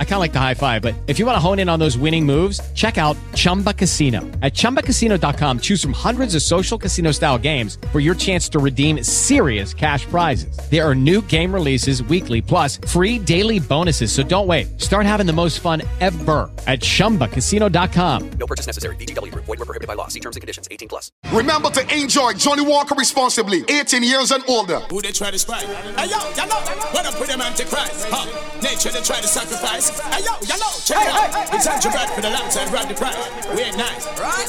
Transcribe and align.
I 0.00 0.04
kind 0.04 0.14
of 0.14 0.20
like 0.20 0.32
the 0.32 0.40
high 0.40 0.54
five, 0.54 0.82
but 0.82 0.96
if 1.06 1.20
you 1.20 1.26
want 1.26 1.36
to 1.36 1.40
hone 1.40 1.60
in 1.60 1.68
on 1.68 1.78
those 1.78 1.96
winning 1.96 2.26
moves, 2.26 2.60
check 2.72 2.98
out 2.98 3.16
Chumba 3.36 3.72
Casino. 3.72 4.22
At 4.42 4.54
ChumbaCasino.com, 4.54 5.60
choose 5.60 5.80
from 5.80 5.92
hundreds 5.92 6.34
of 6.34 6.42
social 6.42 6.76
casino 6.76 7.12
style 7.12 7.38
games 7.38 7.78
for 7.92 8.00
your 8.00 8.16
chance 8.16 8.48
to 8.48 8.58
redeem 8.58 9.04
serious 9.04 9.72
cash 9.72 10.04
prizes. 10.06 10.58
There 10.68 10.84
are 10.84 10.96
new 10.96 11.22
game 11.22 11.54
releases 11.54 12.02
weekly, 12.02 12.42
plus 12.42 12.78
free 12.88 13.20
daily 13.20 13.60
bonuses. 13.60 14.10
So 14.10 14.24
don't 14.24 14.48
wait. 14.48 14.80
Start 14.80 15.06
having 15.06 15.26
the 15.26 15.32
most 15.32 15.60
fun 15.60 15.82
ever 16.00 16.50
at 16.66 16.80
ChumbaCasino.com. 16.80 18.30
No 18.30 18.46
purchase 18.46 18.66
necessary. 18.66 18.96
VGW 18.96 19.30
Group. 19.30 19.44
Void 19.44 19.60
were 19.60 19.64
prohibited 19.64 19.86
by 19.86 19.94
law. 19.94 20.08
See 20.08 20.18
terms 20.18 20.34
and 20.34 20.40
conditions. 20.40 20.66
18 20.72 20.88
plus. 20.88 21.12
Remember 21.32 21.70
to 21.70 21.96
enjoy 21.96 22.32
Johnnie 22.32 22.66
Walker 22.66 22.96
responsibly. 22.96 23.64
18 23.68 24.02
years 24.02 24.32
and 24.32 24.42
older. 24.48 24.80
Who 24.90 25.00
they 25.02 25.12
try 25.12 25.30
to 25.30 25.38
spy? 25.38 25.60
Hey 25.60 26.08
yo, 26.08 26.18
you 26.30 26.48
know, 26.48 26.60
when 26.92 27.06
I 27.06 27.10
put 27.12 27.28
them 27.28 27.40
antichrist, 27.40 28.06
huh? 28.10 28.26
Nature 28.62 28.90
they 28.90 29.02
try 29.02 29.20
to 29.20 29.28
sacrifice. 29.28 29.87
Hey 29.88 30.24
yo, 30.24 30.32
you 30.42 30.58
know, 30.60 30.72
check 30.84 31.00
it 31.00 31.12
out. 31.12 31.54
It's 31.54 31.64
time 31.64 31.80
to 31.80 31.88
ride 31.88 32.10
for 32.10 32.20
the 32.20 32.30
lamps 32.30 32.56
and 32.56 32.70
grab 32.70 32.88
the 32.88 32.94
prize. 32.94 33.16
We 33.54 33.62
ain't 33.62 33.76
nice, 33.76 34.04
right? 34.20 34.48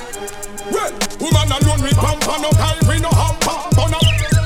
Well, 0.72 0.92
woman 1.20 1.52
alone 1.52 1.82
with 1.82 1.96
pump 1.96 2.28
on 2.28 2.42
no 2.42 2.50
we 2.88 3.00
no 3.00 3.10
hump, 3.10 3.40
burn 3.76 3.94
up 3.94 4.39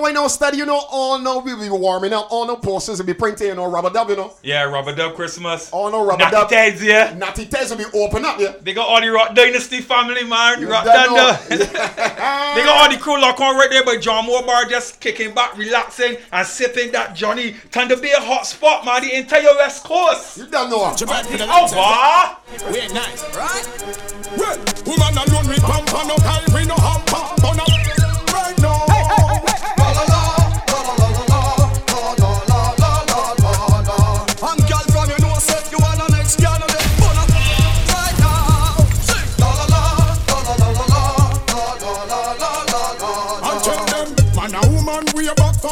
know, 0.00 0.06
I 0.06 0.12
know, 0.12 0.28
study, 0.28 0.58
you 0.58 0.66
know, 0.66 0.80
all 0.90 1.18
know 1.18 1.38
we 1.38 1.54
be 1.54 1.68
warming 1.68 2.12
up, 2.12 2.28
all 2.30 2.46
know 2.46 2.56
posters 2.56 2.98
will 2.98 3.06
be 3.06 3.14
printing, 3.14 3.48
you 3.48 3.54
know, 3.54 3.70
rubber 3.70 3.90
dub, 3.90 4.10
you 4.10 4.16
know. 4.16 4.34
Yeah, 4.42 4.64
Rubber 4.64 4.94
Dub 4.94 5.14
Christmas. 5.14 5.70
All 5.72 5.90
know 5.90 6.04
rubber 6.04 6.24
Natty 6.24 6.32
dub. 6.36 6.50
Teds, 6.50 6.82
yeah. 6.82 7.14
Natty 7.16 7.46
Tez 7.46 7.70
will 7.70 7.78
be 7.78 7.84
open 7.94 8.24
up, 8.24 8.40
yeah. 8.40 8.54
They 8.60 8.74
got 8.74 8.88
all 8.88 9.00
the 9.00 9.08
Rock 9.08 9.34
Dynasty 9.34 9.80
family, 9.80 10.24
man. 10.24 10.60
You 10.60 10.70
Rock 10.70 10.84
don't. 10.84 11.36
Thunder. 11.36 11.64
they 11.66 12.62
got 12.64 12.82
all 12.82 12.90
the 12.90 12.98
crew 13.00 13.20
lock 13.20 13.40
on 13.40 13.56
right 13.56 13.70
there, 13.70 13.84
but 13.84 14.00
John 14.00 14.26
Moore 14.26 14.42
Bar 14.42 14.66
just 14.66 15.00
kicking 15.00 15.34
back, 15.34 15.56
relaxing, 15.56 16.16
and 16.32 16.46
sipping 16.46 16.92
that 16.92 17.14
Johnny 17.14 17.52
Thunder 17.52 17.96
Bay 17.96 18.12
hot 18.14 18.46
spot, 18.46 18.84
man. 18.84 19.02
The 19.02 19.16
entire 19.16 19.54
West 19.56 19.84
Coast. 19.84 20.38
You 20.38 20.46
don't 20.46 20.70
know. 20.70 20.92
To 20.96 21.06
ride 21.06 21.26
for 21.26 21.36
the 21.36 21.44
Oh, 21.44 21.48
lamps 21.48 21.72
and 21.72 21.80
wow. 21.80 22.38
We 22.72 22.78
ain't 22.80 22.94
nice, 22.94 23.22
right? 23.36 23.66
Well, 24.36 24.58
woman 24.86 25.18
alone 25.18 25.48
with 25.48 25.62
pump 25.62 25.94
on 25.94 26.08
no 26.08 26.16
high, 26.18 26.54
we 26.54 26.66
no 26.66 26.74
hump, 26.76 27.04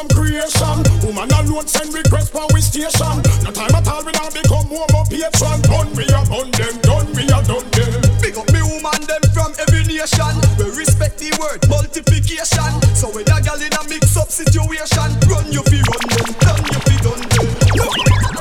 from 0.02 0.16
creation. 0.16 0.78
Woman 1.04 1.30
alone 1.30 1.66
send 1.66 1.94
request 1.94 2.32
for 2.32 2.46
we 2.54 2.60
station. 2.60 3.16
No 3.44 3.50
time 3.50 3.74
at 3.74 3.88
all 3.88 4.04
we 4.04 4.12
now 4.12 4.30
become 4.30 4.66
homo 4.66 5.04
patron. 5.06 5.60
Done 5.62 5.90
we 5.94 6.04
a 6.04 6.20
done 6.26 6.50
them, 6.50 6.74
done 6.82 7.08
we 7.14 7.22
a 7.24 7.38
done 7.46 7.68
them. 7.70 7.92
Big 8.20 8.36
up 8.36 8.48
me 8.52 8.62
woman 8.62 9.00
them 9.06 9.22
from 9.34 9.52
every 9.58 9.84
nation. 9.84 10.34
We 10.58 10.66
respect 10.74 11.18
the 11.18 11.30
word 11.38 11.62
multiplication. 11.68 12.72
So 12.94 13.10
when 13.14 13.28
a 13.30 13.38
gal 13.42 13.60
in 13.60 13.72
a 13.72 13.82
mix 13.88 14.16
up 14.16 14.30
situation, 14.30 15.10
run 15.30 15.46
you 15.52 15.62
fi 15.70 15.78
run 15.86 16.06
them, 16.10 16.30
done 16.42 16.64
you 16.66 16.80
fi 16.82 16.96
done 17.02 17.22
them. 17.22 17.48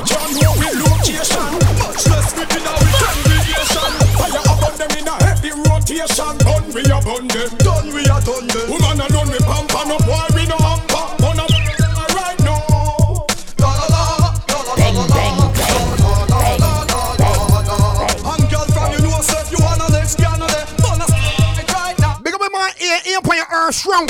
John 0.02 0.30
know 0.40 0.54
we 0.58 0.68
location, 0.82 1.50
much 1.78 2.02
less 2.10 2.28
we 2.34 2.42
in 2.42 2.64
a 2.66 2.72
congregation. 2.98 3.92
Fire 4.18 4.42
upon 4.50 4.74
them 4.78 4.92
in 4.98 5.08
a 5.08 5.14
heavy 5.22 5.52
rotation. 5.68 6.32
Done 6.42 6.68
we 6.74 6.82
a 6.82 6.98
done 7.02 7.28
them, 7.28 7.50
done 7.62 7.88
we 7.94 8.02
a 8.02 8.16
done 8.24 8.46
them. 8.50 8.71
Your. 23.92 24.06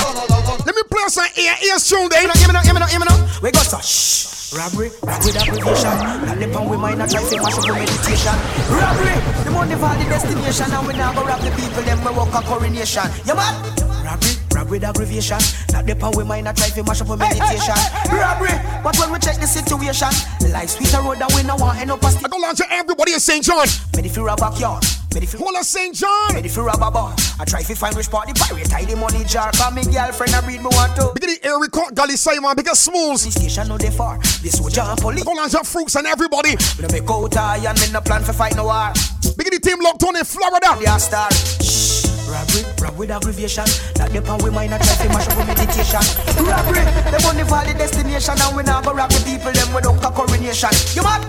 Let 0.65 0.75
me 0.75 0.83
play 0.89 1.03
some 1.07 1.27
ear, 1.37 1.55
ear 1.67 1.77
strong 1.79 2.09
there. 2.09 2.23
Eh? 2.23 2.33
Give 2.33 2.47
me 2.47 2.53
no, 2.53 2.61
give 2.63 2.73
me 2.73 2.79
no, 2.79 2.87
give 2.87 2.99
me 2.99 3.07
no. 3.09 3.15
We 3.41 3.51
got 3.51 3.67
some 3.67 3.81
shh. 3.81 4.53
Robbery, 4.53 4.91
robbery, 5.01 5.33
abbreviation. 5.33 5.97
Not 6.29 6.37
the 6.37 6.47
pound 6.53 6.69
we 6.69 6.77
mind, 6.77 6.99
not 6.99 7.09
try 7.09 7.25
to 7.25 7.35
mash 7.41 7.57
up 7.57 7.65
with 7.65 7.73
meditation. 7.73 8.37
Robbery, 8.69 9.17
the 9.43 9.49
money 9.49 9.73
for 9.73 9.89
the 9.97 10.05
destination, 10.05 10.69
and 10.69 10.87
we 10.87 10.93
now 10.93 11.11
go 11.13 11.25
rob 11.25 11.41
the 11.41 11.49
people, 11.57 11.81
then 11.81 11.97
we 12.05 12.11
walk 12.13 12.33
a 12.37 12.41
coronation. 12.45 13.09
You 13.25 13.33
mad? 13.33 13.57
Robbery, 14.05 14.42
robbery, 14.53 14.79
with 14.79 14.83
aggravation. 14.83 15.41
Not 15.71 15.85
the 15.85 15.95
we 16.15 16.23
mind, 16.23 16.45
not 16.45 16.57
try 16.57 16.69
to 16.69 16.83
mash 16.83 17.01
up 17.01 17.09
with 17.09 17.19
meditation. 17.19 17.75
Robbery, 18.09 18.53
but 18.83 18.97
when 18.99 19.11
we 19.11 19.19
check 19.19 19.37
the 19.37 19.47
situation, 19.47 20.09
life 20.51 20.69
sweeter 20.69 21.01
road 21.01 21.19
that 21.19 21.33
we 21.35 21.43
no 21.43 21.55
want 21.55 21.79
end 21.79 21.91
up 21.91 22.01
a 22.01 22.07
I 22.07 22.27
go 22.29 22.37
launch 22.37 22.57
to 22.59 22.65
everybody 22.71 23.13
in 23.13 23.19
St. 23.19 23.43
John. 23.43 23.67
Many 23.95 24.09
fi 24.09 24.21
rob 24.21 24.39
backyard, 24.39 24.85
many 25.13 25.25
fi 25.25 25.37
Hold 25.37 25.55
on, 25.55 25.63
St. 25.63 25.95
John. 25.95 26.33
Ready 26.33 26.49
for 26.49 26.63
rubber 26.63 26.91
bar. 26.91 27.15
I 27.39 27.45
try 27.45 27.63
to 27.63 27.75
find 27.75 27.95
which 27.95 28.09
part 28.09 28.27
the 28.27 28.33
pirate 28.33 28.69
tie 28.69 28.85
the 28.85 28.95
money 28.95 29.23
jar. 29.25 29.51
Cause 29.51 29.73
me 29.73 29.83
girlfriend 29.83 30.35
I 30.35 30.41
breed 30.41 30.61
me 30.61 30.69
want 30.69 30.95
to. 30.97 31.11
Big 31.13 31.25
the 31.25 31.47
air 31.47 31.59
record, 31.59 31.95
Gully 31.95 32.15
Simon, 32.15 32.55
big 32.55 32.69
smooths. 32.69 33.23
Police 33.23 33.35
station 33.35 33.67
no 33.67 33.77
they 33.77 33.89
far. 33.89 34.19
This 34.41 34.57
soldier 34.57 34.81
and 34.81 34.99
police. 34.99 35.23
Go 35.23 35.33
launch 35.33 35.53
your 35.53 35.63
fruits 35.63 35.95
and 35.95 36.07
everybody. 36.07 36.55
We 36.77 36.85
don't 36.85 36.93
make 36.93 37.09
out 37.09 37.31
tie 37.31 37.57
and 37.57 37.79
me 37.79 37.91
no 37.91 38.01
plan 38.01 38.23
for 38.23 38.33
fight 38.33 38.55
no 38.55 38.65
war. 38.65 38.93
Big 39.37 39.49
the 39.49 39.59
team 39.59 39.79
locked 39.81 40.03
on 40.03 40.15
in 40.15 40.25
Florida. 40.25 40.77
They 40.79 40.85
are 40.85 40.99
star. 40.99 41.31
Shh. 41.31 41.92
Robbery, 42.33 42.65
rob 42.81 42.97
with 42.97 43.13
aggravation. 43.13 43.69
That 43.93 44.09
the 44.09 44.17
pan 44.17 44.41
we 44.41 44.49
mind 44.49 44.73
I 44.73 44.81
try 44.81 45.05
to 45.05 45.07
mash 45.13 45.29
up 45.29 45.37
with 45.37 45.53
meditation. 45.53 46.01
Robbery, 46.41 46.81
the 47.13 47.21
money 47.21 47.45
the 47.45 47.77
destination 47.77 48.33
and 48.41 48.57
we 48.57 48.65
now 48.65 48.81
go 48.81 48.89
rob 48.89 49.13
the 49.13 49.21
people 49.21 49.53
them 49.53 49.69
without 49.69 50.01
a 50.01 50.09
coronation. 50.09 50.73
You 50.97 51.05
mad? 51.05 51.21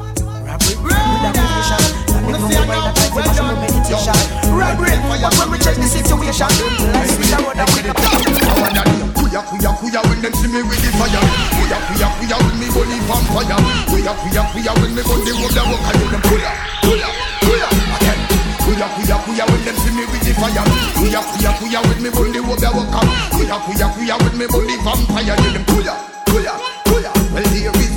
Robbery, 0.49 0.81
with 0.81 1.29
aggravation. 1.29 1.81
That 2.09 2.25
the 2.25 2.41
pan 2.41 2.49
we 2.49 2.65
mind 2.65 2.89
I 2.89 2.93
try 2.97 3.05
to 3.05 3.21
mash 3.21 3.37
up 3.37 3.53
with 3.53 3.61
meditation. 3.69 4.17
Robbery, 4.49 4.97
but 5.21 5.33
when 5.37 5.49
we 5.53 5.59
check 5.61 5.77
the 5.77 5.89
situation, 5.93 6.49
life 6.97 7.21
is 7.21 7.33
a 7.37 7.39
road 7.45 7.57
that 7.61 7.69
we 7.77 7.85
don't. 7.85 8.01
Kuya 9.13 9.41
kuya 9.45 9.71
kuya 9.77 10.01
when 10.09 10.19
them 10.25 10.33
see 10.41 10.49
me 10.49 10.65
with 10.65 10.81
the 10.81 10.89
fire. 10.97 11.21
Kuya 11.53 11.79
kuya 11.85 12.09
kuya 12.17 12.37
when 12.49 12.57
me 12.57 12.67
body 12.73 12.97
vampire. 13.05 13.59
Kuya 13.93 14.13
kuya 14.25 14.43
kuya 14.57 14.73
when 14.81 14.91
me 14.97 15.03
the 15.05 15.33
road 15.37 15.53
that 15.53 15.69
walk 15.69 15.85
and 15.85 16.01
them 16.17 16.23
kuya 16.33 16.49
kuya 16.81 17.09
kuya. 17.45 17.84
Kuya 18.65 18.87
kuya 18.97 19.17
kuya 19.25 19.45
when 19.51 19.61
them 19.65 19.77
see 19.77 19.93
me 19.93 20.05
with 20.09 20.25
the 20.25 20.33
fire. 20.35 20.65
Kuya 20.97 21.21
kuya 21.21 21.51
kuya 21.61 21.81
when 21.85 21.99
me 22.03 22.11
gun 22.11 22.33
the 22.33 22.41
that 22.61 22.73
walk 22.73 22.95
and 22.97 23.11
kuya 23.33 23.57
kuya 23.65 23.87
kuya 23.93 24.15
when 24.25 24.35
me 24.39 24.47
body 24.49 24.77
vampire. 24.81 25.37
Them 25.37 25.65
kuya 25.69 25.95
kuya 26.33 26.55
kuya. 26.89 27.11
Well 27.35 27.45
there 27.53 27.77
is 27.77 27.93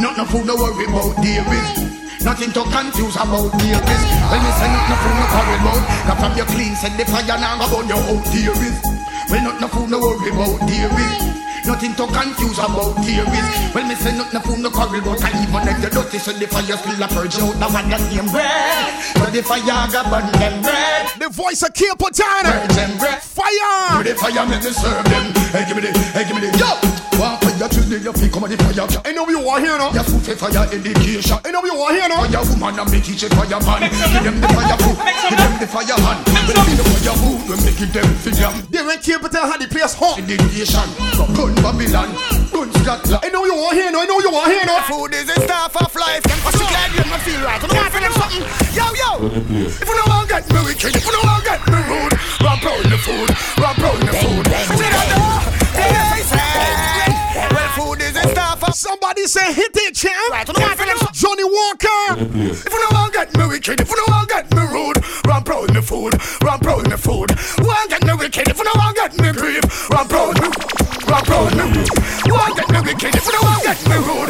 nothing 0.00 0.26
fool 0.26 0.44
no 0.44 0.56
worry 0.56 0.84
about 0.88 1.16
there 1.22 1.44
is. 1.44 2.00
Nothing 2.22 2.52
to 2.52 2.62
confuse 2.68 3.16
about 3.16 3.48
is 3.56 3.80
When 4.28 4.40
me 4.44 4.50
say 4.60 4.68
nothing 4.68 5.00
fool 5.00 5.14
no 5.16 5.24
worry 5.32 5.56
about 5.56 5.82
Now 6.04 6.14
from 6.20 6.36
your 6.36 6.44
clean 6.52 6.76
send 6.76 7.00
the 7.00 7.06
fire 7.06 7.24
now 7.40 7.56
go 7.56 7.80
burn 7.80 7.88
your 7.88 7.96
out 7.96 8.28
is 8.28 8.76
Well 9.30 9.40
nothing 9.40 9.68
fool 9.72 9.86
no 9.88 9.98
worry 10.00 10.28
about 10.28 10.60
is 10.68 11.39
Nothing 11.66 11.94
to 11.94 12.06
confuse 12.06 12.58
about 12.58 12.96
there 13.04 13.24
is 13.24 13.74
Well 13.74 13.86
me 13.86 13.94
say 13.94 14.16
nothing 14.16 14.40
fool 14.40 14.56
no 14.56 14.70
quarrel 14.70 15.00
about 15.00 15.22
And 15.24 15.48
even 15.48 15.68
if 15.68 15.78
you're 15.80 15.90
dirty 15.90 16.18
so 16.18 16.32
the 16.32 16.46
fire 16.46 16.76
still 16.76 17.02
a 17.02 17.08
purge 17.08 17.38
out. 17.38 17.56
Now 17.60 17.70
one 17.70 17.88
the 17.88 17.98
same 17.98 18.26
bread 18.32 18.90
But 19.14 19.32
the 19.32 19.42
fire 19.42 19.86
go 19.92 20.00
burn 20.08 20.26
them 20.40 20.62
bread 20.62 21.06
The 21.18 21.28
voice 21.28 21.62
of 21.62 21.74
Kill 21.74 21.94
Patana. 21.96 22.66
Burn 22.66 22.68
them 22.76 22.98
bread 22.98 23.22
Fire. 23.22 24.02
Give 24.02 24.06
me 24.06 24.12
the 24.12 24.18
fire 24.18 24.46
make 24.46 24.64
me 24.64 24.70
serve 24.70 25.04
them. 25.04 25.32
Hey 25.52 25.64
give 25.66 25.76
me 25.76 25.82
the, 25.88 25.98
hey 26.12 26.24
give 26.24 26.36
me 26.36 26.42
the. 26.44 26.58
Yo! 26.58 26.70
One 27.18 27.49
fire 27.60 27.68
till 27.68 27.84
the 27.92 27.98
you 28.00 28.12
feel 28.12 28.30
come 28.32 28.44
on 28.44 28.50
the 28.50 28.56
fire 28.56 28.88
Ain't 29.04 29.16
no 29.16 29.28
you 29.28 29.40
want 29.44 29.60
here 29.60 29.76
now. 29.76 29.92
Your 29.92 30.04
food 30.04 30.24
for 30.24 30.48
fire 30.48 30.64
education 30.72 31.36
Ain't 31.44 31.52
no 31.52 31.60
you 31.64 31.76
want 31.76 31.92
here 31.92 32.08
now. 32.08 32.24
Fire 32.24 32.44
woman 32.48 32.80
and 32.80 32.88
me 32.88 32.98
teach 33.00 33.24
it 33.24 33.32
fire 33.36 33.60
man 33.60 33.84
Give 33.84 34.24
them 34.24 34.40
the 34.40 34.48
fire 34.48 34.78
food, 34.80 34.96
give 34.96 35.36
them 35.36 35.52
the 35.60 35.66
fire 35.68 35.98
hand 36.00 36.20
When 36.48 36.56
me 36.64 36.72
the 36.80 36.84
fire 36.88 37.16
food, 37.20 37.40
we 37.44 37.54
make 37.60 37.80
it 37.80 37.92
them 37.92 38.08
for 38.24 38.32
them 38.32 38.54
They 38.72 38.80
when 38.80 38.98
Kill 39.00 39.20
Patana 39.20 39.52
had 39.52 39.60
the 39.60 39.68
place 39.68 39.92
hot. 39.92 40.16
Education, 40.20 40.88
gun 41.36 41.52
Babylon, 41.60 42.08
gun 42.48 42.68
Scotland 42.80 43.20
Ain't 43.24 43.32
no 43.32 43.44
you 43.44 43.56
want 43.56 43.76
here 43.76 43.90
now. 43.92 44.00
Ain't 44.00 44.08
no 44.08 44.20
you 44.20 44.32
want 44.32 44.48
here 44.52 44.64
now. 44.64 44.80
Food 44.88 45.12
is 45.14 45.26
the 45.28 45.36
staff 45.44 45.76
of 45.76 45.92
life. 45.96 46.22
Them 46.24 46.38
pussy 46.40 46.64
glad 46.64 46.88
you 46.96 47.04
don't 47.04 47.20
feel 47.20 47.40
right. 47.44 47.60
You 47.60 47.68
know 47.68 47.80
what 47.80 47.92
for 47.92 48.00
them 48.00 48.12
something? 48.16 48.44
Yo, 48.72 48.86
yo. 48.96 49.10
If 49.68 49.88
you 49.88 49.96
don't 50.08 50.28
get 50.28 50.44
me 50.48 50.60
wicked, 50.64 50.96
if 50.96 51.04
you 51.04 51.12
don't 51.12 51.44
get 51.44 51.60
me 51.68 51.78
rude, 51.88 52.14
run 52.40 52.56
proud 52.60 52.84
the 52.84 52.98
food, 53.00 53.28
run 53.60 53.74
proud 53.76 54.00
the 54.00 54.12
food. 54.16 54.89
say 59.30 59.52
hit 59.52 59.70
it, 59.76 59.94
champ. 59.94 60.34
Johnnie 61.14 61.44
Walker. 61.44 62.18
If 62.18 62.72
you 62.72 62.80
no 62.90 62.98
one 62.98 63.12
get 63.12 63.30
me 63.36 63.46
wicked, 63.46 63.80
if 63.80 63.88
you 63.88 63.96
no 63.96 64.12
one 64.12 64.26
get 64.26 64.50
me 64.52 64.62
rude, 64.66 64.98
run 65.24 65.44
proud 65.44 65.72
me 65.72 65.80
food, 65.80 66.14
run 66.42 66.58
proud 66.58 66.90
me 66.90 66.96
food. 66.96 67.30
One 67.62 67.88
get 67.88 68.02
me 68.04 68.12
wicked, 68.14 68.48
if 68.48 68.58
you 68.58 68.64
no 68.64 68.72
one 68.74 68.94
get 68.94 69.16
me 69.18 69.30
grief, 69.30 69.90
run 69.90 70.08
proud 70.08 70.34
me, 70.42 70.48
run 71.06 71.24
proud 71.24 71.54
me. 71.54 71.62
One 72.26 72.54
get 72.58 72.68
me 72.70 72.80
wicked, 72.82 73.14
if 73.14 73.24
you 73.26 73.32
no 73.32 73.42
one 73.46 73.62
get 73.62 73.78
me 73.88 73.96
rude. 74.02 74.29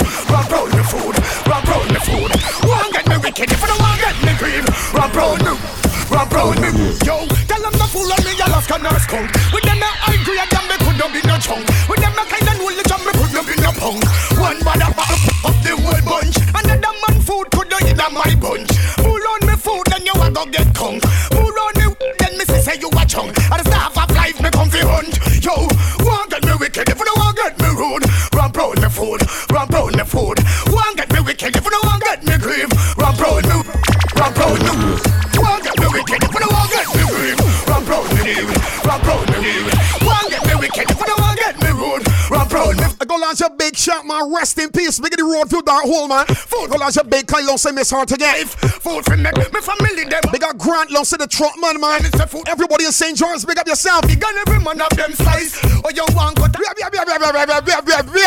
in 44.70 44.80
peace, 44.80 45.00
make 45.00 45.16
the 45.16 45.24
road 45.24 45.50
to 45.50 45.62
that 45.62 45.82
hole, 45.84 46.08
man. 46.08 46.26
Food 46.26 46.70
will 46.70 46.82
as 46.82 46.96
your 46.96 47.04
big 47.04 47.26
kind, 47.26 47.46
long 47.46 47.58
say 47.58 47.72
miss 47.72 47.90
heart 47.90 48.10
again. 48.12 48.46
get. 48.46 48.48
Food 48.82 49.04
for 49.04 49.16
me, 49.16 49.30
my 49.52 49.60
family, 49.60 50.04
them. 50.04 50.22
Big 50.32 50.42
up 50.42 50.56
Grant, 50.58 50.90
long 50.90 51.04
say 51.04 51.16
the 51.16 51.26
truck 51.26 51.54
man, 51.60 51.80
man. 51.80 52.00
Everybody 52.46 52.86
in 52.86 52.92
St. 52.92 53.16
John's, 53.16 53.44
big 53.44 53.58
up 53.58 53.66
yourself. 53.66 54.06
Big 54.06 54.22
on 54.24 54.36
every 54.46 54.60
man 54.62 54.80
of 54.80 54.90
them 54.96 55.12
size. 55.12 55.58
Oh, 55.84 55.90
you 55.90 56.04
want 56.14 56.36
cut. 56.36 56.56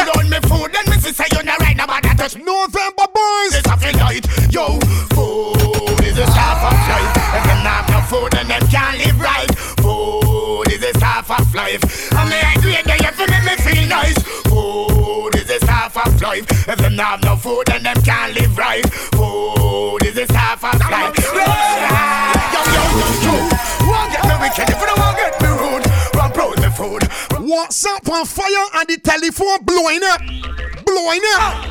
Load 0.03 0.29
me 0.29 0.39
food, 0.47 0.71
then 0.73 0.85
me 0.89 0.97
say 0.99 1.25
you're 1.31 1.43
not 1.43 1.59
right, 1.59 1.77
nobody 1.77 2.09
that. 2.15 2.35
November 2.35 3.07
boys. 3.13 3.53
It's 3.55 3.67
a 3.69 3.77
flight, 3.77 4.25
yo. 4.51 4.79
Food 5.15 6.03
is 6.03 6.17
a 6.17 6.27
staff 6.27 6.59
of 6.65 6.77
life. 6.89 7.13
If 7.37 7.43
you 7.47 7.57
not 7.63 7.87
have 7.87 7.89
no 7.89 7.99
food, 8.09 8.31
then 8.31 8.47
them 8.47 8.61
can't 8.67 8.97
live 8.99 9.19
right. 9.19 9.51
Food 9.79 10.71
is 10.71 10.83
a 10.83 10.93
staff 10.97 11.29
of 11.31 11.53
life. 11.55 11.81
I 12.13 12.29
mean, 12.29 12.62
life. 16.33 16.67
If 16.67 16.77
them 16.77 16.95
not 16.95 17.05
have 17.05 17.23
no 17.23 17.35
food, 17.35 17.63
then 17.67 17.83
them 17.83 18.01
can't 18.01 18.33
live 18.33 18.57
right. 18.57 18.85
Food 19.13 20.05
is 20.05 20.17
a 20.17 20.25
staff 20.25 20.63
of 20.63 20.79
life. 20.89 21.17
Yo, 21.21 21.45
yo, 22.73 22.83
yo. 23.25 23.33
Won't 23.85 24.11
get 24.11 24.23
me 24.25 24.35
wicked 24.41 24.69
if 24.69 24.79
you 24.79 24.87
don't 24.87 24.99
want 24.99 25.17
get 25.17 25.33
me 25.41 25.49
rude. 25.49 25.85
Run 26.15 26.31
proud 26.31 26.57
me 26.61 26.69
food. 26.73 27.03
WhatsApp 27.37 28.09
on 28.09 28.25
fire 28.25 28.65
and 28.75 28.87
the 28.89 28.97
telephone 28.97 29.63
blowing 29.63 30.01
up. 30.03 30.21
Blowing 30.85 31.23
up. 31.37 31.69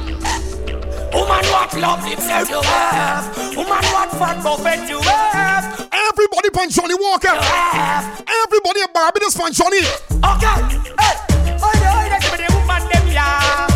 Woman, 1.12 1.44
what 1.52 1.74
love 1.76 2.04
himself 2.04 2.48
you 2.48 2.62
have. 2.62 3.36
Woman, 3.56 3.84
what 3.92 4.10
fat 4.12 4.42
buffet 4.42 4.88
you 4.88 5.00
have. 5.02 5.88
Everybody 5.92 6.48
on 6.58 6.70
Johnnie 6.70 6.94
Walker. 6.94 7.34
Everybody 7.34 8.80
in 8.80 8.92
Barbados 8.94 9.38
on 9.40 9.52
Johnny. 9.52 9.78
Okay. 9.78 10.56
Hey. 10.98 11.16
Oh, 11.64 11.70
the 11.74 11.88
oh, 11.92 12.08
the 12.10 12.36
the 12.36 12.54
woman 12.54 12.82
them 12.90 13.06
yeah. 13.12 13.71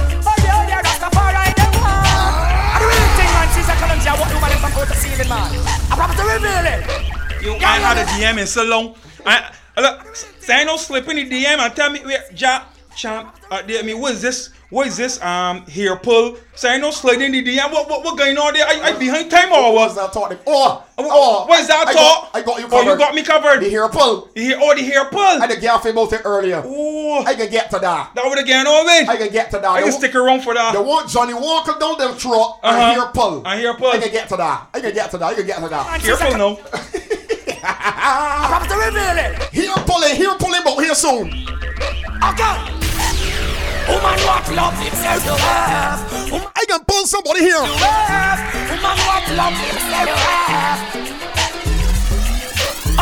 Columbia. 4.47 4.63
What 4.63 4.63
woman 4.63 4.63
them 4.63 4.71
from 4.71 4.81
out 4.81 4.89
the 4.89 4.95
ceiling, 4.95 5.29
man? 5.29 5.77
I'm 5.91 5.99
about 5.99 6.17
to 6.17 6.25
reveal 6.25 6.67
it. 6.67 7.43
You 7.43 7.53
ain't 7.53 7.63
had 7.63 7.99
a 7.99 8.05
DM 8.05 8.39
in 8.41 8.47
so 8.47 8.65
long. 8.65 8.95
I, 9.25 9.53
I 9.77 9.81
look, 9.81 10.17
say 10.17 10.65
no 10.65 10.77
slip 10.77 11.09
in 11.09 11.17
the 11.17 11.29
DM 11.29 11.59
and 11.59 11.75
tell 11.75 11.91
me 11.91 12.01
where 12.01 12.25
ja 12.35 12.63
champ 12.97 13.35
uh, 13.51 13.63
there, 13.63 13.83
mean, 13.85 14.01
what 14.01 14.13
is 14.15 14.23
this? 14.23 14.51
What 14.71 14.89
is 14.89 14.97
this? 14.97 15.23
Um 15.23 15.65
hair 15.67 15.95
pull. 15.97 16.37
Say 16.57 16.81
no 16.81 16.91
slide 16.91 17.21
in 17.23 17.31
the 17.31 17.45
DM. 17.45 17.71
What 17.71 17.89
what 17.89 18.03
what 18.05 18.19
going 18.19 18.37
on 18.37 18.53
there? 18.55 18.67
I, 18.67 18.81
I 18.91 18.99
behind 18.99 19.31
time 19.31 19.53
or 19.53 19.73
What's 19.75 19.95
what? 19.95 20.13
that 20.13 20.13
talking? 20.13 20.39
Oh, 20.47 20.83
Oh, 20.99 21.07
oh. 21.09 21.47
what 21.47 21.61
is 21.61 21.69
that 21.69 21.87
I 21.87 21.93
talk? 21.93 22.33
Got, 22.33 22.37
I 22.37 22.43
got 22.43 22.61
you 22.61 22.67
covered. 22.67 22.75
Oh, 22.75 22.79
covered. 22.81 22.93
you 22.93 22.99
got 22.99 23.15
me 23.15 23.23
covered. 23.23 23.61
The 23.63 23.71
hair 23.71 23.89
pull. 23.89 24.29
The 24.35 24.45
hair, 24.45 24.57
oh 24.61 24.75
the 24.75 24.83
hair 24.83 25.05
pull. 25.05 25.21
I 25.21 25.39
had 25.47 25.51
a 25.53 25.61
girl 25.61 25.77
about 25.85 26.13
it 26.15 26.23
earlier. 26.25 26.63
Oh, 26.65 27.23
I 27.25 27.35
can 27.35 27.49
get 27.51 27.71
to 27.71 27.79
that. 27.79 28.13
that 28.15 28.25
would 28.25 28.39
again 28.41 28.67
on 28.67 28.87
me. 28.87 29.07
I 29.07 29.17
can 29.17 29.31
get 29.31 29.51
to 29.53 29.59
that. 29.59 29.71
I 29.71 29.83
can 29.83 29.91
The- 29.91 29.97
stick 29.99 30.15
around 30.17 30.41
for 30.43 30.55
that. 30.55 30.73
The 30.73 30.79
that. 30.83 30.89
one 30.89 31.07
Johnnie 31.07 31.35
Walker 31.35 31.77
down 31.79 31.99
them 31.99 32.15
throat 32.17 32.59
Uh-huh. 32.63 32.69
and 32.75 32.97
hair 33.01 33.07
pull. 33.15 33.47
And 33.47 33.61
hair 33.61 33.75
pull. 33.75 33.93
I 33.93 33.99
can 33.99 34.11
get 34.11 34.29
to 34.31 34.37
that. 34.39 34.67
I 34.75 34.81
can 34.81 34.93
get 34.95 35.11
to 35.13 35.19
that. 35.19 35.27
I 35.27 35.35
can 35.35 35.47
get 35.47 35.61
to 35.63 35.69
that. 35.69 36.01
Careful 36.01 36.33
now. 36.39 36.59
I'm 37.69 38.51
about 38.51 38.69
to 38.69 38.75
reveal 38.75 39.17
it. 39.19 39.43
Hair 39.55 39.85
pulling, 39.87 40.17
hair 40.17 40.35
pulling, 40.39 40.61
but 40.65 40.83
here 40.83 40.95
soon. 40.95 41.29
Okay. 42.25 42.86
Woman, 43.89 44.19
what 44.27 44.45
love 44.53 44.75
himself 44.79 45.25
you 45.25 45.37
have. 45.37 46.31
Woman, 46.31 46.49
I 46.57 46.65
can 46.67 46.85
pull 46.85 47.07
somebody 47.07 47.41
here. 47.41 47.61
Woman, 47.61 48.97
what 49.07 49.25
love 49.35 49.55
himself 49.55 50.09
you 50.11 50.21
have. 50.51 50.81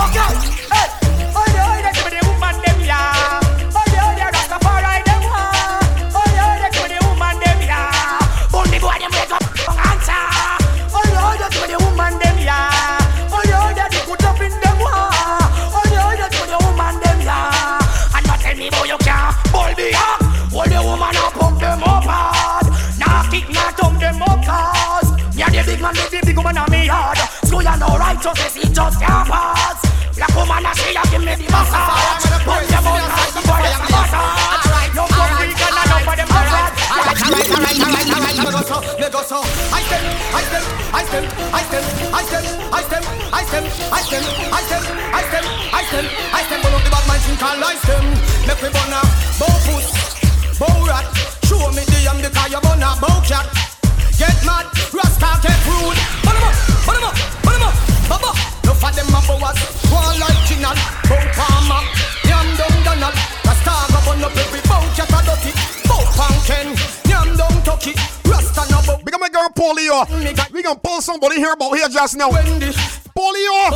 Okay. 0.05 0.31
Hey. 0.73 0.89
Oh, 1.37 1.47
the 1.55 1.61
oh, 1.65 1.81
the 1.85 1.91
give 1.95 2.05
me 2.05 2.11
the 2.19 2.27
woman 2.29 2.57
them 2.63 2.79
yeah. 2.85 3.44
Here 72.05 72.17
about 72.17 72.17
here 72.17 72.17
just 72.17 72.17
now. 72.17 72.31
Wendy, 72.31 72.67
Polio. 73.17 73.71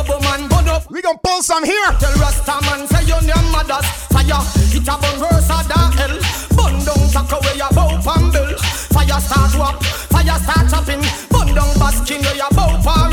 bubble 0.49 0.69
up. 0.69 0.91
We 0.91 1.01
gonna 1.01 1.17
pull 1.23 1.41
some 1.41 1.63
here. 1.63 1.91
Tell 1.99 2.13
Rasta 2.13 2.61
man 2.65 2.87
say 2.87 3.01
you 3.05 3.17
your 3.25 3.41
mother's 3.51 3.85
fire. 4.09 4.41
It 4.69 4.87
a 4.87 4.95
burn 5.01 5.19
worse 5.19 5.47
than 5.47 5.91
hell. 5.97 6.15
Burn 6.53 6.77
down 6.85 7.09
take 7.09 7.31
away 7.31 7.57
your 7.57 7.69
bow 7.73 7.89
and 7.89 8.33
bill. 8.33 8.57
Fire 8.93 9.19
start 9.21 9.55
up, 9.55 9.83
fire 9.83 10.39
start 10.39 10.69
chopping. 10.69 11.01
Burn 11.29 11.55
down 11.55 11.73
basking 11.79 12.21
your 12.21 12.49
bow 12.51 12.77
for. 12.81 13.09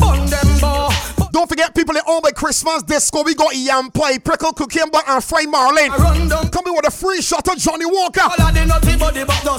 Burn 0.00 0.26
them 0.26 0.60
bow. 0.60 0.88
Don't 1.32 1.48
forget 1.48 1.74
people 1.74 1.96
at 1.98 2.04
all 2.06 2.22
by 2.22 2.30
Christmas 2.30 2.82
disco. 2.82 3.22
We 3.22 3.34
got 3.34 3.54
yam 3.54 3.90
pie, 3.90 4.18
prickle 4.18 4.54
cucumber, 4.54 5.00
and 5.06 5.22
fried 5.22 5.48
marlin. 5.50 5.90
Come. 5.90 6.48
Coming 6.50 6.74
with 6.74 6.86
a 6.86 6.90
free 6.90 7.20
shot 7.20 7.46
of 7.48 7.58
Johnnie 7.58 7.84
Walker. 7.84 8.22
All 8.22 8.48
of 8.48 8.54
the 8.54 8.64
nutty 8.64 8.96
body 8.96 9.24
but. 9.24 9.55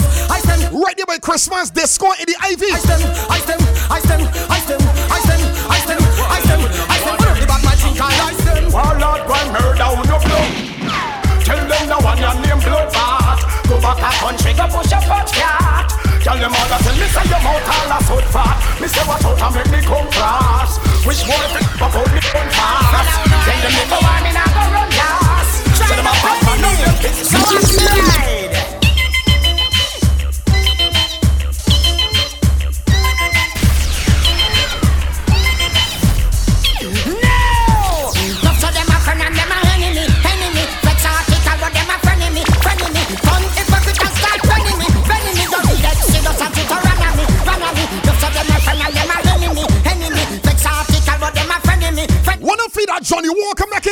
By 1.08 1.18
Christmas 1.18 1.72
disco 1.72 2.12
in 2.20 2.28
the 2.28 2.36
Ivy. 2.44 2.68
I 2.68 2.84
stem, 2.84 3.00
I 3.32 3.40
stem, 3.40 3.60
I 3.88 4.00
stem, 4.04 4.22
I 4.52 4.60
stem, 4.60 4.82
I 5.08 5.20
stem, 5.24 5.40
I 5.72 5.80
stem, 5.80 6.02
I 6.04 6.40
stem, 6.44 6.60
I 6.68 6.98
stem. 7.00 7.16
Put 7.16 7.32
up 7.32 7.40
the 7.40 7.48
back 7.48 7.64
my 7.64 7.76
drink 7.80 7.96
and 7.96 8.12
I 8.12 8.36
stem. 8.36 8.64
Warlord, 8.76 9.24
one 9.24 9.50
murder 9.56 9.88
on 9.88 10.04
your 10.04 10.20
blood. 10.20 10.52
Tell 11.48 11.64
them 11.64 11.84
now 11.88 12.04
one 12.04 12.20
your 12.20 12.36
name 12.44 12.60
bloodbath. 12.60 13.40
Go 13.72 13.80
back 13.80 14.04
a 14.04 14.12
country, 14.20 14.52
go 14.52 14.68
push 14.68 14.92
a 14.92 15.00
fat 15.08 15.32
cat. 15.32 15.88
Tell 16.28 16.36
them 16.36 16.52
all 16.52 16.68
that 16.68 16.84
tell 16.84 16.98
me 17.00 17.08
say 17.08 17.24
your 17.32 17.40
mouth 17.40 17.72
all 17.72 17.88
a 17.88 17.98
foot 18.04 18.28
fat. 18.28 18.60
Me 18.84 18.88
say 18.92 19.06
what 19.08 19.24
out 19.24 19.40
and 19.40 19.52
make 19.56 19.72
me 19.72 19.80
come 19.88 20.12
cross. 20.12 20.76
Which 21.08 21.24
one 21.24 21.40
if 21.40 21.56
it 21.56 21.66
but 21.80 21.88
hold 21.88 22.12
me 22.12 22.20
on 22.36 22.48
fast. 22.52 23.16
Tell 23.48 23.60
them 23.64 23.76
if 23.80 23.96
I 23.96 24.00
want 24.04 24.22
me 24.28 24.32
now 24.36 24.50
go 24.52 24.64
run 24.76 24.92
gas. 24.92 25.48
Tell 25.72 25.88
them 25.88 26.04
a 26.04 26.14
bad 26.20 26.40
man 26.44 26.58
no 26.60 26.72
them 26.84 26.96
bitch. 27.00 27.24
So 27.24 27.40
I 27.40 28.47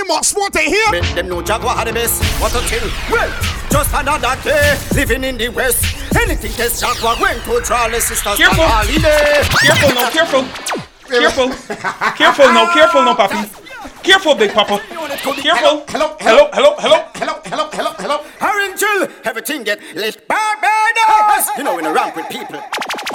feed 0.06 0.36
that 0.36 0.46
Johnnie 0.46 0.46
Walker, 0.46 0.46
make 0.46 0.46
him 0.46 0.46
up 0.46 0.56
here. 0.58 0.92
Make 0.92 1.16
them 1.16 1.30
know 1.30 1.42
Jaguar 1.42 1.76
had 1.76 1.88
the 1.88 1.94
best. 1.94 2.24
What 2.42 2.54
a 2.56 2.60
thing. 2.60 2.92
Well, 3.12 3.30
just 3.70 3.94
another 3.94 4.42
day 4.44 4.78
living 4.94 5.24
in 5.24 5.38
the 5.38 5.50
West. 5.50 5.84
Anything 6.16 6.52
test 6.52 6.82
Jaguar 6.82 7.18
going 7.18 7.40
to 7.42 7.60
the 7.60 8.00
sisters 8.00 8.38
Careful. 8.38 8.66
Careful 9.66 9.94
now, 9.94 10.10
careful. 10.10 10.44
Careful. 11.06 11.50
Careful 12.16 12.46
now, 12.54 12.74
careful 12.74 13.04
now, 13.04 13.16
papi. 13.16 14.04
Careful, 14.04 14.36
big 14.36 14.54
papa. 14.54 14.82
Careful. 15.16 15.86
Hello, 15.88 16.16
hello, 16.20 16.50
hello, 16.52 16.76
hello. 16.78 17.06
Hello, 17.16 17.40
hello, 17.46 17.70
hello, 17.72 17.92
hello. 17.98 18.18
Orange 18.42 18.80
chill, 18.80 19.08
everything 19.24 19.64
get 19.64 19.80
lit 19.96 20.28
Barbados. 20.28 21.48
You 21.58 21.64
know, 21.64 21.80
in 21.80 21.86
a 21.86 21.94
ramp 21.94 22.18
with 22.18 22.28
people. 22.30 22.60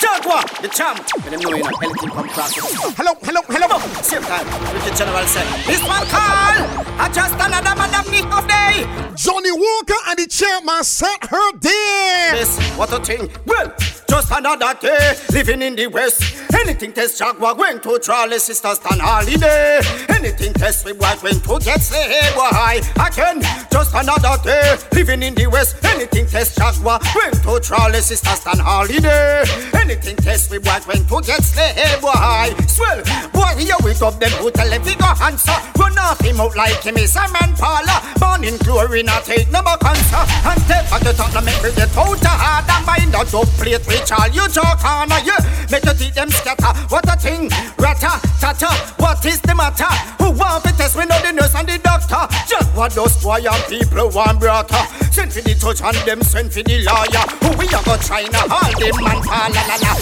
Jaguar, 0.01 0.43
the 0.63 0.69
champ. 0.69 1.05
And 1.25 1.35
them 1.35 1.41
know 1.41 1.55
you 1.55 1.63
know, 1.63 1.79
anything 1.83 2.09
come 2.09 2.25
across. 2.25 2.55
Hello, 2.97 3.13
hello, 3.21 3.43
hello. 3.49 3.79
Same 4.01 4.23
time, 4.23 4.47
Wicked 4.73 4.97
General 4.97 5.27
said, 5.27 5.47
This 5.67 5.83
one 5.85 6.07
call, 6.09 6.57
I 6.97 7.11
just 7.13 7.35
another 7.35 7.77
man 7.77 7.95
of 7.95 8.11
need 8.11 8.25
of 8.33 8.49
day. 8.49 8.89
Johnnie 9.15 9.53
Walker 9.53 10.01
and 10.09 10.19
the 10.19 10.27
chairman 10.27 10.83
set 10.85 11.23
her 11.29 11.53
there. 11.61 12.35
Yes, 12.35 12.59
what 12.79 12.93
a 12.93 13.05
thing. 13.05 13.29
Well, 13.45 13.75
just 14.09 14.33
another 14.33 14.75
day 14.81 15.15
living 15.33 15.61
in 15.63 15.77
the 15.77 15.87
West. 15.89 16.23
Anything 16.55 16.93
test 16.93 17.19
Jaguar 17.19 17.55
going 17.55 17.81
to 17.81 17.99
Charlie 18.01 18.39
sisters 18.39 18.77
stand 18.77 19.01
holiday. 19.01 19.81
Anything 20.09 20.53
test 20.55 20.85
we 20.85 20.93
boy 20.93 21.15
going 21.23 21.41
to 21.41 21.59
get 21.65 21.81
say 21.91 22.23
why 22.39 22.81
again. 23.03 23.43
Just 23.71 23.95
another 23.95 24.39
day 24.43 24.79
living 24.93 25.23
in 25.23 25.35
the 25.35 25.47
West. 25.47 25.77
Anything 25.85 26.27
test 26.27 26.57
Jaguar 26.57 27.01
going 27.15 27.35
to 27.35 27.61
Charlie 27.61 28.01
sisters 28.01 28.41
stand 28.41 28.61
holiday. 28.61 29.43
Anything 29.75 30.17
test 30.17 30.51
we 30.51 30.59
boy 30.59 30.79
going 30.87 31.05
to 31.05 31.17
get 31.27 31.43
say 31.43 31.75
why. 32.01 32.55
Swell, 32.67 33.03
boy 33.35 33.59
here 33.59 33.75
we 33.83 33.91
up 33.99 34.19
them 34.23 34.31
who 34.39 34.51
tell 34.51 34.71
them 34.71 34.83
we 34.87 34.95
go 34.95 35.11
answer. 35.23 35.59
Run 35.79 35.99
off 35.99 36.21
him 36.21 36.41
out 36.41 36.55
like 36.57 36.83
him 36.83 36.97
is 36.97 37.17
a 37.17 37.27
man 37.35 37.55
parlor. 37.59 37.99
Born 38.23 38.45
in 38.45 38.57
chlorine, 38.63 39.09
I 39.09 39.21
take 39.27 39.51
number 39.51 39.75
cancer. 39.83 40.23
And 40.47 40.61
take 40.71 40.87
back 40.89 41.03
the 41.03 41.13
top, 41.13 41.35
make 41.43 41.59
me 41.63 41.75
get 41.75 41.91
out 41.99 42.15
of 42.15 42.39
hard 42.39 42.71
and 42.71 42.87
mind 42.87 43.15
a 43.19 43.23
dub 43.27 43.51
plate 43.59 43.83
which 43.87 44.11
you 44.31 44.47
talk 44.49 44.85
on, 44.87 45.11
yeah. 45.27 45.43
Make 45.71 45.85
you 45.85 45.95
teeth 45.95 46.15
them 46.15 46.31
scatter. 46.31 46.73
What 46.89 47.09
a 47.11 47.19
thing, 47.19 47.51
rata, 47.79 48.23
tata. 48.39 48.71
What 49.03 49.25
is 49.27 49.41
the 49.41 49.55
matter? 49.55 49.91
Who 50.23 50.31
want 50.33 50.65
to 50.65 50.73
test 50.77 50.97
me? 50.97 51.05
Know 51.07 51.19
the 51.23 51.33
nurse 51.33 51.55
and 51.55 51.69
the 51.69 51.80
doctor. 51.83 52.25
Just 52.47 52.69
what 52.77 52.93
those 52.93 53.17
and 53.25 53.65
people 53.69 54.09
want 54.11 54.41
brother. 54.41 54.83
Send 55.11 55.33
for 55.33 55.41
the 55.41 55.55
judge 55.55 55.83
and 55.83 55.97
them 56.07 56.23
send 56.23 56.53
for 56.53 56.63
the 56.63 56.83
lawyer. 56.85 57.25
Who 57.43 57.51
we 57.59 57.67
are 57.75 57.83
go 57.83 57.97
China, 57.99 58.41
all 58.49 58.73
them 58.79 58.97
man 59.03 59.21
la 59.21 59.63
la 59.69 59.77
la. 59.81 59.93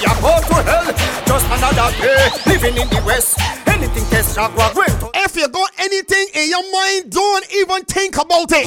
You're 0.00 0.18
go 0.20 0.32
to 0.40 0.56
hell, 0.62 0.88
just 1.26 1.46
another 1.50 1.90
day 2.00 2.28
living 2.46 2.76
in 2.76 2.88
the 2.88 3.02
West. 3.06 3.38
Anything 3.66 4.04
test 4.10 4.34
Jaguar 4.34 4.72
going 4.74 4.88
to 5.00 5.10
If 5.14 5.36
you 5.36 5.48
got 5.48 5.70
anything 5.78 6.26
in 6.34 6.48
your 6.50 6.64
mind, 6.72 7.10
don't 7.10 7.46
even 7.54 7.84
think 7.84 8.16
about 8.16 8.52
it. 8.52 8.66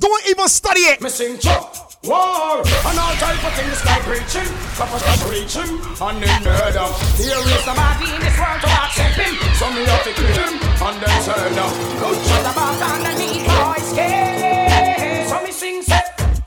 Don't 0.00 0.28
even 0.28 0.48
study 0.48 0.80
it. 0.80 1.00
Missing 1.00 1.38
chop. 1.38 1.87
War 2.04 2.62
and 2.62 2.98
all 2.98 3.14
type 3.18 3.42
of 3.42 3.52
things 3.58 3.84
like 3.84 4.02
preaching, 4.06 4.46
papa 4.78 5.02
stop 5.02 5.18
preaching, 5.26 5.82
and 5.98 6.22
then 6.22 6.44
murder. 6.46 6.86
Here 7.18 7.42
is 7.42 7.62
somebody 7.66 8.14
in 8.14 8.20
this 8.22 8.38
world 8.38 8.60
to 8.62 8.70
accept 8.70 9.18
him. 9.18 9.34
So 9.58 9.66
me 9.74 9.82
have 9.82 10.04
to 10.06 10.12
kill 10.14 10.30
him 10.30 10.62
and 10.62 11.02
then 11.02 11.18
turn 11.26 11.58
up. 11.58 11.74
Good 11.98 12.18
shot 12.22 12.54
about 12.54 12.78
underneath 12.78 13.50
boys' 13.50 13.90
skin. 13.90 15.26
So 15.26 15.42
me 15.42 15.50
sing 15.50 15.82
say, 15.82 15.98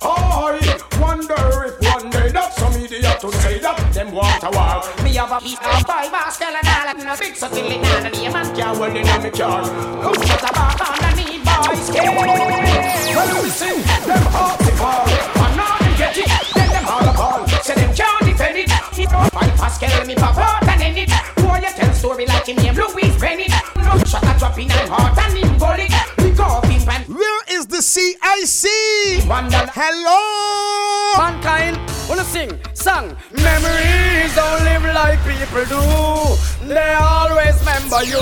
I 0.02 0.72
wonder 1.02 1.68
if 1.68 1.78
one 1.84 2.10
day 2.10 2.32
that 2.32 2.54
some 2.56 2.74
idiot 2.80 3.20
to 3.20 3.32
say 3.44 3.60
that 3.60 3.94
them 3.94 4.16
want 4.16 4.44
a 4.44 4.50
war. 4.56 5.04
Me 5.04 5.14
have 5.16 5.34
a 5.34 5.40
piece 5.42 5.60
of 5.60 5.84
five 5.84 6.12
basket 6.16 6.48
and 6.48 6.64
all 6.64 6.88
and 6.96 7.10
a 7.12 7.18
big 7.20 7.36
so 7.36 7.50
till 7.50 7.68
it 7.68 7.82
not 7.82 8.06
a 8.06 8.10
name 8.10 8.34
and 8.34 8.56
can't 8.56 8.80
well 8.80 8.96
in 8.96 9.04
me 9.04 9.30
car. 9.36 9.68
Good 9.68 10.28
shot 10.28 10.48
about 10.48 10.80
underneath 10.80 11.44
boys' 11.44 11.88
skin. 11.92 12.08
Well, 12.16 13.44
we 13.44 13.50
sing 13.50 13.84
them 14.08 14.24
heart 14.32 14.60
to 14.62 14.71
fall. 14.82 15.06
And 15.06 15.54
now 15.58 15.78
them 15.78 15.94
get 15.98 16.18
it, 16.18 16.30
then 16.56 16.70
them 16.74 16.86
all 16.90 17.06
a 17.06 17.14
ball. 17.14 17.48
Say 17.62 17.76
them 17.76 17.94
can't 17.94 18.26
defend 18.26 18.58
it. 18.58 18.72
It 18.98 19.10
don't 19.10 19.32
Pascal, 19.62 20.06
me 20.06 20.16
pop 20.16 20.38
out 20.38 20.68
and 20.68 20.82
end 20.82 20.98
it. 20.98 21.12
Boy, 21.38 21.58
you 21.62 21.72
tell 21.78 21.94
story 21.94 22.26
like 22.26 22.48
him 22.48 22.58
name 22.58 22.76
Louis 22.76 23.14
Bennett. 23.22 23.54
No 23.78 23.98
shot 24.10 24.26
a 24.26 24.34
drop 24.40 24.58
in 24.58 24.72
and 24.72 24.90
heart 24.90 25.18
and 25.24 25.38
him 25.38 25.58
bullet. 25.58 25.94
We 26.18 26.32
go 26.32 26.44
up 26.44 26.66
in 26.66 26.82
pan. 26.82 27.02
Where 27.06 27.44
is 27.56 27.68
the 27.68 27.82
CIC? 27.82 29.30
Wonder. 29.30 29.66
Hello. 29.74 30.20
Mankind, 31.18 31.78
wanna 32.10 32.24
sing, 32.24 32.52
song. 32.74 33.16
Memories 34.22 34.36
don't 34.36 34.64
live 34.66 34.84
like 34.94 35.20
people 35.26 35.66
do. 35.66 36.68
They 36.70 36.94
always 36.94 37.58
remember 37.58 38.06
you. 38.06 38.22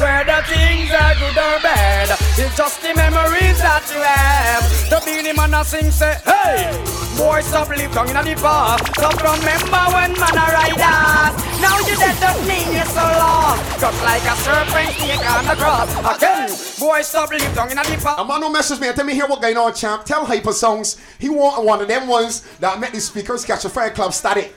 Whether 0.00 0.40
things 0.48 0.88
are 0.96 1.12
good 1.12 1.36
or 1.36 1.60
bad, 1.60 2.08
it's 2.40 2.56
just 2.56 2.80
the 2.80 2.94
memories 2.96 3.60
that 3.60 3.84
you 3.92 4.00
have. 4.00 4.64
The 4.88 5.02
Beenie 5.04 5.36
Man 5.36 5.52
a 5.52 5.62
sing 5.62 5.90
say, 5.90 6.16
hey, 6.24 6.72
boy 7.20 7.42
stop 7.42 7.68
live 7.68 7.92
down 7.92 8.08
in 8.08 8.16
the 8.16 8.40
past. 8.40 8.88
Stop 8.96 9.20
remember 9.20 9.84
when 9.92 10.16
man 10.16 10.40
ride 10.40 10.80
us. 10.80 11.36
Now 11.60 11.84
you 11.84 11.96
dead 12.00 12.16
don't 12.16 12.40
mean 12.48 12.72
you're 12.72 12.88
so 12.88 13.04
lost. 13.04 13.60
Just 13.78 14.00
like 14.08 14.24
a 14.24 14.36
serpent 14.40 14.88
snake 14.96 15.20
on 15.20 15.44
the 15.44 15.56
cross. 15.60 16.16
Again, 16.16 16.48
boy 16.80 17.02
stop 17.02 17.28
live 17.28 17.54
down 17.54 17.68
in 17.68 17.76
the 17.76 18.00
past. 18.00 18.20
A 18.20 18.24
man 18.24 18.40
who 18.40 18.48
messaged 18.48 18.80
me 18.80 18.90
tell 18.94 19.04
me 19.04 19.12
here 19.12 19.26
what 19.26 19.42
going 19.42 19.58
on, 19.58 19.74
champ. 19.74 20.06
Tell 20.06 20.24
Hyper 20.24 20.54
Songs 20.54 20.96
he 21.18 21.28
want 21.28 21.62
one 21.62 21.82
of 21.82 21.88
them 21.88 22.08
ones 22.08 22.40
that 22.60 22.80
make 22.80 22.92
the 22.92 23.02
speakers 23.02 23.44
catch 23.44 23.66
a 23.66 23.68
fire 23.68 23.90
club 23.90 24.14
static. 24.14 24.54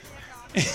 Alright. 0.56 0.66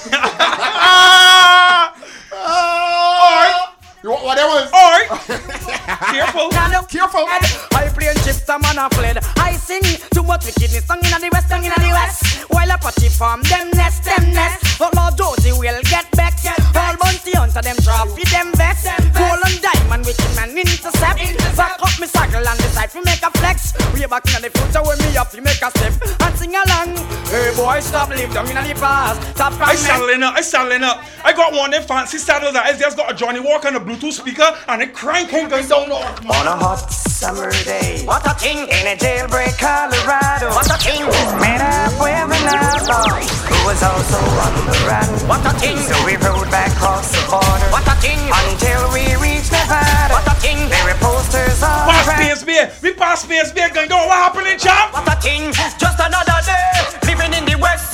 You 4.04 4.10
want 4.10 4.24
one 4.24 4.38
of 4.38 4.44
them 4.44 4.50
ones? 4.54 4.72
Alright. 4.72 5.72
Careful. 5.86 6.50
Careful. 6.90 7.26
I 7.28 7.90
play 7.94 8.08
and 8.08 8.18
chips, 8.24 8.48
a 8.50 8.58
man 8.60 8.78
a 8.78 8.90
fled. 8.90 9.20
I 9.38 9.54
sing 9.54 9.82
too 10.12 10.24
much 10.24 10.46
wickedness, 10.46 10.86
song 10.86 11.04
in 11.04 11.22
the 11.22 11.30
west, 11.32 11.50
song 11.50 11.64
in 11.64 11.72
the 11.72 11.92
west. 11.94 12.50
While 12.50 12.72
a 12.72 12.78
patchy 12.78 13.10
farm, 13.10 13.42
them 13.44 13.70
nest, 13.72 14.04
them 14.04 14.34
nest. 14.34 14.80
But 14.80 14.96
Lord 14.96 15.18
Josie 15.18 15.52
will 15.52 15.82
get 15.84 16.10
back. 16.12 16.34
All 16.76 16.96
bounty 16.98 17.32
hunter, 17.34 17.62
them 17.62 17.78
drop 17.82 18.08
with 18.14 18.30
them 18.30 18.54
vest. 18.54 18.86
Gold 19.14 19.42
and 19.46 19.62
diamond, 19.62 20.06
wicked 20.06 20.36
man 20.36 20.58
intercept. 20.58 21.22
Back 21.58 21.82
up 21.82 21.96
me 22.00 22.08
circle 22.08 22.46
and 22.46 22.60
decide 22.60 22.92
to 22.92 23.02
make 23.04 23.22
a 23.22 23.32
flex. 23.38 23.74
Way 23.94 24.06
back 24.06 24.26
in 24.30 24.42
the 24.42 24.50
future 24.50 24.84
when 24.84 24.98
me 25.00 25.18
up, 25.18 25.34
you 25.34 25.42
make 25.42 25.62
a 25.62 25.70
step 25.70 25.94
and 26.22 26.36
sing 26.38 26.54
along. 26.54 26.98
Hey 27.30 27.54
boy, 27.56 27.80
stop 27.80 28.10
live 28.10 28.34
down 28.34 28.46
in 28.50 28.56
the 28.56 28.76
past. 28.80 29.22
Stop 29.36 29.54
I 29.54 29.74
from 29.74 29.78
saddling 29.78 30.24
up, 30.24 30.36
I 30.36 30.42
saddling 30.42 30.84
up. 30.84 31.04
I 31.24 31.34
got 31.34 31.54
one 31.54 31.74
of 31.74 31.80
them 31.80 31.88
fancy 31.88 32.18
saddles 32.18 32.54
that 32.54 32.66
has 32.66 32.80
just 32.80 32.98
got 32.98 33.12
a 33.12 33.16
Johnnie 33.16 33.40
Walker 33.40 33.68
and 33.68 33.78
a 33.78 33.80
Bluetooth 33.80 34.14
speaker 34.14 34.46
and 34.68 34.82
it 34.82 34.94
cranking 34.94 35.50
going 35.50 35.64
down 35.76 35.90
the 35.90 36.28
On 36.32 36.46
a 36.48 36.56
hot 36.56 36.88
summer 36.92 37.52
day. 37.64 38.04
What 38.06 38.24
a 38.26 38.34
thing 38.40 38.58
in 38.64 38.84
a 38.88 38.96
jailbreak 38.96 39.58
Colorado. 39.60 40.56
What 40.56 40.72
a 40.72 40.78
thing 40.80 41.04
made 41.44 41.60
up 41.64 41.92
with 42.00 42.32
an 42.32 42.48
outlaw 42.48 43.20
who 43.20 43.58
was 43.68 43.82
also 43.84 44.20
on 44.46 44.54
the 44.68 44.78
run. 44.88 45.10
What 45.28 45.44
a 45.44 45.52
thing. 45.60 45.76
So 45.78 45.96
we 46.08 46.16
rode 46.24 46.48
back 46.52 46.72
across 46.76 47.12
the 47.12 47.22
border. 47.28 47.68
What 47.76 47.88
a 47.88 47.96
thing. 48.00 48.20
Until 48.32 48.88
we 48.96 49.04
reached 49.20 49.52
Nevada. 49.52 50.16
What 50.16 50.28
a 50.28 50.36
thing. 50.40 50.70
There 50.72 50.86
were 50.88 51.00
posters 51.04 51.60
all 51.64 51.92
Pass 51.92 52.08
around. 52.08 52.20
space 52.24 52.44
beer. 52.44 52.72
We 52.82 52.94
pass 52.94 53.24
space 53.24 53.52
beer 53.52 53.70
going 53.74 53.90
down. 53.90 54.08
What 54.08 54.16
happened 54.18 54.48
in 54.48 54.60
champ? 54.60 54.94
What 54.96 55.08
a 55.12 55.18
thing. 55.20 55.52
Just 55.52 56.00
another 56.00 56.40
day 56.48 56.72
living 57.04 57.34
in 57.36 57.44
the 57.44 57.58
West. 57.60 57.92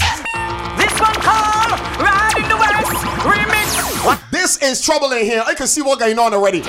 This 0.77 0.93
one 1.01 1.17
called 1.25 1.73
Ride 1.97 2.37
in 2.37 2.45
the 2.49 2.57
West. 2.57 2.93
Remix. 3.25 4.05
What 4.05 4.19
This 4.31 4.57
is 4.61 4.81
trouble 4.81 5.11
in 5.13 5.25
here. 5.25 5.43
I 5.45 5.53
can 5.53 5.67
see 5.67 5.81
what's 5.81 6.01
going 6.01 6.17
on 6.19 6.33
already. 6.33 6.61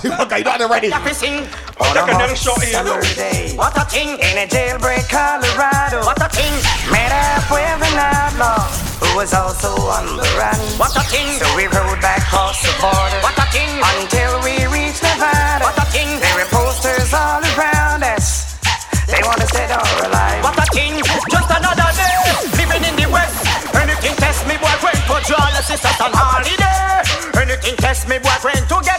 Thing. 0.00 0.12
I 0.12 0.16
can 0.16 0.30
see 0.30 0.30
what 0.30 0.30
going 0.30 0.46
on 0.46 0.62
already. 0.62 0.90
Happy 0.90 1.14
sing. 1.14 1.46
Oh, 1.80 1.92
take 1.94 2.14
another 2.14 2.36
shot 2.36 2.62
here. 2.62 2.72
Summer 2.72 3.00
day. 3.14 3.54
What 3.56 3.76
a 3.76 3.84
thing 3.84 4.18
in 4.18 4.34
a 4.38 4.46
jailbreak 4.46 5.08
Colorado. 5.08 6.04
What 6.06 6.20
a 6.22 6.28
thing 6.30 6.54
Met 6.90 7.12
up 7.12 7.50
with 7.50 7.88
an 7.88 7.98
outlaw 7.98 8.62
who 9.02 9.16
was 9.16 9.34
also 9.34 9.74
on 9.90 10.16
the 10.16 10.28
run. 10.38 10.58
What 10.78 10.94
a 10.96 11.04
thing. 11.10 11.38
So 11.38 11.46
we 11.56 11.66
rode 11.66 12.00
back 12.00 12.22
across 12.22 12.62
the 12.62 12.72
border. 12.80 13.18
What 13.22 13.36
a 13.38 13.46
thing. 13.50 13.70
Until 13.78 14.40
we 14.46 14.54
reached 14.70 15.02
Nevada. 15.02 15.64
What 15.64 15.76
a 15.78 15.86
thing. 15.90 16.18
There 16.20 16.36
were 16.38 16.50
posters 16.50 17.12
all 17.12 17.42
around 17.54 18.02
us. 18.04 18.56
They 19.06 19.20
want 19.24 19.40
us 19.40 19.52
dead 19.52 19.72
or 19.72 19.86
alive. 20.06 20.44
What 20.44 20.58
a 20.58 20.66
thing. 20.70 21.00
Just 21.02 21.50
another 21.50 21.90
day 21.96 22.16
living 22.56 22.84
in 22.86 22.94
the 22.96 23.08
West. 23.10 23.36
Anything 23.74 24.14
test 24.16 24.46
me 24.46 24.56
boyfriend 24.58 24.98
draw 25.28 25.44
the 25.52 25.62
sisters 25.62 26.00
on 26.00 26.12
holiday. 26.12 27.04
Anything 27.36 27.76
test 27.76 28.08
me 28.08 28.18
boyfriend 28.18 28.64
to 28.68 28.80
get 28.82 28.97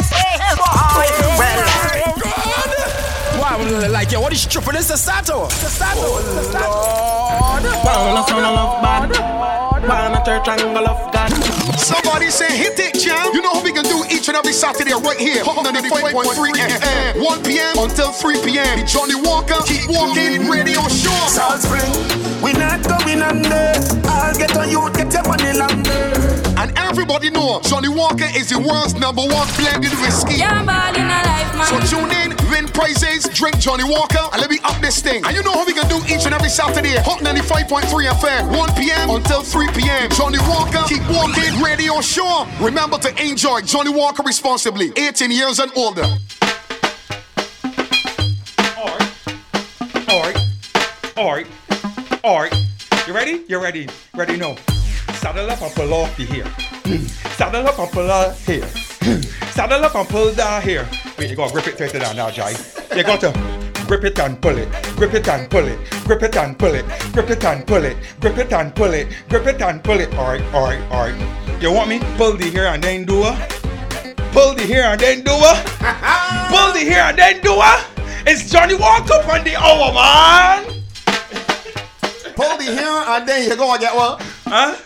Wow, 3.70 3.88
like 3.90 4.12
yo, 4.12 4.20
what 4.22 4.34
is 4.34 4.46
tripping? 4.46 4.74
This 4.74 4.90
is 4.90 5.00
Sato. 5.00 5.48
Sato. 5.50 6.02
Lord. 6.02 7.64
Wow, 7.86 8.26
son 8.28 8.42
love 8.42 8.82
bad. 8.82 9.12
Wow, 9.12 10.14
a 10.14 10.26
third 10.26 10.44
triangle 10.44 10.88
of 10.88 11.14
God. 11.14 11.30
Somebody 11.78 12.32
say 12.32 12.58
hit 12.58 12.80
it, 12.80 13.00
champ. 13.00 13.34
You 13.34 13.42
know 13.42 13.54
how 13.54 13.64
we 13.64 13.72
can 13.72 13.84
do 13.84 14.04
each 14.10 14.28
and 14.28 14.38
every 14.38 14.54
Saturday 14.54 14.94
right 14.94 15.20
here. 15.20 15.44
95.3 15.44 16.52
FM. 16.54 17.24
1 17.24 17.44
p.m. 17.44 17.78
until 17.78 18.12
3 18.12 18.42
p.m. 18.42 18.80
The 18.80 18.86
Johnnie 18.86 19.22
Walker 19.22 19.62
Keep 19.66 19.90
Walking 19.90 20.50
Radio 20.50 20.82
Show. 20.90 21.14
Salt 21.30 21.62
Spring, 21.62 22.42
we 22.42 22.54
not 22.54 22.82
going 22.82 23.22
under. 23.22 23.74
I'll 24.10 24.36
get 24.36 24.58
on 24.58 24.70
you, 24.70 24.90
get 24.94 25.14
your 25.14 25.24
money 25.28 25.54
longer. 25.54 26.49
And 26.60 26.78
everybody 26.78 27.30
know 27.30 27.62
Johnnie 27.64 27.88
Walker 27.88 28.28
is 28.36 28.50
the 28.50 28.60
world's 28.60 28.94
number 28.94 29.22
one 29.22 29.48
blended 29.56 29.96
whiskey. 30.04 30.36
Yeah, 30.44 30.60
ball 30.68 30.92
in 30.94 31.08
a 31.08 31.20
life, 31.24 31.56
man. 31.56 31.64
So 31.72 31.80
tune 31.88 32.12
in, 32.12 32.36
win 32.52 32.68
prizes, 32.68 33.30
drink 33.32 33.60
Johnnie 33.60 33.88
Walker, 33.88 34.20
and 34.20 34.42
let 34.42 34.50
me 34.50 34.60
up 34.66 34.76
this 34.82 35.02
thing. 35.02 35.24
And 35.24 35.34
you 35.34 35.42
know 35.42 35.54
how 35.54 35.64
we 35.66 35.72
can 35.72 35.88
do 35.88 36.04
each 36.12 36.26
and 36.26 36.36
every 36.36 36.50
Saturday. 36.50 37.00
Hot 37.00 37.22
95.3 37.24 37.88
FM, 38.12 38.58
1 38.58 38.76
p.m. 38.76 39.10
until 39.10 39.42
3 39.42 39.68
p.m. 39.72 40.10
Johnnie 40.12 40.44
Walker, 40.52 40.84
keep 40.86 41.00
walking, 41.08 41.64
radio 41.64 42.02
show. 42.02 42.46
Remember 42.60 42.98
to 42.98 43.10
enjoy 43.24 43.62
Johnnie 43.62 43.96
Walker 43.96 44.24
responsibly. 44.24 44.92
18 44.98 45.32
years 45.32 45.60
and 45.60 45.72
older. 45.78 46.04
Alright. 50.10 50.38
Alright. 51.18 51.48
Alright. 52.22 52.56
You 53.08 53.14
ready? 53.14 53.46
You 53.48 53.64
ready? 53.64 53.88
Ready? 54.14 54.36
No. 54.36 54.58
Saddle 55.20 55.52
up 55.52 55.62
and 55.62 55.76
pull 55.76 55.94
off 55.94 56.16
the 56.16 56.24
hair. 56.24 56.46
Saddle 57.36 57.68
up 57.68 57.78
and 57.78 57.92
pull 57.92 58.10
off 58.10 58.46
hair. 58.46 58.66
Saddle 59.52 59.84
up 59.84 59.94
and 59.94 60.08
pull 60.08 60.32
that 60.32 60.64
hair. 60.64 60.88
Wait, 61.18 61.30
you 61.30 61.36
gotta 61.36 61.52
grip 61.52 61.68
it 61.68 61.78
tighter 61.78 62.00
down 62.00 62.16
now, 62.16 62.32
Jai. 62.32 62.52
You 62.96 63.04
got 63.04 63.20
to 63.20 63.34
grip 63.86 64.06
it 64.06 64.18
and 64.18 64.42
pull 64.42 64.58
it. 64.58 64.72
Grip 64.96 65.14
it 65.14 65.28
and 65.28 65.50
pull 65.50 65.68
it. 65.68 65.78
Grip 66.06 66.24
it 66.24 66.38
and 66.38 66.58
pull 66.58 66.74
it. 66.74 66.86
Grip 67.12 67.30
it 67.30 67.44
and 67.44 67.68
pull 67.68 67.84
it. 67.84 67.98
Grip 68.22 68.38
it 68.38 68.54
and 68.54 68.74
pull 68.74 68.94
it. 68.94 69.08
Grip 69.28 69.46
it 69.46 69.62
and 69.62 69.84
pull 69.84 70.00
it. 70.00 70.14
Alright, 70.16 70.42
alright, 70.54 70.82
alright. 70.90 71.62
You 71.62 71.74
want 71.74 71.90
me? 71.90 72.00
Pull 72.16 72.38
the 72.38 72.50
hair 72.50 72.68
and 72.68 72.82
then 72.82 73.04
do 73.04 73.22
a. 73.24 73.36
Pull 74.32 74.56
the 74.56 74.64
hair 74.64 74.86
and 74.86 75.02
then 75.02 75.22
do 75.22 75.32
a. 75.32 75.36
Pull 76.50 76.74
the 76.74 76.86
hair 76.90 77.04
and 77.10 77.18
then 77.20 77.42
do 77.42 77.60
a. 77.60 77.84
It's 78.26 78.50
Johnnie 78.50 78.76
Walker 78.76 79.16
on 79.30 79.44
the 79.44 79.58
hour, 79.58 79.94
man. 79.94 80.64
Pull 82.36 82.58
the 82.58 82.74
hair 82.74 83.04
and 83.18 83.28
then 83.28 83.50
you 83.50 83.56
go 83.58 83.74
and 83.74 83.82
get 83.82 83.94
what? 83.94 84.22
Huh? 84.46 84.78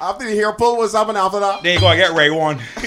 After 0.00 0.26
the 0.26 0.34
hair 0.34 0.52
pull, 0.52 0.76
what's 0.76 0.92
happening 0.92 1.16
after 1.16 1.40
that? 1.40 1.64
Then 1.64 1.74
you 1.74 1.80
gotta 1.80 1.96
get 1.96 2.14
Ray 2.14 2.30
one. 2.30 2.60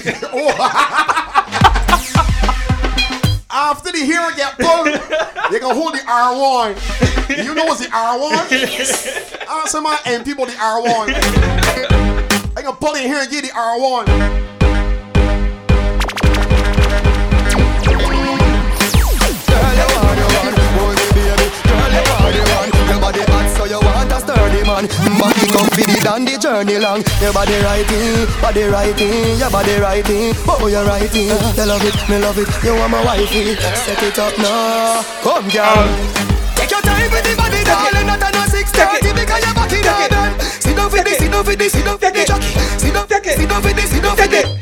After 3.54 3.92
the 3.92 3.98
hair 3.98 4.32
get 4.34 4.56
pulled, 4.56 4.86
they 5.52 5.60
gonna 5.60 5.74
hold 5.74 5.92
the 5.92 5.98
R1. 5.98 7.44
You 7.44 7.54
know 7.54 7.66
what's 7.66 7.80
the 7.80 7.88
R1? 7.92 9.50
Answer 9.60 9.82
my 9.82 9.98
and 10.06 10.24
people 10.24 10.46
the 10.46 10.52
R1. 10.52 12.54
They 12.54 12.62
gonna 12.62 12.76
pull 12.76 12.94
in 12.94 13.02
here 13.02 13.18
and 13.20 13.30
get 13.30 13.44
the 13.44 13.50
R1. 13.50 14.06
Sturdy 24.52 24.66
man. 24.66 24.84
Body 25.18 25.46
comfy, 25.48 25.84
than 26.00 26.24
the 26.24 26.36
journey 26.38 26.78
long. 26.78 27.02
Your 27.20 27.32
body 27.32 27.56
righty, 27.64 28.26
body 28.40 28.64
righty, 28.64 29.08
your 29.38 29.50
body 29.50 29.76
righty. 29.80 30.32
Oh, 30.46 30.66
you're 30.68 30.84
righty. 30.84 31.32
You 31.32 31.66
love 31.66 31.84
it, 31.84 31.96
me 32.08 32.18
love 32.18 32.38
it. 32.38 32.48
You 32.64 32.74
want 32.76 32.92
my 32.92 33.04
wifey. 33.04 33.56
Set 33.56 34.02
it 34.02 34.18
up 34.18 34.36
now. 34.38 35.02
Come, 35.22 35.48
girl. 35.48 35.88
Take 36.56 36.70
your 36.70 36.82
time 36.82 37.10
with 37.10 37.24
the 37.24 37.34
body, 37.36 37.64
darling. 37.64 38.06
Not 38.06 38.22
on 38.22 38.34
a 38.34 38.50
six 38.50 38.70
thirty 38.70 39.12
because 39.12 39.42
your 39.44 39.54
body 39.54 39.80
not 39.82 40.10
done. 40.10 40.40
Sit 40.60 40.76
down 40.76 40.90
for 40.90 41.02
this, 41.02 41.18
sit 41.18 41.30
down 41.30 41.44
for 41.44 41.56
this, 41.56 41.72
sit 41.72 41.84
down 41.84 41.98
for 41.98 42.10
the 42.10 42.24
jockey. 42.24 42.52
Sit 42.78 42.94
down, 42.94 43.06
sit 43.08 43.48
down 43.48 43.62
for 43.62 43.72
this, 43.72 43.90
sit 43.90 44.02
down 44.02 44.16
for 44.16 44.61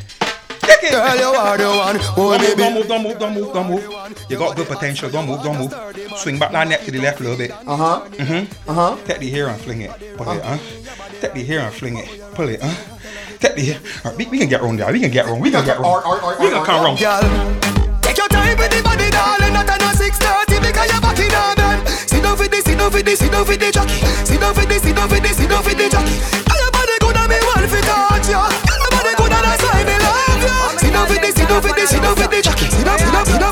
the. 0.82 0.90
Girl, 0.90 1.16
you 1.16 1.30
are 1.38 1.58
the 1.58 1.68
one. 1.68 1.96
Oh, 2.16 2.36
Don't 2.36 2.40
move, 2.40 2.56
baby. 2.56 2.62
don't 2.62 2.74
move, 2.74 2.88
don't 2.88 3.02
move, 3.02 3.18
don't 3.18 3.34
move, 3.34 3.52
don't 3.52 3.68
move. 3.70 4.24
You 4.28 4.38
got 4.38 4.56
good 4.56 4.66
potential. 4.66 5.10
Don't 5.10 5.26
move, 5.26 5.42
don't 5.42 5.58
move. 5.58 5.74
Swing 6.18 6.38
back 6.38 6.52
that 6.52 6.68
neck 6.68 6.82
to 6.84 6.90
the 6.90 6.98
left 7.00 7.20
a 7.20 7.22
little 7.22 7.38
bit. 7.38 7.50
Uh 7.52 7.76
huh. 7.76 8.00
Mm-hmm. 8.10 8.70
Uh 8.70 8.74
huh. 8.74 8.96
Take 9.04 9.18
the 9.20 9.30
hair 9.30 9.48
and 9.48 9.60
fling 9.60 9.82
it. 9.82 9.90
Pull 10.16 10.30
it, 10.30 10.42
huh? 10.44 10.58
Take 11.20 11.34
the 11.34 11.44
hair 11.44 11.60
and 11.60 11.74
fling 11.74 11.98
it. 11.98 12.08
Pull 12.34 12.48
it, 12.48 12.60
huh? 12.62 12.74
Take 13.38 13.54
the 13.56 13.62
hair. 13.64 13.80
All 14.04 14.10
right, 14.12 14.18
we, 14.18 14.26
we 14.26 14.38
can 14.38 14.48
get 14.48 14.60
round 14.62 14.78
there. 14.78 14.92
We 14.92 15.00
can 15.00 15.10
get 15.10 15.26
round. 15.26 15.40
We 15.40 15.50
can 15.50 15.64
get 15.64 15.78
round. 15.78 15.86
Or- 15.86 16.06
or- 16.06 16.22
or- 16.22 16.38
We 16.40 16.50
can 16.50 16.64
come. 16.64 16.96
Girl, 16.96 17.20
take 18.02 18.16
your 18.18 18.28
time 18.28 18.56
with 18.58 18.70
the 18.70 18.80
body, 18.82 19.08
darling. 19.10 19.52
Not 19.54 19.68
on 19.70 19.80
a 19.80 19.90
six 19.96 20.18
thirty 20.18 20.60
because 20.60 20.90
your 20.92 21.00
body 21.00 21.28
not 21.28 21.56
done. 21.56 21.86
Sit 21.86 22.22
down 22.22 22.36
for 22.36 22.48
this, 22.48 22.64
sit 22.64 22.76
down 22.78 22.90
for 22.90 23.02
this, 23.02 23.18
sit 23.18 23.32
down 23.32 23.44
for 23.44 23.56
the 23.56 23.70
jockey. 23.72 24.00
Sit 24.28 24.40
down 24.40 24.54
for 24.54 24.64
this, 24.66 24.82
sit 24.82 24.94
down 24.96 25.08
for 25.08 25.20
this, 25.20 25.36
sit 25.36 25.48
down 25.48 25.62
for 25.62 25.74
the 25.74 25.88
jockey. 25.88 26.16
Girl, 26.48 26.58
your 26.60 26.70
body 26.72 26.96
good 27.00 27.16
and 27.16 27.28
me 27.32 27.38
want 27.48 27.64
to 27.64 27.80
touch 27.80 28.28
ya. 28.28 28.42
Girl, 28.68 28.78
your 28.80 28.90
body 28.92 29.12
good 29.16 29.32
and 29.32 29.44
that's 29.44 29.62
why 29.64 29.84
me 29.88 29.96
love. 30.04 30.09
Sit 30.80 30.92
down 30.92 31.06
for 31.06 31.18
this, 31.20 31.34
sit 31.34 31.48
down 31.48 31.62
for 31.62 31.74
this, 31.74 31.90
sit 31.90 32.02
down 32.02 32.16
for 32.16 32.28
the 32.28 32.40
jockey. 32.42 32.66
Sit 32.70 32.84
down, 32.84 32.98
sit 32.98 33.12
down, 33.12 33.24
sit 33.26 33.40
down. 33.40 33.50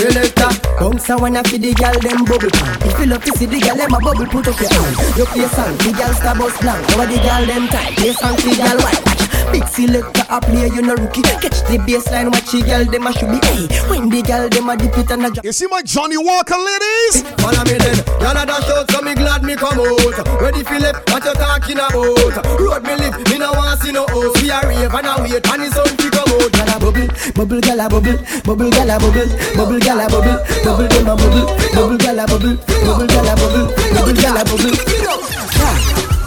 Selector, 0.00 0.50
bounce 0.80 1.08
a 1.10 1.16
wanna 1.16 1.44
feed 1.44 1.62
the 1.62 1.74
gal 1.74 1.92
them 2.00 2.24
bubble 2.24 2.50
pan. 2.50 2.76
If 2.88 2.98
you 2.98 3.06
love 3.06 3.24
to 3.24 3.32
see 3.36 3.46
the 3.46 3.60
gal 3.60 3.76
them 3.76 3.92
a 3.92 4.00
bubble, 4.00 4.26
put 4.26 4.48
up 4.48 4.58
your 4.58 4.70
hand. 4.72 4.96
You 5.16 5.26
play 5.28 5.48
song, 5.52 5.76
the 5.76 5.92
gal 5.92 6.12
star 6.14 6.34
bus 6.34 6.56
blank. 6.60 6.80
Now 6.96 7.04
the 7.04 7.20
gal 7.20 7.44
them 7.44 7.68
time, 7.68 7.92
play 8.00 8.12
song, 8.12 8.36
the 8.36 8.56
gal 8.56 8.78
white. 8.80 9.04
Big 9.52 9.66
selector 9.68 10.24
a 10.30 10.40
play, 10.40 10.70
you 10.72 10.80
no 10.80 10.94
rookie. 10.94 11.20
Catch 11.20 11.66
the 11.68 11.76
baseline, 11.84 12.32
watch 12.32 12.48
the 12.48 12.62
gal 12.64 12.84
them 12.86 13.06
a 13.06 13.12
should 13.12 13.28
be. 13.28 13.38
Hey, 13.44 13.66
when 13.90 14.08
the 14.08 14.22
gal 14.22 14.48
them 14.48 14.70
a 14.70 14.76
dip 14.76 14.96
it 14.96 15.10
and 15.10 15.26
a 15.26 15.30
drop. 15.30 15.44
You 15.44 15.52
see 15.52 15.66
my 15.66 15.82
Johnnie 15.82 16.16
Walker, 16.16 16.56
ladies? 16.56 17.28
Follow 17.42 17.64
me 17.68 17.76
then, 17.76 17.98
y'all 18.24 18.40
a 18.40 18.46
dash 18.46 18.70
out, 18.72 18.88
so 18.90 19.02
me 19.02 19.12
glad 19.14 19.42
me 19.44 19.56
come 19.56 19.76
out. 19.76 20.40
Ready 20.40 20.64
Philip, 20.64 20.96
what 21.10 21.24
you 21.24 21.34
talking 21.34 21.76
about? 21.76 22.40
Road 22.56 22.82
me 22.88 22.94
live, 22.96 23.20
me 23.28 23.36
no 23.36 23.52
want 23.52 23.80
see 23.82 23.92
no 23.92 24.06
house. 24.06 24.32
We 24.40 24.48
a 24.48 24.64
rave 24.64 24.94
and 24.94 25.06
a 25.06 25.12
wait, 25.20 25.44
and 25.44 25.62
it's 25.66 25.76
on 25.76 25.92
to 25.92 26.08
come 26.08 26.29
out. 26.30 26.52
Gal 26.52 26.70
a 26.70 26.78
bubble, 26.78 27.08
bubble 27.34 27.60
gal 27.60 27.80
a 27.80 27.88
bubble, 27.88 28.18
bubble 28.44 28.70
gal 28.70 28.90
a 28.90 28.98
bubble, 28.98 29.30
bubble 29.56 29.80
gal 29.80 30.00
a 30.00 30.06
bubble, 30.08 30.38
bubble 30.64 30.88
them 30.88 31.08
a 31.08 31.14
bubble, 31.16 31.46
bubble 31.74 31.98
gal 31.98 32.18
a 32.18 32.26
bubble, 32.26 32.56
bubble 32.86 33.06
gal 33.06 33.28
a 33.28 33.34
bubble, 33.36 33.66
bubble 33.94 34.14
gal 34.14 34.36
a 34.38 34.44
bubble. 34.44 35.00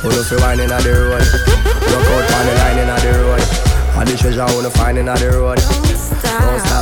Know 0.04 0.22
fi 0.22 0.36
wine 0.36 0.60
inna 0.60 0.82
the 0.82 0.92
road? 0.92 1.26
Look 1.90 2.06
out 2.12 2.32
on 2.36 2.46
the 2.46 2.54
line 2.60 2.80
inna 2.80 2.96
the 3.00 3.12
road. 3.24 3.44
All 3.96 4.06
the 4.06 4.18
treasure 4.18 4.46
wanna 4.54 4.70
find 4.70 4.98
inna 4.98 5.16
the 5.16 5.30
road. 5.32 5.93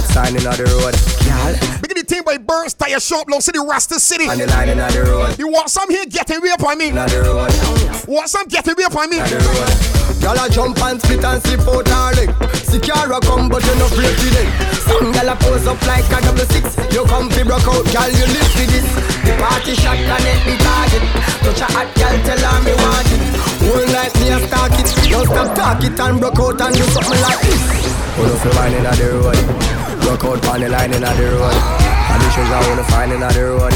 Don't 0.01 0.09
stop 0.09 0.25
sign 0.25 0.35
inna 0.35 0.57
the 0.57 0.65
road. 0.65 0.97
Girl, 1.29 1.53
Big 1.81 1.93
the 1.93 2.01
team 2.01 2.23
by 2.25 2.37
Burns 2.37 2.73
Tire 2.73 2.99
Shop, 2.99 3.29
Long 3.29 3.41
City, 3.41 3.59
Rasta 3.59 3.99
City. 3.99 4.25
on 4.25 4.37
the 4.37 4.47
line 4.47 4.69
inna 4.69 4.89
the 4.89 5.03
road. 5.05 5.37
You 5.37 5.47
want 5.47 5.69
some 5.69 5.89
here? 5.89 6.05
Get 6.05 6.29
away 6.33 6.49
upon 6.57 6.77
me. 6.77 6.89
Inna 6.89 7.05
the 7.05 7.21
road. 7.21 7.53
Want 8.09 8.29
some? 8.29 8.47
Get 8.47 8.65
away 8.65 8.83
upon 8.89 9.09
me. 9.09 9.17
Inna 9.21 9.29
the 9.29 9.37
road. 9.45 10.01
Girl 10.17 10.37
a 10.41 10.49
jump 10.49 10.81
and 10.81 10.97
split 11.01 11.23
and 11.23 11.41
slip 11.45 11.61
out 11.69 11.85
her 11.85 12.09
leg. 12.17 12.29
Secure 12.65 13.19
come 13.21 13.49
but 13.49 13.61
you 13.61 13.75
no 13.77 13.85
afraid 13.85 14.15
to 14.17 14.27
them. 14.33 14.47
Some 14.89 15.11
girl 15.13 15.29
a 15.29 15.35
pose 15.37 15.67
up 15.69 15.81
like 15.85 16.09
a 16.09 16.17
double 16.21 16.49
six. 16.49 16.65
You 16.93 17.05
come 17.05 17.29
fi 17.29 17.45
broke 17.45 17.69
out, 17.69 17.85
girl 17.93 18.09
you 18.09 18.25
live 18.25 18.51
for 18.57 18.65
this. 18.65 18.87
The 19.21 19.33
party 19.37 19.73
shot 19.77 19.97
connect 20.01 20.41
the 20.49 20.55
target. 20.65 21.03
Touch 21.45 21.61
a 21.61 21.67
hot 21.69 21.89
girl, 21.93 22.15
tell 22.25 22.41
her 22.41 22.57
me 22.65 22.73
Don't 25.61 25.69
stop 25.69 25.79
talk 25.79 25.91
it 25.91 25.99
and 25.99 26.19
broke 26.19 26.39
out 26.39 26.61
and 26.61 26.75
do 26.75 26.83
something 26.89 27.21
like 27.21 27.41
this. 27.41 27.61
Who 28.17 28.23
know 28.25 28.35
fi 28.41 28.49
wine 28.57 28.73
inna 28.73 28.91
the 28.97 29.13
road? 29.13 29.37
Broke 30.01 30.25
out 30.25 30.47
on 30.49 30.59
the 30.59 30.69
line 30.69 30.91
inna 30.91 31.13
the 31.13 31.25
road. 31.37 31.53
All 32.09 32.17
the 32.17 32.27
treasure 32.33 32.61
wanna 32.65 32.83
find 32.89 33.11
inna 33.13 33.29
the 33.29 33.43
road. 33.45 33.73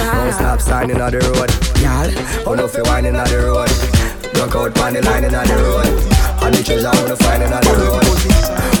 Don't 0.00 0.32
stop 0.32 0.60
signing 0.62 0.98
on 0.98 1.12
the 1.12 1.20
road. 1.20 1.52
Y'all, 1.76 2.08
who 2.08 2.56
know 2.56 2.68
fi 2.68 2.80
wine 2.88 3.04
inna 3.04 3.24
the 3.28 3.36
road? 3.36 3.68
Broke 4.32 4.56
out 4.56 4.78
on 4.80 4.94
the 4.94 5.02
line 5.02 5.24
inna 5.24 5.44
the 5.44 5.56
road. 5.60 5.88
All 6.40 6.50
the 6.50 6.62
treasure 6.64 6.88
wanna 6.88 7.16
find 7.16 7.42
inna 7.42 7.60
the 7.60 7.72
road. 7.76 8.00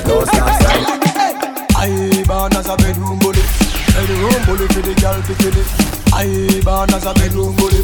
Don't 0.08 0.26
stop 0.32 0.62
signing. 0.62 0.88
At 0.88 1.00
the 1.04 1.20
road. 1.20 1.60
I 1.76 2.24
born 2.24 2.56
as 2.56 2.68
a 2.68 2.76
bedroom 2.78 3.18
bully. 3.18 3.49
Bedroom 3.94 4.40
bully 4.46 4.66
for 4.68 4.82
the 4.82 4.94
girl 5.00 5.18
to 5.22 5.34
kill 5.34 5.56
it. 5.56 5.68
I 6.12 6.26
born 6.64 6.90
as 6.94 7.06
a 7.06 7.12
bedroom 7.14 7.54
bully. 7.56 7.80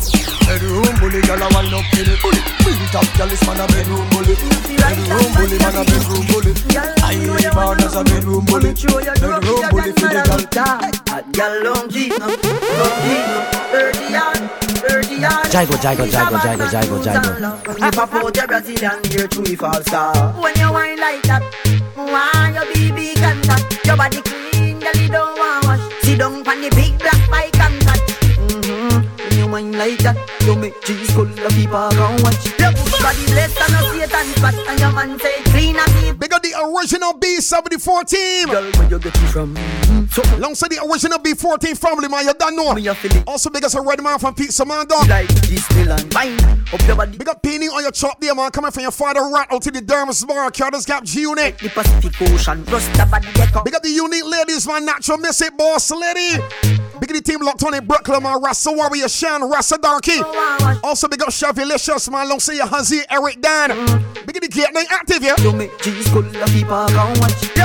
Bedroom 0.47 0.95
bully, 0.99 1.21
girl 1.23 1.43
a 1.43 1.49
wind 1.55 1.75
up 1.75 1.85
kill 1.93 2.09
it. 2.09 2.19
Bully, 2.23 2.41
bully 2.63 2.87
top 2.91 3.07
girl 3.17 3.31
is 3.31 3.43
man 3.47 3.61
a 3.61 3.67
bedroom 3.67 4.07
bully. 4.11 4.35
Bedroom 4.77 5.31
bully, 5.37 5.57
man 5.63 5.77
a 5.77 5.83
bedroom 5.87 6.25
bully. 6.31 6.53
I 7.03 7.51
born 7.55 7.83
as 7.83 7.95
a 7.95 8.03
bedroom 8.05 8.45
bully. 8.47 8.73
Bedroom 8.75 9.65
bully 9.71 9.93
for 9.95 10.09
the 10.11 10.21
girl. 10.27 10.79
Hot 11.09 11.25
gal 11.33 11.55
long 11.63 11.89
G, 11.89 12.11
long 12.11 12.97
G, 13.03 13.07
thirty 13.71 14.07
yard, 14.13 14.41
thirty 14.83 15.17
yard. 15.17 15.47
Jaigo, 15.47 15.77
Jaigo, 15.79 16.05
Jaigo, 16.07 16.37
Jaigo, 16.39 16.67
Jaigo, 16.67 16.97
Jaigo. 17.03 17.85
You 17.85 17.91
pop 17.93 18.15
out 18.15 18.37
your 18.37 18.47
Brazilian 18.47 19.05
here 19.05 19.29
to 19.29 19.41
me 19.43 19.55
false 19.55 19.87
star. 19.87 20.33
When 20.41 20.55
you 20.57 20.73
wine 20.73 20.99
like 20.99 21.23
that, 21.25 21.43
why 21.95 22.53
your 22.55 22.67
BB 22.75 23.15
contact? 23.17 23.87
Your 23.87 23.97
body 23.97 24.21
clean, 24.23 24.81
girl 24.81 24.97
you 24.97 25.09
don't 25.09 25.39
want 25.39 25.65
wash. 25.67 25.86
Sit 26.07 26.21
down 26.21 26.35
on 26.35 26.61
the 26.61 26.71
big 26.77 26.97
black 27.01 27.29
bike 27.29 27.56
you 29.47 29.53
wine 29.53 29.73
like 29.73 29.99
that, 29.99 30.17
you 30.43 30.57
make 30.57 30.81
cheese 30.83 31.11
full 31.13 31.23
of 31.23 31.53
people 31.55 31.89
gon' 31.91 32.23
watch. 32.23 32.59
Body 32.59 33.25
blessed 33.27 33.61
and 33.63 33.73
no 33.73 33.93
Satan 33.93 34.27
spot, 34.35 34.55
and 34.55 34.81
your 34.81 34.93
man 34.93 35.19
say 35.19 35.43
clean 35.45 35.77
and. 35.77 36.19
Big 36.19 36.33
up 36.33 36.43
the 36.43 36.53
original 36.59 37.13
B74 37.15 38.09
team. 38.09 38.49
Girl, 38.49 38.71
where 38.73 38.91
you 38.91 38.99
get 38.99 39.15
it 39.15 39.29
from? 39.29 39.55
So, 40.11 40.23
alongside 40.35 40.71
the 40.71 40.83
original 40.85 41.19
B14 41.19 41.77
family, 41.79 42.09
man, 42.09 42.25
you 42.25 42.35
don't 42.35 42.57
know. 42.57 42.75
Me 42.75 42.87
a 42.89 42.95
feel 42.95 43.15
it. 43.15 43.25
Also, 43.27 43.51
big 43.51 43.65
up 43.65 43.75
a 43.75 43.81
red 43.81 44.03
man 44.03 44.19
from 44.19 44.35
Pizza 44.35 44.65
Man, 44.65 44.87
dog. 44.87 45.09
Like 45.09 45.29
Disneyland, 45.47 46.15
wine 46.15 46.41
up 46.73 46.87
your 46.87 46.97
body. 46.97 47.17
Big 47.19 47.29
up 47.29 47.43
painting 47.43 47.69
on 47.69 47.83
your 47.83 47.93
chop 47.93 48.21
there, 48.21 48.35
man. 48.35 48.51
Coming 48.51 48.71
from 48.71 48.83
your 48.83 48.91
father, 48.91 49.21
rat 49.33 49.49
out 49.53 49.63
to 49.63 49.71
the 49.71 49.81
Dermis 49.81 50.27
Bar, 50.27 50.51
Curtis 50.51 50.85
Gap 50.85 51.05
G 51.05 51.21
Unit. 51.21 51.59
The 51.59 51.69
Pacific 51.69 52.21
Ocean, 52.23 52.65
rust 52.65 52.93
the 52.95 53.07
body. 53.07 53.29
Big 53.65 53.75
up 53.75 53.83
the 53.83 53.91
unique 53.91 54.25
ladies, 54.25 54.67
man. 54.67 54.85
Natural 54.85 55.19
Miss 55.19 55.41
It 55.43 55.57
Boss 55.57 55.91
Lady. 55.91 56.43
Biggity 57.01 57.23
team 57.23 57.41
locked 57.43 57.63
on 57.65 57.75
in 57.75 57.87
Brooklyn, 57.87 58.23
man. 58.23 58.41
Rasta 58.43 58.73
Warrior, 58.73 59.09
Shan, 59.09 59.49
Rasta 59.49 59.79
Darky. 59.81 60.21
Also 60.83 61.09
big 61.09 61.23
up 61.23 61.29
Chavilicious, 61.29 62.11
man. 62.11 62.29
Long 62.29 62.41
say 62.41 62.59
Hazi, 62.59 63.03
Eric 63.11 63.41
Dan. 63.41 63.71
Biggity 64.27 64.51
Gate 64.51 64.73
9 64.73 64.85
active, 64.91 65.23
yeah? 65.23 65.35
You 65.41 65.53
make 65.53 65.77
G's 65.81 66.09
full 66.09 66.21
of 66.25 66.49
people 66.51 66.87
come 66.89 67.13
watch. 67.21 67.57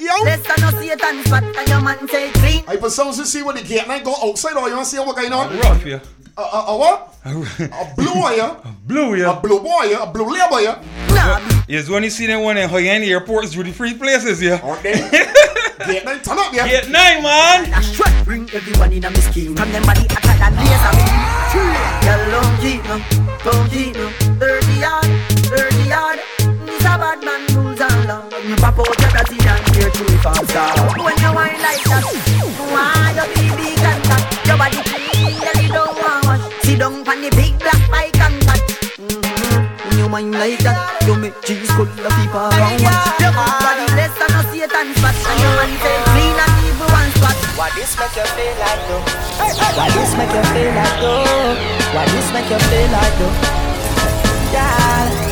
Yo. 0.00 0.22
Less 0.24 0.40
than 0.46 0.60
no 0.60 0.70
Satan 0.80 1.24
spot 1.24 1.68
your 1.68 1.80
man 1.82 2.08
say 2.08 2.30
clean. 2.32 2.64
I 2.66 2.76
put 2.76 2.92
sounds 2.92 3.18
to 3.18 3.26
see 3.26 3.42
when 3.42 3.56
the 3.56 3.62
Gate 3.62 3.86
9 3.86 4.02
go 4.04 4.14
outside 4.22 4.56
or 4.56 4.68
you 4.68 4.74
want 4.74 4.86
to 4.88 4.90
see 4.96 4.98
what 4.98 5.16
going 5.16 5.32
on? 5.32 5.56
Rough, 5.58 5.84
yeah. 5.84 6.00
A, 6.36 6.40
a, 6.40 6.64
a 6.68 6.76
what? 6.78 7.14
a 7.24 7.94
blue 7.96 8.14
boy, 8.14 8.30
yeah? 8.36 8.56
Blue, 8.86 9.16
yeah. 9.16 9.36
A 9.36 9.40
blue 9.40 9.58
boy, 9.60 9.82
yeah? 9.90 10.02
A 10.04 10.06
blue 10.10 10.32
label, 10.32 10.62
yeah? 10.62 10.82
Nah, 11.10 11.40
Yes, 11.68 11.90
when 11.90 12.02
you 12.04 12.10
see 12.10 12.26
them 12.26 12.42
one 12.42 12.56
in 12.56 12.68
high-end 12.70 13.04
airports, 13.04 13.50
duty 13.50 13.70
free 13.72 13.92
places, 13.94 14.40
yeah. 14.40 14.60
Aren't 14.62 14.82
they? 14.82 14.92
Gate 15.86 16.04
9, 16.04 16.20
turn 16.22 16.38
up, 16.38 16.52
yeah? 16.52 16.66
Get 16.66 16.90
nine, 16.90 17.22
man. 17.22 17.70
That's 17.70 17.94
right. 18.00 18.24
Bring 18.24 18.50
everyone 18.50 18.92
in 18.92 19.04
a 19.04 19.10
me 19.10 19.20
scheme. 19.22 19.54
From 19.54 19.70
them 19.70 19.86
body 19.86 20.02
hotter 20.10 20.34
than 20.34 20.52
laser 20.58 20.92
beam. 20.98 21.22
Girl, 22.02 22.22
don't 22.34 22.54
keep 22.58 22.82
no, 22.90 22.98
don't 23.46 23.70
keep 23.70 23.94
no. 23.94 24.10
Thirty 24.42 24.74
yard, 24.82 25.06
thirty 25.46 25.84
yard. 25.86 26.18
This 26.66 26.82
a 26.82 26.98
bad 26.98 27.22
man 27.22 27.46
rules 27.54 27.80
and 27.80 28.08
law. 28.10 28.26
Me 28.42 28.56
pop 28.58 28.74
out 28.74 28.90
your 28.90 29.10
dirty 29.14 29.38
and 29.38 29.66
your 29.78 29.90
uniform 29.94 30.46
star. 30.50 30.74
When 30.98 31.14
you 31.14 31.30
whine 31.30 31.62
like 31.62 31.84
that, 31.86 32.04
why 32.74 33.14
your 33.14 33.28
baby 33.38 33.78
contact? 33.78 34.46
Your 34.50 34.58
body 34.58 34.82
clean, 34.82 35.38
girl, 35.38 35.62
you 35.62 35.70
don't 35.70 35.94
want 35.94 36.26
wash. 36.26 36.42
Sit 36.66 36.78
down 36.80 37.06
on 37.06 37.22
the 37.22 37.30
big 37.38 37.54
black 37.62 37.82
bike 37.86 38.18
and 38.18 38.42
cut. 38.42 38.60
When 38.98 39.08
mm-hmm, 39.14 39.62
mm-hmm, 39.62 39.98
you 39.98 40.08
whine 40.10 40.32
like 40.32 40.58
that, 40.66 41.06
you 41.06 41.14
make 41.14 41.40
G's 41.46 41.70
full 41.70 41.86
of 41.86 42.12
people 42.18 42.50
around 42.50 42.82
watch. 42.82 43.20
Your 43.22 43.30
body 43.30 43.57
less 43.98 44.14
than 44.14 44.30
a 44.30 44.42
Satan 44.54 44.88
spot, 44.94 45.16
and 45.18 45.38
your 45.42 45.52
man 45.58 45.72
say 45.82 45.96
clean 46.14 46.38
and 46.38 46.54
evil 46.62 46.86
one 46.94 47.10
spot. 47.18 47.34
Why 47.58 47.68
this 47.74 47.98
make 47.98 48.14
you 48.14 48.26
feel 48.38 48.54
like 48.62 48.82
though? 48.86 49.02
Why 49.74 49.90
this 49.90 50.12
make 50.14 50.30
you 50.30 50.44
feel 50.54 50.70
like 50.78 50.96
though? 51.02 51.26
Why 51.94 52.06
this 52.14 52.28
make 52.30 52.46
you 52.46 52.60
feel 52.70 52.88
like 52.94 53.14
though? 53.18 53.34
Yeah. 54.54 55.26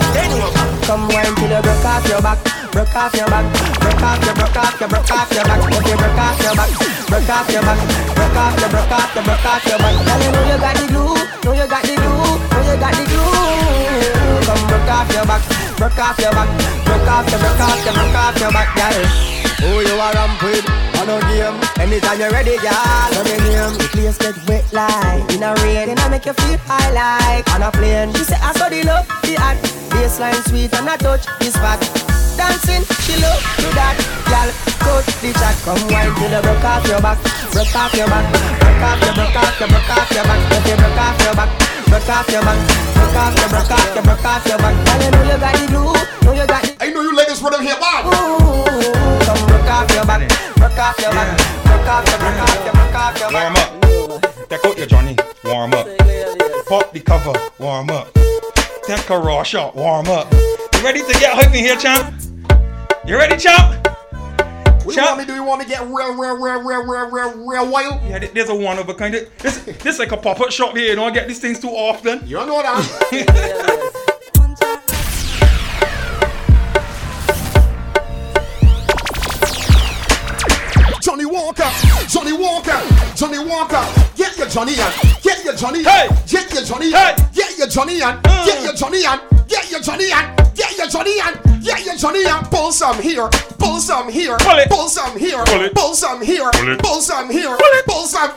Come 0.87 1.07
wine 1.11 1.35
till 1.39 1.51
you 1.51 1.63
broke 1.63 1.87
off 1.87 2.07
your 2.11 2.23
back, 2.23 2.39
broke 2.71 2.95
off 2.95 3.15
your 3.15 3.27
back, 3.27 3.47
broke 3.79 4.03
off 4.03 4.23
your, 4.27 4.35
broke 4.35 4.57
off 4.57 4.75
your, 4.79 4.89
broke 4.89 5.11
off 5.11 5.31
your 5.35 5.45
back. 5.47 5.61
If 5.63 5.99
broke 5.99 6.21
off 6.27 6.41
your 6.43 6.55
back, 6.55 6.71
broke 7.07 7.31
off 7.31 7.51
your 7.51 7.63
back, 7.63 7.81
broke 8.15 8.37
off 8.37 8.61
your, 8.61 8.71
broke 8.71 8.95
off 8.95 9.15
your, 9.15 9.25
broke 9.25 9.47
off 9.47 9.67
your 9.67 9.79
back. 9.79 9.95
Girl, 10.07 10.21
you 10.23 10.31
know 10.35 10.43
you 10.51 10.59
got 10.59 10.75
the 10.75 10.87
glue, 10.91 11.15
know 11.45 11.53
you 11.55 11.67
got 11.71 11.83
the 11.83 11.95
glue, 11.95 12.39
know 12.51 12.63
you 12.67 12.77
got 12.79 12.93
the 12.95 13.05
glue. 13.07 14.16
Broke 14.87 15.03
off 15.03 15.11
your 15.11 15.27
back, 15.27 15.43
broke 15.83 15.99
off 15.99 16.19
your 16.23 16.31
back, 16.31 16.47
broke 16.87 17.11
off 17.11 17.27
your, 17.27 17.43
broke 17.43 17.59
off 17.59 17.83
your, 17.83 17.95
broke 17.99 18.15
off 18.23 18.39
your 18.39 18.53
back, 18.55 18.71
girl. 18.79 19.03
Who 19.59 19.83
you 19.83 19.99
are 19.99 20.15
ramp 20.15 20.39
with? 20.39 20.63
On 21.03 21.11
a 21.11 21.19
game. 21.27 21.59
Anytime 21.83 22.23
you're 22.23 22.31
ready, 22.31 22.55
girl. 22.63 23.11
Let 23.11 23.27
me 23.27 23.35
name. 23.51 23.75
The 23.83 23.91
place 23.91 24.15
get 24.15 24.39
wet 24.47 24.63
like 24.71 25.27
in 25.35 25.43
a 25.43 25.59
rain. 25.67 25.91
And 25.91 25.99
I 25.99 26.07
make 26.07 26.25
you 26.25 26.35
feel 26.39 26.55
high 26.71 26.95
like 26.95 27.51
on 27.51 27.67
a 27.67 27.73
plane. 27.75 28.15
She 28.15 28.31
say 28.31 28.39
I 28.39 28.55
saw 28.55 28.71
the 28.71 28.87
love, 28.87 29.11
the 29.27 29.35
hot. 29.43 29.59
Baseline 29.91 30.39
sweet 30.47 30.71
and 30.79 30.87
I 30.87 30.97
touch 31.03 31.27
the 31.43 31.51
spot. 31.51 31.83
Dancing, 32.39 32.87
she 33.03 33.19
love 33.19 33.43
to 33.59 33.67
that. 33.75 33.99
Girl, 34.31 34.55
touch 34.87 35.11
the 35.19 35.35
chat. 35.35 35.59
Come 35.67 35.83
wine 35.91 36.15
till 36.15 36.31
you 36.31 36.43
broke 36.47 36.63
off 36.63 36.87
your 36.87 37.03
back. 37.03 37.19
Broke 37.51 37.75
off 37.75 37.91
your 37.91 38.07
back. 38.07 38.23
Broke 38.63 38.87
off 38.87 39.03
your, 39.03 39.15
broke 39.19 39.35
off 39.35 39.59
your, 39.59 39.67
broke 39.67 39.91
off 39.99 40.11
your 40.15 40.23
back. 40.31 40.41
Broke 40.47 41.03
off 41.03 41.19
your 41.27 41.35
back. 41.35 41.76
Broke 41.87 42.09
off 42.09 42.29
your 42.31 42.43
back. 42.43 42.59
Broke 42.95 43.17
off 43.17 43.35
your, 43.39 43.49
broke 43.49 43.71
off 43.71 43.95
your, 43.95 44.03
broke 44.03 44.25
off 44.25 44.47
your 44.47 44.59
back. 44.59 44.75
Girl, 44.87 45.03
you 45.03 45.11
know 45.11 45.23
you 45.23 45.39
got 45.39 45.55
the 45.55 45.67
glue. 45.67 45.93
Know 46.27 46.33
you 46.33 46.47
got 46.47 46.63
the 46.63 46.77
I 46.81 46.91
know 46.91 47.03
you 47.03 47.17
ladies 47.17 47.43
rhythm 47.43 47.63
here, 47.63 47.79
man. 47.79 48.03
Come 49.25 49.47
broke 49.47 49.71
off 49.71 49.91
your 49.95 50.05
back, 50.05 50.29
broke 50.57 50.79
off 50.79 50.99
your 51.01 51.13
back, 51.13 51.39
broke 51.65 51.89
off 51.89 52.07
your, 52.09 52.19
broke 52.19 52.43
off 52.43 52.65
your, 52.65 52.75
broke 52.75 52.95
off 52.95 53.19
your 53.21 53.33
Warm 53.33 53.57
up. 53.57 54.49
Take 54.49 54.65
out 54.65 54.79
your 54.79 54.87
Johnny. 54.87 55.17
Warm 55.45 55.75
up. 55.75 55.87
Pop 56.69 56.93
the 56.93 57.01
cover. 57.01 57.33
Warm 57.59 57.91
up. 57.91 58.13
Take 58.85 59.11
a 59.11 59.19
raw 59.19 59.43
shot. 59.43 59.75
Warm 59.75 60.09
up. 60.09 60.33
You 60.33 60.85
ready 60.85 61.01
to 61.01 61.13
get 61.19 61.35
hype 61.35 61.55
in 61.55 61.65
here, 61.65 61.77
champ? 61.77 62.15
You 63.07 63.17
ready, 63.17 63.37
champ? 63.37 63.96
What 64.87 64.95
do 64.95 65.01
you 65.01 65.07
want 65.07 65.19
me 65.19 65.25
to 65.25 65.31
do? 65.31 65.35
You 65.35 65.43
want 65.43 65.59
me 65.59 65.65
to 65.65 65.71
get 65.71 65.81
real, 65.83 66.15
real, 66.15 66.37
real, 66.39 66.63
real, 66.63 66.85
real, 66.87 67.11
real, 67.11 67.47
real 67.47 67.71
wild? 67.71 68.01
Yeah, 68.09 68.19
there's 68.21 68.49
a 68.49 68.55
one 68.55 68.79
of 68.79 68.89
a 68.89 68.95
kind. 68.95 69.15
of- 69.17 69.29
This, 69.39 69.59
this 69.59 69.99
like 69.99 70.13
a 70.13 70.17
pop-up 70.17 70.51
shop 70.53 70.75
there. 70.75 70.85
You 70.91 70.95
don't 70.95 71.13
get 71.13 71.27
these 71.27 71.41
things 71.41 71.59
too 71.59 71.71
often. 71.71 72.21
You 72.27 72.37
don't 72.37 72.47
know 72.47 72.63
that. 72.63 73.93
Johnnie 81.01 81.25
Walker, 81.27 81.71
Johnnie 82.09 82.33
Walker, 82.33 82.81
Johnnie 83.15 83.39
Walker. 83.39 83.85
Get 84.17 84.37
your 84.39 84.49
Johnny 84.49 84.73
on, 84.81 84.93
get 85.23 85.45
your 85.45 85.55
Johnny 85.55 85.81
on, 85.81 85.93
Hey. 85.93 86.09
get 86.27 86.53
your 86.53 86.65
Johnny 86.65 86.91
Hey. 86.91 87.15
Mm. 87.17 87.35
get 87.35 87.59
your 87.59 87.67
Johnny 87.69 88.03
on, 88.03 88.21
get 88.23 88.63
your 88.65 88.73
Johnny 88.73 89.07
on, 89.07 89.21
get 89.49 89.71
your 89.71 89.81
Johnny 89.81 90.13
on, 90.13 90.35
get 90.57 90.77
your 90.79 90.89
Johnny 90.89 91.21
on, 91.21 91.35
get 91.63 91.85
your 91.85 91.97
Johnny 91.97 92.25
on. 92.27 92.45
Pull 92.47 92.73
some 92.73 93.01
here, 93.01 93.29
pull 93.59 93.79
some 93.81 94.09
here, 94.09 94.37
Pull 94.39 94.59
it. 94.59 94.69
pull 94.71 94.89
some 94.89 95.17
here, 95.19 95.45
Pull 95.45 95.61
it. 95.63 95.75
pull 95.75 95.95
some 95.95 96.23
here, 96.23 96.51
Pull 96.53 96.69
it. 96.73 96.79
pull 96.81 97.01
some 97.01 97.31
here, 97.31 97.57
Pull 97.57 97.79
it. 97.79 97.85
pull 97.87 98.07
some. 98.07 98.33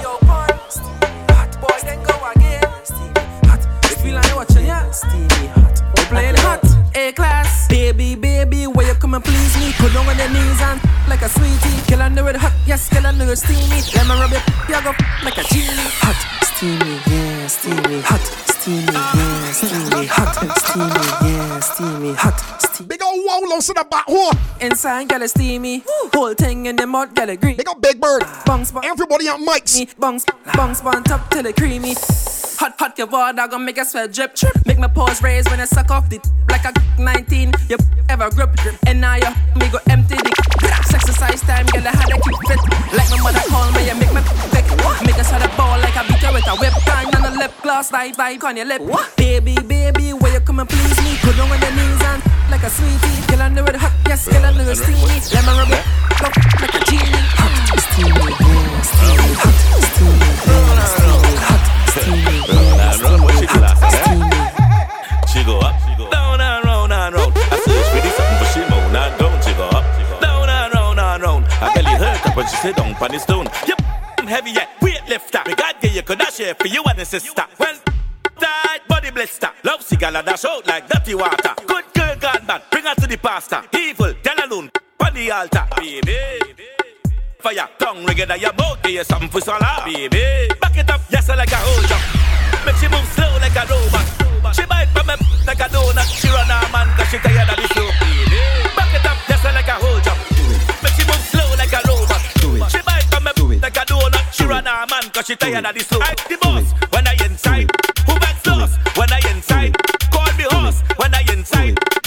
Yo, 0.00 0.18
boy, 0.20 0.46
hot 1.28 1.60
boy, 1.60 1.78
then 1.82 2.02
go 2.04 2.14
again. 2.30 2.62
Steamy 2.84 3.12
hot. 3.48 3.60
You 3.90 3.96
feel 3.96 4.14
like 4.14 4.36
watching, 4.36 4.66
yeah? 4.66 4.90
Steamy 4.92 5.46
hot. 5.48 5.82
We 5.96 6.02
playing 6.04 6.36
hot. 6.36 6.62
A 6.98 7.12
class, 7.12 7.68
baby, 7.68 8.16
baby, 8.16 8.66
where 8.66 8.88
you 8.88 8.94
come 8.94 9.14
and 9.14 9.24
please 9.24 9.56
me? 9.60 9.72
Put 9.78 9.92
down 9.94 10.08
on 10.08 10.18
your 10.18 10.28
knees 10.30 10.60
and 10.60 10.80
like 11.06 11.22
a 11.22 11.28
sweetie. 11.28 11.80
Kill 11.86 12.02
under 12.02 12.28
it 12.28 12.34
hot, 12.34 12.52
yes, 12.66 12.88
kill 12.88 13.06
under 13.06 13.30
it 13.30 13.38
steamy. 13.38 13.78
Let 13.94 14.04
me 14.08 14.18
rub 14.18 14.32
it, 14.32 14.42
you 14.68 14.82
go 14.82 14.90
like 15.22 15.38
a 15.38 15.44
genie. 15.46 15.86
Hot, 16.02 16.18
steamy, 16.42 16.98
yeah, 17.06 17.46
steamy, 17.46 18.00
hot, 18.00 18.20
steamy, 18.50 18.82
yeah, 18.82 19.52
steamy, 19.52 20.06
hot, 20.06 20.34
steamy, 20.58 21.30
yeah, 21.30 21.60
steamy, 21.60 22.12
hot, 22.14 22.62
steamy. 22.62 22.88
Big 22.88 23.02
old 23.04 23.24
wallows 23.24 23.68
to 23.68 23.74
the 23.74 23.86
back 23.88 24.08
wall. 24.08 24.32
Inside, 24.60 25.08
get 25.08 25.22
it 25.22 25.30
steamy. 25.30 25.84
Whole 26.12 26.34
thing 26.34 26.66
in 26.66 26.74
the 26.74 26.86
mud, 26.88 27.14
get 27.14 27.28
it 27.28 27.40
green. 27.40 27.58
Big 27.58 27.68
old 27.68 27.80
Big 27.80 28.00
Bird. 28.00 28.24
Bounce, 28.44 28.72
bounce. 28.72 28.84
Everybody 28.84 29.28
on 29.28 29.46
mics. 29.46 29.78
me 29.78 29.88
bungs, 30.00 30.26
bungs 30.52 30.80
on 30.80 31.04
top 31.04 31.30
till 31.30 31.46
it 31.46 31.54
creamy. 31.54 31.94
Hot, 32.58 32.74
hot, 32.78 32.98
your 32.98 33.06
water 33.06 33.46
gonna 33.46 33.64
make 33.64 33.76
your 33.76 33.84
sweat 33.84 34.12
drip, 34.12 34.34
drip. 34.34 34.66
Make 34.66 34.78
my 34.78 34.88
paws 34.88 35.22
raise 35.22 35.46
when 35.46 35.60
I 35.60 35.64
suck 35.64 35.90
off 35.90 36.10
the 36.10 36.18
like 36.50 36.64
a 36.64 36.72
19. 37.00 37.52
You 37.68 37.78
ever 38.08 38.30
grip, 38.30 38.52
drip 38.56 38.74
and 38.86 39.00
now 39.00 39.14
you 39.14 39.30
me 39.54 39.68
go 39.70 39.78
empty 39.88 40.16
the 40.16 40.32
exercise 40.90 41.40
time, 41.42 41.66
girl. 41.66 41.86
I 41.86 41.94
had 41.94 42.10
to 42.10 42.18
keep 42.18 42.34
fit. 42.50 42.58
Like 42.90 43.10
my 43.14 43.22
mother 43.22 43.44
call 43.46 43.70
me, 43.72 43.86
you 43.86 43.94
make 43.94 44.12
me 44.12 44.22
pick. 44.50 44.66
Make 45.06 45.18
us 45.22 45.30
had 45.30 45.46
a 45.46 45.48
ball 45.56 45.78
like 45.78 45.94
a 45.94 46.02
beater 46.10 46.32
with 46.34 46.50
a 46.50 46.54
whip 46.58 46.74
time 46.82 47.08
and 47.14 47.26
a 47.26 47.38
lip 47.38 47.52
gloss, 47.62 47.92
like 47.92 48.16
vibe 48.16 48.42
on 48.42 48.56
your 48.56 48.66
lip. 48.66 48.82
Baby, 49.16 49.54
baby, 49.62 50.12
where 50.12 50.34
you 50.34 50.40
come 50.40 50.58
and 50.58 50.68
please 50.68 50.98
me? 51.06 51.14
Put 51.22 51.38
on 51.38 51.48
your 51.48 51.72
knees 51.78 52.02
and 52.10 52.22
like 52.50 52.64
a 52.66 52.70
sweetie. 52.70 53.22
Kill 53.28 53.42
under 53.42 53.62
it 53.70 53.76
hot, 53.76 53.94
yes, 54.08 54.26
kill 54.26 54.44
under 54.44 54.66
it 54.66 54.76
steamy. 54.76 54.98
Let 55.30 55.46
me 55.46 55.52
rub 55.54 55.70
it, 55.78 55.84
go 56.18 56.26
like 56.58 56.74
a 56.74 56.80
genie. 56.90 57.22
Hot, 57.38 57.54
steamy, 57.86 58.34
steamy, 58.82 59.30
hot, 59.38 59.54
steamy, 59.94 60.30
steamy, 60.42 61.34
hot, 61.46 61.62
steamy, 61.94 62.37
when 72.38 72.46
she 72.46 72.56
sit 72.56 72.76
down 72.76 72.94
on 72.94 73.10
the 73.10 73.18
stone. 73.18 73.46
Yep, 73.66 73.82
I'm 74.18 74.26
heavy 74.28 74.52
yet, 74.52 74.68
weight 74.80 75.02
lifter. 75.08 75.40
We 75.44 75.56
got 75.56 75.82
you, 75.82 75.90
you 75.90 76.02
could 76.02 76.18
not 76.18 76.32
for 76.32 76.68
you 76.68 76.84
and 76.84 76.96
the 76.96 77.04
sister. 77.04 77.44
Well, 77.58 77.76
tight 78.38 78.86
body 78.86 79.10
blister. 79.10 79.50
Love 79.64 79.82
cigar 79.82 80.14
and 80.14 80.24
dash 80.24 80.44
out 80.44 80.64
like 80.68 80.88
dirty 80.88 81.16
water. 81.16 81.54
Good 81.66 81.84
girl 81.92 82.14
God 82.20 82.46
man, 82.46 82.60
bring 82.70 82.84
her 82.84 82.94
to 82.94 83.06
the 83.08 83.18
pastor. 83.18 83.62
Evil, 83.74 84.14
tell 84.22 84.38
alone, 84.46 84.70
on 85.00 85.14
the 85.14 85.30
altar. 85.32 85.66
Baby. 85.76 86.16
Fire, 87.40 87.68
tongue 87.76 88.04
ringing 88.04 88.30
at 88.30 88.40
your 88.40 88.52
mouth, 88.52 88.80
give 88.84 88.92
you 88.92 89.04
something 89.04 89.28
for 89.28 89.40
swallow. 89.40 89.84
Baby, 89.84 90.48
back 90.60 90.76
it 90.78 90.88
up, 90.88 91.00
yes, 91.10 91.28
like 91.28 91.50
a 91.50 91.56
hold 91.56 91.90
up. 91.90 92.64
Make 92.64 92.76
she 92.76 92.86
move 92.86 93.08
slow 93.14 93.34
like 93.42 93.56
a 93.56 93.66
robot. 93.66 94.54
She 94.54 94.64
bite 94.64 94.86
from 94.94 95.08
me 95.08 95.14
like 95.44 95.58
a 95.58 95.68
donut. 95.74 96.06
She 96.06 96.28
run 96.28 96.46
her 96.46 96.72
man 96.72 96.86
cause 96.96 97.08
she 97.08 97.18
tired 97.18 97.50
of 97.50 97.56
the 97.56 97.68
flow. 97.74 98.17
She 102.68 102.80
bite 102.82 103.04
from 103.10 103.24
me 103.24 103.56
like 103.58 103.76
a 103.76 103.80
donut. 103.80 104.32
She 104.32 104.44
run 104.44 104.66
her 104.66 104.86
man 104.90 105.10
cause 105.10 105.26
she 105.26 105.36
tired 105.36 105.64
of 105.64 105.74
the 105.74 105.80
slow. 105.80 106.00
I 106.00 106.14
the 106.28 106.36
boss 106.40 106.72
when 106.92 107.06
I 107.06 107.14
inside. 107.24 107.70
Who 108.06 108.18
backs 108.18 108.46
lost 108.46 108.78
when 108.96 109.12
I 109.12 109.20
inside? 109.30 109.76
Call 110.10 110.32
me 110.36 110.44
horse 110.50 110.82
when 110.96 111.14
I 111.14 111.22
inside. 111.32 111.97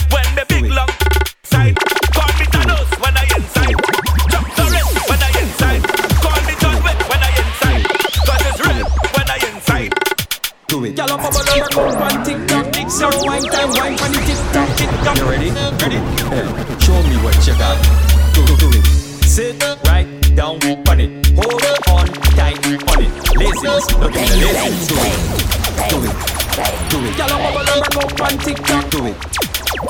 On 28.32 28.38
TikTok. 28.38 28.90
Do 28.90 29.06
it. 29.06 29.16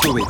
Do 0.03 0.17
it. 0.19 0.29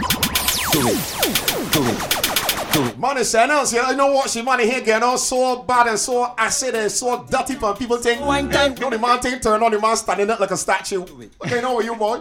Do 0.72 0.80
it. 0.88 1.72
Do 1.72 1.82
it. 1.88 2.72
Do 2.72 2.84
it. 2.84 2.98
Man, 2.98 3.18
it's 3.18 3.34
announced, 3.34 3.72
you 3.74 3.96
know 3.96 4.12
what? 4.12 4.30
She 4.30 4.42
money 4.42 4.64
here 4.68 4.80
getting 4.80 5.02
all 5.02 5.18
so 5.18 5.62
bad 5.62 5.86
and 5.88 5.98
so 5.98 6.34
acid 6.38 6.74
and 6.74 6.90
so 6.90 7.24
dirty, 7.28 7.56
but 7.56 7.78
people 7.78 7.96
think, 7.98 8.20
One 8.20 8.50
time. 8.50 8.74
you 8.74 8.80
know, 8.80 8.90
the 8.90 8.98
man 8.98 9.20
think 9.20 9.42
turn 9.42 9.62
on 9.62 9.70
the 9.70 9.80
man 9.80 9.96
standing 9.96 10.30
up 10.30 10.40
like 10.40 10.50
a 10.50 10.56
statue. 10.56 11.02
Okay, 11.44 11.60
know 11.60 11.72
what 11.74 11.84
you 11.84 11.94
boy? 11.96 12.20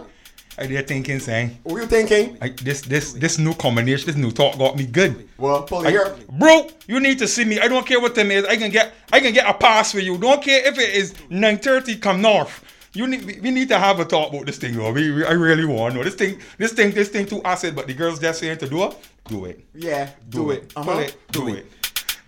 I 0.58 0.66
did 0.66 0.86
thinking 0.86 1.18
saying. 1.18 1.58
What 1.62 1.80
you 1.80 1.86
thinking? 1.86 2.36
I, 2.42 2.50
this 2.50 2.82
this 2.82 3.14
this 3.14 3.38
new 3.38 3.54
combination, 3.54 4.06
this 4.06 4.16
new 4.16 4.30
talk 4.30 4.58
got 4.58 4.76
me 4.76 4.84
good. 4.84 5.26
Well, 5.38 5.62
pull 5.62 5.86
I- 5.86 5.90
here. 5.90 6.14
bro, 6.30 6.68
you 6.86 7.00
need 7.00 7.18
to 7.20 7.26
see 7.28 7.46
me. 7.46 7.58
I 7.58 7.68
don't 7.68 7.86
care 7.86 7.98
what 7.98 8.14
time 8.14 8.30
it 8.30 8.36
is. 8.38 8.44
I 8.44 8.56
can 8.58 8.70
get 8.70 8.92
I 9.10 9.20
can 9.20 9.32
get 9.32 9.46
a 9.48 9.54
pass 9.54 9.92
for 9.92 10.00
you. 10.00 10.18
Don't 10.18 10.42
care 10.42 10.66
if 10.68 10.78
it 10.78 10.90
is 10.94 11.14
9:30 11.30 12.02
come 12.02 12.20
north. 12.20 12.62
You 12.94 13.06
need 13.06 13.24
we- 13.24 13.40
we 13.40 13.50
need 13.50 13.68
to 13.68 13.78
have 13.78 14.00
a 14.00 14.04
talk 14.04 14.32
about 14.32 14.44
this 14.46 14.58
thing, 14.58 14.76
though. 14.76 14.92
We, 14.92 15.10
we- 15.12 15.24
I 15.24 15.32
really 15.32 15.64
want 15.64 15.92
to 15.94 15.98
know 15.98 16.04
this 16.04 16.14
thing. 16.14 16.38
This 16.58 16.72
thing 16.72 16.90
this 16.92 17.08
thing 17.08 17.26
too 17.26 17.40
acid, 17.44 17.74
but 17.74 17.86
the 17.86 17.94
girls 17.94 18.18
just 18.18 18.40
saying 18.40 18.58
to 18.58 18.68
do 18.68 18.84
it. 18.84 18.94
Do 19.28 19.44
it. 19.46 19.64
Yeah, 19.74 20.10
do, 20.28 20.50
it. 20.50 20.74
Pull 20.74 20.90
Uh-huh. 20.90 21.00
it. 21.00 21.16
Do 21.32 21.48
it. 21.48 21.66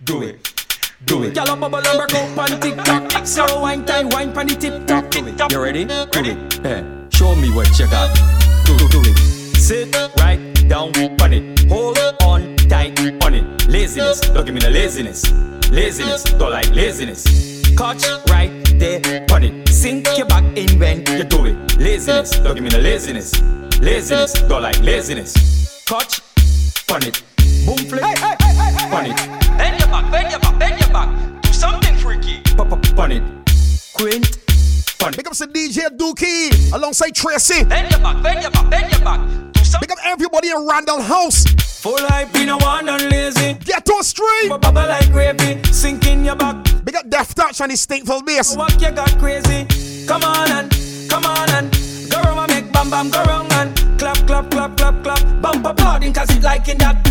Do 0.03 0.23
it. 0.23 0.51
Do 1.05 1.23
it. 1.23 1.35
Girl, 1.35 1.49
I'm 1.51 1.59
bubble 1.59 1.77
and 1.77 1.99
rock 1.99 2.13
up 2.15 2.37
on 2.37 2.59
TikTok. 2.61 3.27
So 3.27 3.59
wine 3.59 3.85
time, 3.85 4.09
wine 4.09 4.31
pon 4.33 4.47
the 4.47 4.55
tip 4.55 4.87
top. 4.87 5.13
You 5.51 5.61
ready? 5.61 5.85
Ready? 5.85 6.33
Yeah. 6.63 6.83
Show 7.09 7.35
me 7.35 7.51
what 7.53 7.67
you 7.77 7.87
got. 7.87 8.09
Do, 8.65 8.77
do, 8.77 8.87
do 8.89 9.01
it. 9.05 9.17
Sit 9.57 9.93
right 10.17 10.39
down 10.67 10.89
on 11.21 11.33
it. 11.33 11.59
Hold 11.69 11.99
on 12.23 12.55
tight 12.69 12.97
on 13.23 13.35
it. 13.35 13.67
Laziness. 13.67 14.21
Don't 14.21 14.45
give 14.45 14.55
me 14.55 14.61
the 14.61 14.69
laziness. 14.71 15.31
Laziness. 15.69 16.23
Don't 16.23 16.51
like 16.51 16.73
laziness. 16.73 17.23
Catch 17.77 18.05
right 18.29 18.51
there 18.79 19.25
on 19.33 19.43
it. 19.43 19.67
Sink 19.67 20.07
your 20.17 20.25
back 20.27 20.43
in 20.57 20.79
when 20.79 20.99
you 21.07 21.25
do 21.25 21.45
it. 21.45 21.77
Laziness. 21.77 22.31
Don't 22.39 22.55
give 22.55 22.63
me 22.63 22.69
the 22.69 22.79
laziness. 22.79 23.41
Laziness. 23.81 24.31
Don't 24.43 24.63
like 24.63 24.79
laziness. 24.79 25.83
Catch 25.85 26.21
on 26.89 27.03
it. 27.03 27.21
Boom 27.65 27.77
flip 27.77 28.03
on 28.93 29.05
it. 29.05 29.17
Bend 29.57 29.79
your 29.79 29.89
back, 29.89 30.09
bend 30.09 30.31
your 30.31 30.39
back, 30.39 30.57
bend 30.57 30.79
your 30.79 30.89
back. 30.89 31.41
Do 31.41 31.51
something 31.51 31.95
freaky. 31.97 32.39
Pop 32.55 32.71
up 32.71 32.99
on 32.99 33.11
it. 33.11 33.23
Quint 33.93 34.37
on 35.03 35.13
it. 35.13 35.17
Big 35.17 35.27
up 35.27 35.33
to 35.33 35.45
DJ 35.45 35.89
Dookie 35.97 36.73
alongside 36.73 37.13
Tracy. 37.13 37.65
Bend 37.65 37.91
your 37.91 37.99
back, 37.99 38.23
bend 38.23 38.41
your 38.41 38.51
back, 38.51 38.69
bend 38.69 38.91
your 38.91 39.01
back. 39.01 39.19
Do 39.51 39.63
something. 39.65 39.81
Big 39.81 39.91
up 39.91 39.97
everybody 40.05 40.49
in 40.49 40.65
Randall 40.65 41.01
House. 41.01 41.43
Full 41.81 41.97
hype, 42.07 42.33
you 42.37 42.45
know 42.45 42.57
one 42.57 42.87
and 42.87 43.09
lazy. 43.09 43.53
Get 43.65 43.85
to 43.85 43.97
a 43.99 44.03
stream. 44.03 44.49
Bubble 44.49 44.71
like 44.71 45.11
gravy, 45.11 45.61
sink 45.73 46.07
in 46.07 46.23
your 46.23 46.37
back. 46.37 46.74
Big 46.95 47.03
up 47.03 47.09
Death 47.09 47.35
Touch 47.35 47.59
and 47.59 47.71
his 47.71 47.85
stinkful 47.85 48.25
bass. 48.25 48.55
Walk 48.55 48.79
you 48.79 48.91
got 48.91 49.17
crazy. 49.19 49.65
Come 50.05 50.23
on 50.23 50.49
and, 50.49 50.71
come 51.09 51.25
on 51.25 51.49
and. 51.49 51.69
Go 52.09 52.21
round 52.21 52.51
and 52.51 52.63
make 52.63 52.71
bam 52.71 52.89
bam, 52.89 53.09
go 53.09 53.21
round 53.23 53.51
and. 53.51 53.99
Clap, 53.99 54.15
clap, 54.25 54.49
clap, 54.49 54.77
clap, 54.77 55.03
clap. 55.03 55.41
Bump 55.41 55.65
applauding 55.65 56.13
cause 56.13 56.29
it 56.33 56.41
like 56.41 56.69
in 56.69 56.77
that. 56.77 57.03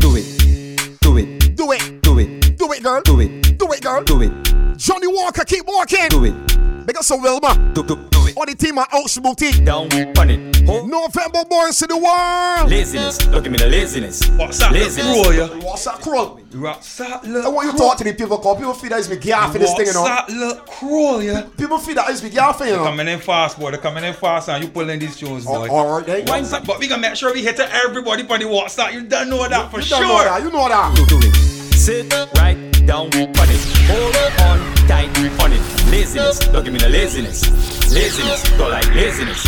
Do 0.00 0.16
it. 0.16 0.98
Do 1.00 1.16
it. 1.18 1.54
Do 1.54 1.70
it. 1.70 2.02
Do 2.02 2.18
it. 2.18 2.58
Do 2.58 2.72
it, 2.72 2.82
girl. 2.82 3.02
Do 3.02 3.20
it. 3.20 3.56
Do 3.56 3.72
it, 3.72 3.82
girl. 3.82 4.02
Do 4.02 4.20
it. 4.22 4.32
Johnnie 4.78 5.06
Walker, 5.06 5.44
keep 5.44 5.64
walking. 5.66 6.08
Do 6.08 6.24
it. 6.24 6.53
Big 6.86 6.96
up 6.96 7.04
to 7.06 7.16
Wilma. 7.16 7.72
Do, 7.74 7.82
do, 7.82 7.96
do 7.96 8.26
it. 8.26 8.36
On 8.36 8.46
the 8.46 8.54
team 8.54 8.78
at 8.78 8.88
Ocean 8.92 9.22
Boutique. 9.22 9.64
Down 9.64 9.86
on 10.18 10.30
it. 10.30 10.56
Hold. 10.66 10.88
November 10.90 11.44
Boys 11.48 11.78
to 11.78 11.86
the 11.86 11.96
world. 11.96 12.70
Laziness. 12.70 13.18
Don't 13.18 13.42
give 13.42 13.52
me 13.52 13.58
the 13.58 13.66
laziness. 13.66 14.26
What's 14.30 14.58
that? 14.58 14.72
Laziness. 14.72 15.06
Roll 15.06 15.32
ya. 15.34 15.46
What's 15.64 15.84
that, 15.84 16.00
Kroll? 16.00 16.40
What's 16.54 16.96
that? 16.98 17.24
I 17.24 17.48
want 17.48 17.66
you 17.66 17.72
to 17.72 17.78
talk 17.78 17.96
to 17.98 18.04
the 18.04 18.12
people 18.14 18.36
because 18.38 18.56
people 18.56 18.74
feel 18.74 18.90
that 18.90 18.98
it's 19.00 19.08
me 19.08 19.16
gaff 19.16 19.52
for 19.52 19.58
this 19.58 19.72
thing, 19.74 19.86
you 19.86 19.92
know. 19.92 20.02
What's 20.02 20.32
that? 20.32 20.36
Look, 20.36 20.66
crawl 20.66 21.22
ya. 21.22 21.42
People 21.56 21.78
feel 21.78 21.94
that 21.96 22.10
it's 22.10 22.20
big 22.20 22.32
gaff, 22.32 22.60
you 22.60 22.66
know. 22.66 22.84
Coming 22.84 23.08
in 23.08 23.18
fast, 23.20 23.58
boy. 23.58 23.70
They're 23.70 23.80
coming 23.80 24.04
in 24.04 24.14
fast, 24.14 24.48
and 24.48 24.64
you 24.64 24.70
pulling 24.70 24.98
these 24.98 25.16
tunes, 25.16 25.44
boy. 25.44 25.68
All 25.68 25.96
right, 25.98 26.06
then. 26.06 26.24
Wine 26.26 26.44
some- 26.44 26.64
but 26.64 26.78
we 26.78 26.88
gonna 26.88 27.02
make 27.02 27.16
sure 27.16 27.32
we 27.32 27.42
hit 27.42 27.56
to 27.56 27.74
everybody 27.74 28.22
on 28.26 28.38
the 28.40 28.46
WhatsApp. 28.46 28.92
You 28.94 29.02
don't 29.02 29.28
know 29.30 29.46
that 29.48 29.70
for 29.70 29.78
You 29.78 29.84
sure. 29.84 30.00
don't 30.00 30.08
know 30.08 30.24
that. 30.24 30.42
You 30.42 30.50
know 30.50 30.68
that. 30.68 30.96
Do, 30.96 31.06
do 31.06 31.18
it. 31.26 31.63
Sit 31.84 32.10
right 32.38 32.56
down 32.86 33.12
on 33.12 33.48
it. 33.52 33.60
Hold 33.92 34.16
on 34.40 34.74
tight 34.88 35.10
on 35.42 35.52
it. 35.52 35.60
Laziness. 35.90 36.38
Don't 36.38 36.64
give 36.64 36.72
me 36.72 36.78
the 36.78 36.88
laziness. 36.88 37.44
Laziness. 37.92 38.42
Don't 38.56 38.70
like 38.70 38.88
laziness. 38.94 39.42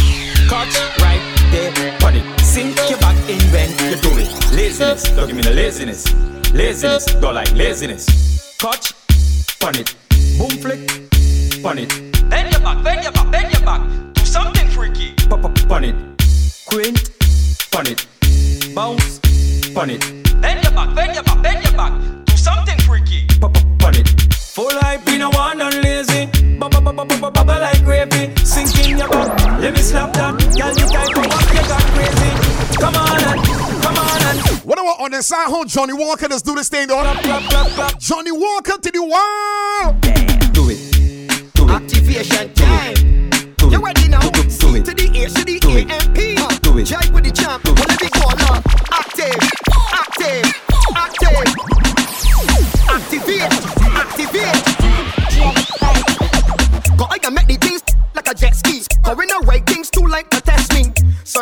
Catch 0.47 0.77
right 1.01 1.23
there 1.51 1.97
on 2.05 2.15
it. 2.15 2.41
Sink 2.41 2.77
your 2.91 2.99
back 2.99 3.17
in 3.27 3.41
when 3.53 3.71
you 3.89 3.97
do 4.03 4.11
it. 4.19 4.29
Laziness. 4.53 5.05
Don't 5.17 5.29
give 5.29 5.37
me 5.37 5.45
the 5.45 5.55
laziness. 5.55 6.13
Laziness. 6.53 7.07
Don't 7.07 7.35
like 7.35 7.51
laziness. 7.55 8.05
Catch 8.59 8.93
on 9.65 9.75
it. 9.77 9.97
Boom 10.37 10.51
flick 10.61 10.91
on 11.65 11.79
it. 11.79 11.89
Bend 12.29 12.53
your 12.53 12.61
back, 12.61 12.85
bend 12.85 13.03
your 13.03 13.13
back, 13.13 13.31
bend 13.31 13.51
your 13.51 13.63
back. 13.63 13.81
Do 14.13 14.27
something 14.27 14.69
freaky. 14.69 15.15
Pop 15.31 15.43
up 15.43 15.71
on 15.71 15.85
it. 15.85 15.97
Quint 16.67 17.01
on 17.75 17.87
it. 17.87 18.07
Bounce 18.75 19.21
on 19.75 19.89
it. 19.89 20.01
Bend 20.43 20.63
your 20.63 20.73
back, 20.73 20.95
bend 20.95 21.15
your 21.15 21.25
back, 21.25 21.43
bend 21.43 21.65
your 21.65 21.73
back. 21.73 22.26
Do 22.47 22.53
something 22.53 22.79
freaky. 22.87 23.27
Pop 23.41 23.57
it. 23.97 24.09
Full 24.33 24.71
hype, 24.71 25.09
you 25.09 25.19
know 25.19 25.31
one 25.31 25.61
and 25.61 25.83
lazy. 25.83 26.27
Bubble, 26.59 26.81
bubble 26.81 27.45
like 27.45 27.83
gravy. 27.85 28.37
Sink 28.45 28.87
in 28.87 28.99
your 28.99 29.09
back. 29.09 29.61
Let 29.61 29.75
me 29.75 29.81
slap 29.81 30.13
that. 30.13 30.39
Girl, 30.39 30.71
the 30.71 30.87
guy 30.93 31.07
come 31.13 31.27
back, 31.27 31.51
you 31.51 31.63
got 31.67 31.83
crazy. 31.91 32.31
Come 32.79 32.95
on 32.95 33.19
and, 33.19 33.43
come 33.83 33.97
on 33.99 34.23
and. 34.23 34.39
What 34.65 34.79
about 34.79 35.01
on 35.01 35.11
the 35.11 35.23
side 35.23 35.49
home, 35.49 35.67
Johnnie 35.67 35.93
Walker? 35.95 36.29
Let's 36.29 36.43
do 36.43 36.55
this 36.55 36.69
thing, 36.69 36.87
though. 36.87 37.03
Clap, 37.03 37.23
clap, 37.25 37.43
clap, 37.51 37.67
clap. 37.73 37.99
Johnnie 37.99 38.31
Walker 38.31 38.79
to 38.79 38.91
the 38.93 39.03
world. 39.03 40.01
Do 40.55 40.71
it. 40.71 41.53
Do 41.55 41.65
it. 41.65 41.71
Activation 41.71 42.55
time. 42.55 43.31
Do 43.57 43.71
You 43.71 43.85
ready 43.85 44.07
now? 44.07 44.21
Do, 44.21 44.31
do, 44.31 44.51
C 44.51 44.83
to 44.83 44.95
the 44.95 45.07
A 45.19 45.29
to 45.29 45.45
the 45.45 45.59
Do 45.59 45.69
A 45.71 45.79
it. 45.81 45.91
M 45.91 46.15
P. 46.15 46.37
Do 46.63 46.79
it. 46.79 46.87
Jive 46.87 47.13
with 47.13 47.25
the 47.25 47.33
champ. 47.33 47.65
Do 47.65 47.73
it. 47.73 47.79
Well, 47.79 47.89
let 47.89 48.01
me 48.01 48.09
go 48.15 48.29
now. 48.39 48.63
Active. 48.93 49.35
Active. 49.93 50.45
Active. 50.45 50.66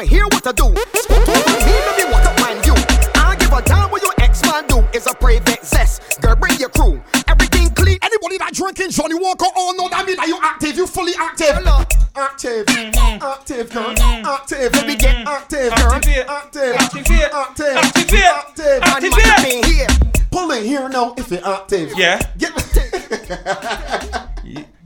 So 0.05 0.11
here 0.11 0.25
what 0.25 0.45
to 0.45 0.53
do. 0.53 0.65
Spot 1.01 1.29
over 1.29 1.59
me, 1.65 1.73
let 1.73 1.97
me 1.97 2.05
walk 2.13 2.27
up 2.27 2.41
on 2.45 2.57
you. 2.65 2.75
I 3.15 3.37
give 3.39 3.53
a 3.53 3.63
damn 3.63 3.91
what 3.91 4.03
your 4.03 4.13
ex 4.19 4.43
man 4.43 4.67
do. 4.67 4.85
Is 4.93 5.07
a 5.07 5.15
private 5.15 5.65
zest. 5.65 6.21
Girl, 6.21 6.37
bring 6.37 6.59
your 6.59 6.69
crew. 6.69 7.03
Everything 7.27 7.71
clean. 7.71 7.99
Anybody 8.03 8.37
that 8.37 8.53
drinking 8.53 8.91
Johnnie 8.91 9.15
Walker, 9.15 9.47
all 9.57 9.75
know 9.77 9.89
that 9.89 10.05
mean 10.07 10.17
that 10.17 10.29
you 10.29 10.39
active. 10.43 10.77
You 10.77 10.87
fully 10.87 11.15
active. 11.19 11.57
Hello. 11.57 11.85
Active. 12.17 12.67
Mm-hmm. 12.67 13.23
Active, 13.25 13.71
girl. 13.71 13.95
Active. 13.99 14.73
Let 14.75 14.87
me 14.87 14.97
get 14.97 15.27
active, 15.27 15.75
girl. 15.75 15.93
Active. 15.93 16.27
Active. 16.29 17.31
Active. 17.33 17.75
Man, 17.75 18.83
Activate. 18.83 19.25
man, 19.25 19.41
thing 19.41 19.65
here. 19.65 19.89
Pull 20.31 20.51
in 20.51 20.65
here 20.65 20.89
now 20.91 21.15
if 21.17 21.31
you're 21.31 21.47
active. 21.47 21.93
Yeah. 21.97 22.21
Get. 22.37 22.53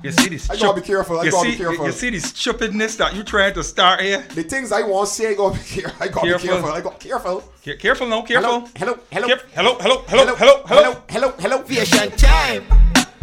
You, 0.09 0.15
you 0.17 0.23
see 0.23 0.29
this? 0.31 0.51
I 0.51 0.57
gotta 0.57 0.81
be 0.81 0.87
careful, 0.87 1.21
I 1.21 1.25
you 1.25 1.31
gotta 1.31 1.45
see, 1.45 1.53
be 1.53 1.57
careful. 1.59 1.77
You, 1.85 1.87
you 1.87 1.93
see 1.93 2.11
this 2.11 2.25
stupidness 2.33 2.97
that 2.97 3.15
you 3.15 3.23
trying 3.23 3.55
to 3.55 3.63
start 3.65 4.01
here? 4.01 4.25
the 4.35 4.43
things 4.43 4.73
I 4.73 4.83
want 4.83 5.09
to 5.09 5.15
say, 5.15 5.31
I 5.31 5.35
gotta 5.35 5.59
be 5.59 5.65
careful. 5.65 5.97
I 6.03 6.09
gotta 6.09 6.27
Careful. 6.29 6.47
be 6.49 6.53
careful. 6.53 6.71
I 6.73 6.81
got 6.81 7.01
careful. 7.01 7.45
Care- 7.63 7.77
careful 7.77 8.07
now, 8.09 8.23
careful. 8.23 8.51
Hello. 8.51 8.69
Hello. 8.77 8.99
Hello. 9.13 9.29
Caref- 9.29 9.45
hello, 9.55 9.75
hello, 9.79 10.05
hello, 10.09 10.35
hello, 10.37 10.63
hello. 10.67 11.03
Hello. 11.09 11.33
Hello. 11.39 11.59
Activation 11.59 12.11
time. 12.13 12.65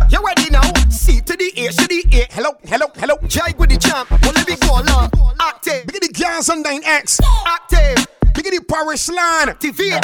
You 0.09 0.23
ready 0.23 0.49
now? 0.51 0.61
C 0.89 1.19
to 1.21 1.35
the 1.35 1.51
A 1.57 1.71
to 1.71 1.87
the 1.87 2.03
A. 2.13 2.27
Hello. 2.33 2.51
Hello. 2.65 2.87
Hello. 2.95 3.15
Jive 3.23 3.57
with 3.57 3.71
the 3.71 3.77
champ. 3.77 4.09
Well, 4.21 4.33
let 4.35 4.47
me 4.47 4.55
go 4.57 4.79
along. 4.79 5.09
Active. 5.41 5.87
Big 5.87 6.01
the 6.01 6.09
gas 6.13 6.49
on 6.49 6.63
9X. 6.63 7.19
Active. 7.47 8.05
Big 8.35 8.45
the 8.45 8.63
parish 8.69 9.09
line. 9.09 9.49
Activate. 9.49 10.01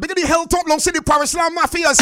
Big 0.00 0.14
the 0.14 0.24
hilltop 0.26 0.66
long 0.66 0.78
city 0.78 1.00
parish 1.00 1.34
line 1.34 1.54
mafias. 1.56 1.98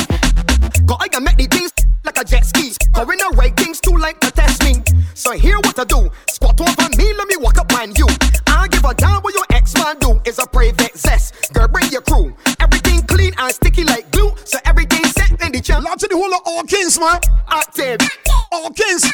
Go 0.87 0.97
I 1.01 1.09
can 1.09 1.25
make 1.25 1.37
the 1.37 1.47
things 1.47 1.73
like 2.05 2.19
a 2.19 2.25
jet 2.25 2.45
ski. 2.45 2.73
Going 2.93 3.19
the 3.19 3.35
right 3.37 3.57
things 3.57 3.81
too 3.81 3.97
like 3.97 4.21
to 4.21 4.31
test 4.31 4.63
me. 4.65 4.83
So 5.15 5.33
here 5.33 5.57
what 5.59 5.79
I 5.79 5.85
do. 5.85 6.11
Squat 6.29 6.61
over 6.61 6.89
me, 6.97 7.13
let 7.15 7.29
me 7.29 7.37
walk 7.37 7.59
up 7.59 7.73
on 7.75 7.95
you. 7.95 8.07
I 8.47 8.69
give 8.69 8.85
a 8.85 8.95
damn 8.95 9.23
what 9.23 9.35
your 9.35 9.45
ex 9.51 9.75
man 9.75 9.99
do. 9.99 10.21
Is 10.25 10.39
a 10.39 10.47
private 10.47 10.97
zest. 10.97 11.53
Girl, 11.53 11.69
bring 11.69 11.91
your 11.91 12.03
crew. 12.03 12.35
Everything 12.61 13.03
clean 13.03 13.33
and 13.39 13.53
sticky 13.53 13.85
like 13.85 14.11
glue. 14.11 14.33
So 14.45 14.59
everything 14.65 15.05
set 15.05 15.31
in 15.45 15.53
the 15.53 15.61
champ. 15.61 15.85
Loud 15.85 15.99
to 16.01 16.09
the 16.09 16.17
whole 16.17 16.33
of 16.35 16.41
all 16.47 16.63
kings, 16.65 16.99
man. 16.99 17.21
Active. 17.49 17.99
All 18.51 18.71
kings. 18.71 19.05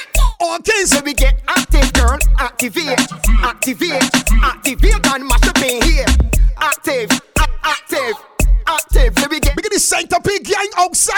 All 0.41 0.59
kings. 0.59 0.91
So 0.91 1.03
we 1.03 1.15
get 1.15 1.41
active, 1.49 1.93
girl. 1.93 2.19
Activate. 2.39 2.99
Activate. 3.43 4.03
Activate 4.43 5.07
and 5.07 5.27
mash 5.27 5.49
up 5.49 5.59
in 5.59 5.83
here. 5.83 6.07
Active. 6.59 7.11
a- 7.11 7.49
Active. 7.63 8.28
Active. 8.69 9.19
So 9.19 9.29
we 9.31 9.41
get 9.41 9.57
Big 9.57 9.65
the 9.73 9.81
centipede 9.81 10.45
gang 10.45 10.69
outside. 10.77 11.17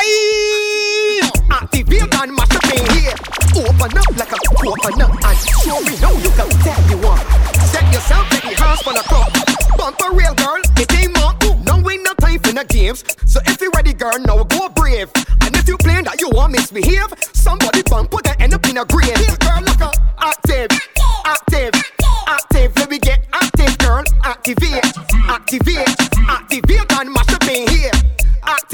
activate 1.51 2.15
and 2.15 2.31
mash 2.31 2.55
up 2.55 2.65
in 2.71 2.85
here. 2.95 3.15
Open 3.59 3.99
up 3.99 4.11
like 4.15 4.31
a 4.31 4.39
coconut 4.55 5.11
and 5.11 5.39
show 5.59 5.83
me 5.83 5.99
now 5.99 6.15
you 6.15 6.31
can 6.31 6.49
tell 6.63 6.81
you 6.87 6.99
what. 7.03 7.19
Set 7.67 7.83
yourself, 7.93 8.31
let 8.31 8.43
the 8.47 8.55
hands 8.55 8.81
for 8.83 8.95
the 8.95 9.03
crop. 9.11 9.35
want 9.79 9.99
for 9.99 10.15
real, 10.15 10.35
girl. 10.35 10.63
It 10.79 10.95
ain't 10.95 11.11
more. 11.19 11.35
No, 11.67 11.91
ain't 11.91 12.05
no 12.05 12.15
time 12.15 12.39
for 12.39 12.53
no 12.53 12.63
games. 12.63 13.03
So 13.27 13.41
if 13.47 13.61
you 13.61 13.73
ready, 13.75 13.95
girl, 13.95 14.19
now 14.21 14.45
go 14.45 14.69
brave. 14.69 15.11
And 15.43 15.57
if 15.57 15.67
you 15.67 15.77
playing 15.77 16.05
that 16.05 16.21
you 16.21 16.31
want 16.31 16.53
misbehave, 16.53 17.11
somebody 17.35 17.83
bump 17.83 18.13
put 18.13 18.25
that 18.25 18.41
end 18.41 18.55
up 18.55 18.65
in 18.69 18.79
a 18.79 18.85
grave. 18.85 19.17
Here, 19.19 19.37
girl, 19.43 19.61
look 19.67 19.81
up. 19.83 19.97
Active, 20.23 20.71
active, 21.27 21.75
active. 22.29 22.77
Let 22.77 22.91
me 22.91 22.99
get 23.01 23.27
active, 23.33 23.77
girl. 23.79 24.05
Activate, 24.23 24.87
activate, 25.27 25.89
activate 26.29 26.93
and 27.01 27.11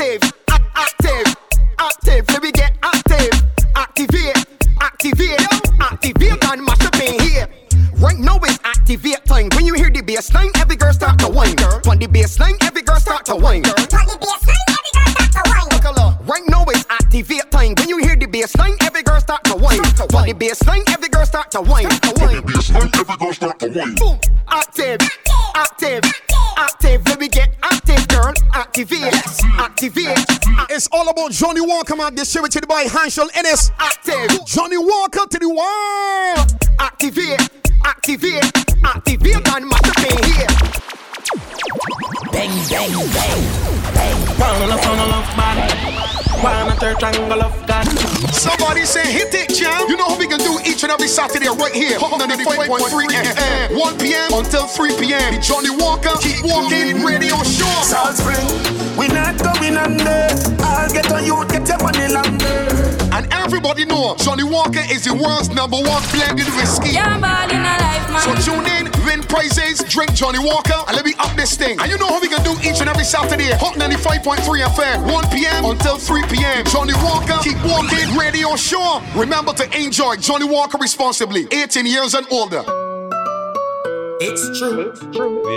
Active, 0.07 0.33
active, 0.77 1.35
active. 1.81 2.29
Let 2.29 2.41
me 2.41 2.53
get 2.53 2.77
active, 2.81 3.43
activate, 3.75 4.37
activate, 4.81 5.41
activate 5.81 6.45
and 6.45 6.65
mash 6.65 6.87
up 6.87 6.95
in 7.01 7.19
here. 7.19 7.49
Right 7.97 8.17
now 8.17 8.39
it's 8.45 8.57
activate 8.63 9.25
time. 9.25 9.49
When 9.57 9.67
you 9.67 9.75
hear 9.75 9.91
the 9.91 10.03
bass 10.03 10.33
line, 10.33 10.51
every 10.59 10.77
girl 10.77 10.93
start 10.93 11.19
to 11.19 11.27
whine. 11.27 11.59
On 11.91 11.99
the 11.99 12.07
bass 12.07 12.39
line, 12.39 12.55
every 12.63 12.83
girl 12.83 13.01
start 13.01 13.27
to 13.27 13.35
whine. 13.35 13.67
On 13.67 13.75
the 13.75 13.83
bass 13.83 14.47
line, 14.47 14.63
every 14.71 14.91
girl 14.95 15.11
start 15.11 15.33
to 15.35 15.43
whine. 15.51 16.27
Right 16.29 16.43
now 16.47 16.65
it's 16.69 16.87
activate 16.89 17.51
time. 17.51 17.75
When 17.77 17.89
you 17.89 17.99
hear 17.99 18.15
the 18.15 18.27
bass 18.27 18.55
line, 18.59 18.77
every 18.83 19.03
girl 19.03 19.19
start 19.19 19.43
to 19.47 19.57
whine. 19.57 19.81
On 19.81 20.27
the 20.29 20.35
bass 20.39 20.65
line, 20.69 20.85
every 20.87 21.09
girl 21.09 21.27
start 21.27 21.51
to 21.51 21.63
whine. 21.63 21.89
Bass 21.89 22.71
line, 22.71 22.91
every 22.95 23.17
girl 23.17 23.33
start 23.33 23.59
to 23.59 23.71
whine. 23.71 23.99
Active, 24.47 25.01
active, 25.57 26.05
active. 26.57 27.05
Let 27.07 27.19
me 27.19 27.27
get 27.27 27.49
active. 27.49 27.66
Activate, 28.57 29.13
activate. 29.59 30.17
It's 30.71 30.89
all 30.91 31.11
about 31.11 31.31
Johnnie 31.31 31.61
Walker, 31.61 31.95
man. 31.95 32.15
Distributed 32.15 32.67
by 32.67 32.85
Hanshel 32.85 33.29
Ennis. 33.35 33.71
Active. 33.79 34.47
Johnnie 34.47 34.79
Walker 34.79 35.27
to 35.29 35.39
the 35.39 35.47
world. 35.47 36.53
Activate, 36.79 37.51
activate, 37.85 38.51
activate 38.83 39.47
and 39.47 39.69
mash 39.69 39.85
up 39.85 40.25
here. 40.25 40.47
Bang, 42.33 42.49
bang, 42.71 42.93
bang, 43.13 43.43
bang. 43.93 44.17
One 44.41 44.71
love, 44.71 45.27
one 45.37 46.26
love, 46.47 46.67
man. 46.69 46.77
A 46.77 46.81
third 46.81 46.99
triangle 46.99 47.43
of 47.43 47.67
God. 47.67 47.87
Somebody 48.33 48.85
say 48.85 49.07
hit 49.11 49.35
it, 49.35 49.51
jam. 49.55 49.89
You 49.89 49.97
know 49.97 50.09
how 50.09 50.19
we 50.19 50.27
can 50.27 50.39
do 50.39 50.59
each 50.65 50.83
and 50.83 50.93
every 50.93 51.09
Saturday 51.09 51.49
right 51.49 51.75
here. 51.75 51.99
Hot 51.99 52.19
95.3 52.21 53.09
FM. 53.11 53.79
1 53.79 53.99
p.m. 53.99 54.33
until 54.33 54.67
3 54.67 54.97
p.m. 54.99 55.35
The 55.35 55.41
Johnnie 55.41 55.75
Walker 55.75 56.15
Keep 56.21 56.45
Walking 56.45 57.03
Radio 57.03 57.37
Show. 57.43 57.71
Salt 57.83 58.17
Spring, 58.17 58.47
we 58.97 59.09
not 59.09 59.37
going 59.43 59.77
under. 59.77 60.29
I'll 60.63 60.91
get 60.93 61.11
on 61.13 61.25
you, 61.25 61.37
get 61.49 61.67
your 61.69 61.81
money 61.83 62.09
longer. 62.13 62.87
And 63.17 63.27
everybody 63.33 63.85
know 63.87 64.15
Johnnie 64.19 64.45
Walker 64.45 64.83
is 64.93 65.05
the 65.05 65.15
world's 65.15 65.49
number 65.51 65.79
one 65.79 66.03
blended 66.13 66.47
whiskey. 66.61 66.93
Yeah, 66.93 67.19
bad 67.19 67.51
in 67.51 67.65
a 67.65 67.75
life, 67.81 68.07
man. 68.13 68.21
So 68.21 68.53
tune 68.53 68.67
in, 68.77 68.93
win 69.09 69.23
prizes, 69.25 69.81
drink 69.89 70.13
Johnnie 70.13 70.43
Walker, 70.43 70.77
and 70.87 70.95
let 70.95 71.05
me 71.05 71.15
up 71.19 71.35
this 71.37 71.57
thing. 71.57 71.81
And 71.81 71.89
you 71.91 71.97
know 71.97 72.09
how 72.09 72.21
we 72.21 72.29
can 72.29 72.45
do 72.45 72.53
each 72.61 72.81
and 72.81 72.89
every 72.91 73.05
Saturday. 73.05 73.49
Hot 73.57 73.75
95.3 73.81 74.45
FM, 74.45 75.13
1 75.13 75.25
p.m. 75.33 75.65
until 75.65 75.97
3 75.97 76.23
p.m. 76.29 76.36
Johnnie 76.41 76.93
Walker, 77.03 77.39
keep 77.43 77.57
walking, 77.65 78.17
radio 78.17 78.57
show. 78.57 79.01
Remember 79.15 79.53
to 79.55 79.81
enjoy 79.83 80.17
Johnnie 80.17 80.49
Walker 80.49 80.77
responsibly, 80.79 81.47
18 81.51 81.87
years 81.87 82.15
and 82.15 82.27
older. 82.31 82.63
It's 84.21 84.59
true. 84.59 84.93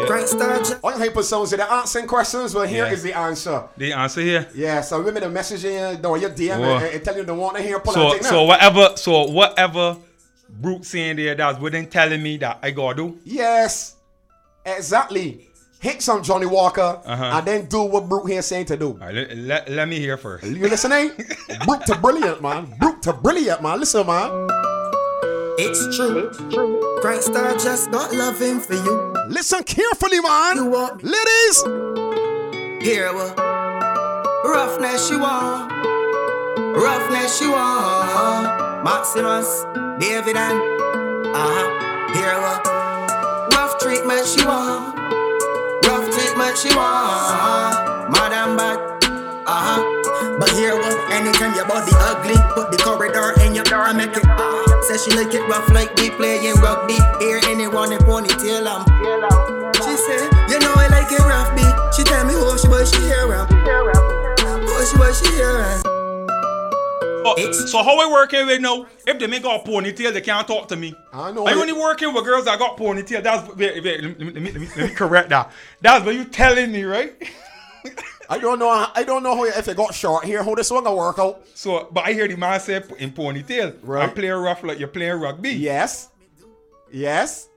Great 0.07 0.27
star. 0.27 0.61
J- 0.63 0.73
All 0.83 0.91
hyper 0.97 1.23
sounds 1.23 1.53
are 1.53 1.61
asking 1.61 2.07
questions, 2.07 2.53
but 2.53 2.67
here 2.69 2.85
is 2.87 3.03
Yeah. 3.05 3.11
the 3.11 3.17
answer. 3.17 3.63
The 3.77 3.93
answer 3.93 4.21
here. 4.21 4.47
Yeah, 4.53 4.81
so 4.81 5.01
women 5.01 5.23
are 5.23 5.29
messaging 5.29 6.01
you, 6.01 6.07
or 6.09 6.17
your 6.17 6.29
DM 6.29 6.59
Whoa. 6.59 6.77
and, 6.77 6.85
and 6.85 7.03
tell 7.03 7.15
you 7.15 7.23
they 7.23 7.31
want 7.33 7.57
to 7.57 7.63
hear 7.63 7.79
pull 7.79 7.93
So 7.93 8.07
out 8.15 8.23
so 8.23 8.43
whatever 8.43 8.91
so 8.95 9.23
whatever 9.27 9.97
Brute 10.49 10.83
saying 10.85 11.17
there 11.17 11.35
that's 11.35 11.59
within 11.59 11.87
telling 11.87 12.21
me 12.23 12.37
that 12.37 12.59
I 12.61 12.71
gotta 12.71 12.95
do. 12.97 13.19
Yes, 13.23 13.95
exactly. 14.65 15.48
Hit 15.79 16.01
some 16.01 16.21
Johnnie 16.23 16.45
Walker 16.45 16.99
Uh-huh. 17.05 17.23
and 17.37 17.47
then 17.47 17.65
do 17.67 17.83
what 17.83 18.09
Brute 18.09 18.29
here 18.29 18.41
saying 18.41 18.65
to 18.65 18.75
do. 18.77 18.89
Alright, 18.99 19.15
let, 19.15 19.37
let, 19.37 19.69
let 19.69 19.87
me 19.87 19.97
hear 19.97 20.17
first. 20.17 20.43
You 20.45 20.67
listening? 20.67 21.11
Brute 21.65 21.85
to 21.87 21.95
brilliant, 22.01 22.41
man. 22.41 22.73
Brute 22.79 23.01
to 23.03 23.13
brilliant, 23.13 23.63
man. 23.63 23.79
Listen, 23.79 24.05
man. 24.05 24.29
It's 25.57 25.95
true. 25.95 26.27
It's 26.29 27.01
Great 27.01 27.21
star 27.23 27.53
just 27.57 27.91
not 27.91 28.13
loving 28.13 28.59
for 28.59 28.73
you. 28.73 29.13
Listen 29.29 29.63
carefully, 29.63 30.19
man. 30.19 30.57
You 30.57 30.65
want 30.65 31.01
Ladies. 31.03 31.63
Here 32.83 33.13
what? 33.13 33.37
Roughness 34.43 35.09
you 35.09 35.19
want. 35.19 35.71
Roughness 36.75 37.39
you 37.41 37.51
want. 37.53 38.83
Maximus, 38.83 39.63
David 39.99 40.35
and 40.35 40.59
uh-huh. 41.35 42.13
Here 42.13 42.37
what? 42.41 43.53
Rough 43.53 43.79
treatment 43.79 44.27
you 44.37 44.45
want. 44.45 44.98
Treatment 46.49 46.71
she 46.71 46.75
want. 46.75 48.09
Madam 48.09 48.57
bad. 48.57 48.79
Uh-huh. 49.45 50.37
But 50.39 50.49
here 50.51 50.75
what? 50.75 50.97
Anytime 51.11 51.53
your 51.53 51.67
body 51.67 51.91
ugly, 51.93 52.37
put 52.55 52.71
the 52.71 52.77
corridor 52.77 53.33
in 53.41 53.53
your 53.53 53.65
door 53.65 53.85
and 53.85 53.97
make 53.97 54.17
it. 54.17 54.25
Uh, 54.25 54.81
say 54.83 54.97
she 54.97 55.15
like 55.15 55.33
it 55.33 55.45
rough 55.47 55.69
like 55.69 55.93
we 55.97 56.09
playing 56.09 56.55
rugby. 56.55 56.97
Here 57.19 57.39
anyone 57.45 57.91
in 57.93 57.99
ponytail 57.99 58.65
um. 58.65 58.81
She 59.77 59.95
said, 59.95 60.25
you 60.49 60.59
know 60.59 60.73
I 60.75 60.87
like 60.89 61.11
it 61.11 61.21
rough 61.21 61.53
beat. 61.55 61.93
She 61.93 62.03
tell 62.03 62.25
me 62.25 62.33
who 62.33 62.57
she 62.57 62.67
was, 62.67 62.89
she 62.89 63.01
hear 63.01 63.29
him. 63.29 63.45
Who 63.45 64.85
she 64.85 64.97
was, 64.97 65.19
she 65.21 65.29
hear 65.35 65.88
So, 67.37 67.51
so 67.51 67.83
how 67.83 67.99
I 67.99 68.11
working 68.11 68.45
with 68.47 68.61
now? 68.61 68.85
If 69.05 69.19
they 69.19 69.27
make 69.27 69.43
got 69.43 69.65
a 69.65 69.69
ponytail, 69.69 70.13
they 70.13 70.21
can't 70.21 70.47
talk 70.47 70.67
to 70.69 70.75
me. 70.75 70.95
I 71.13 71.31
know 71.31 71.45
Are 71.45 71.53
you 71.53 71.61
only 71.61 71.73
working 71.73 72.13
with 72.13 72.23
girls 72.25 72.45
that 72.45 72.59
got 72.59 72.77
ponytail? 72.77 73.23
That's 73.23 73.55
wait, 73.55 73.83
wait, 73.83 74.03
let, 74.03 74.19
me, 74.19 74.25
let, 74.25 74.35
me, 74.35 74.51
let, 74.51 74.61
me, 74.61 74.69
let 74.77 74.89
me 74.89 74.95
correct 74.95 75.29
that. 75.29 75.51
That's 75.81 76.05
what 76.05 76.15
you 76.15 76.25
telling 76.25 76.71
me, 76.71 76.83
right? 76.83 77.13
I 78.29 78.37
don't 78.37 78.59
know. 78.59 78.69
I 78.69 79.03
don't 79.03 79.23
know 79.23 79.35
how 79.35 79.45
if 79.45 79.67
it 79.67 79.75
got 79.75 79.93
short 79.93 80.23
here. 80.23 80.43
How 80.43 80.53
this 80.53 80.69
one 80.69 80.83
gonna 80.83 80.95
work 80.95 81.17
out? 81.17 81.41
So, 81.55 81.87
but 81.91 82.05
I 82.05 82.13
hear 82.13 82.27
the 82.27 82.35
man 82.37 82.59
say 82.59 82.75
in 82.99 83.11
ponytail, 83.11 83.77
Right. 83.81 84.03
I'm 84.03 84.13
playing 84.13 84.33
rough 84.33 84.63
like 84.63 84.77
you're 84.77 84.87
playing 84.87 85.19
rugby. 85.19 85.51
Yes. 85.51 86.09
Yes. 86.91 87.48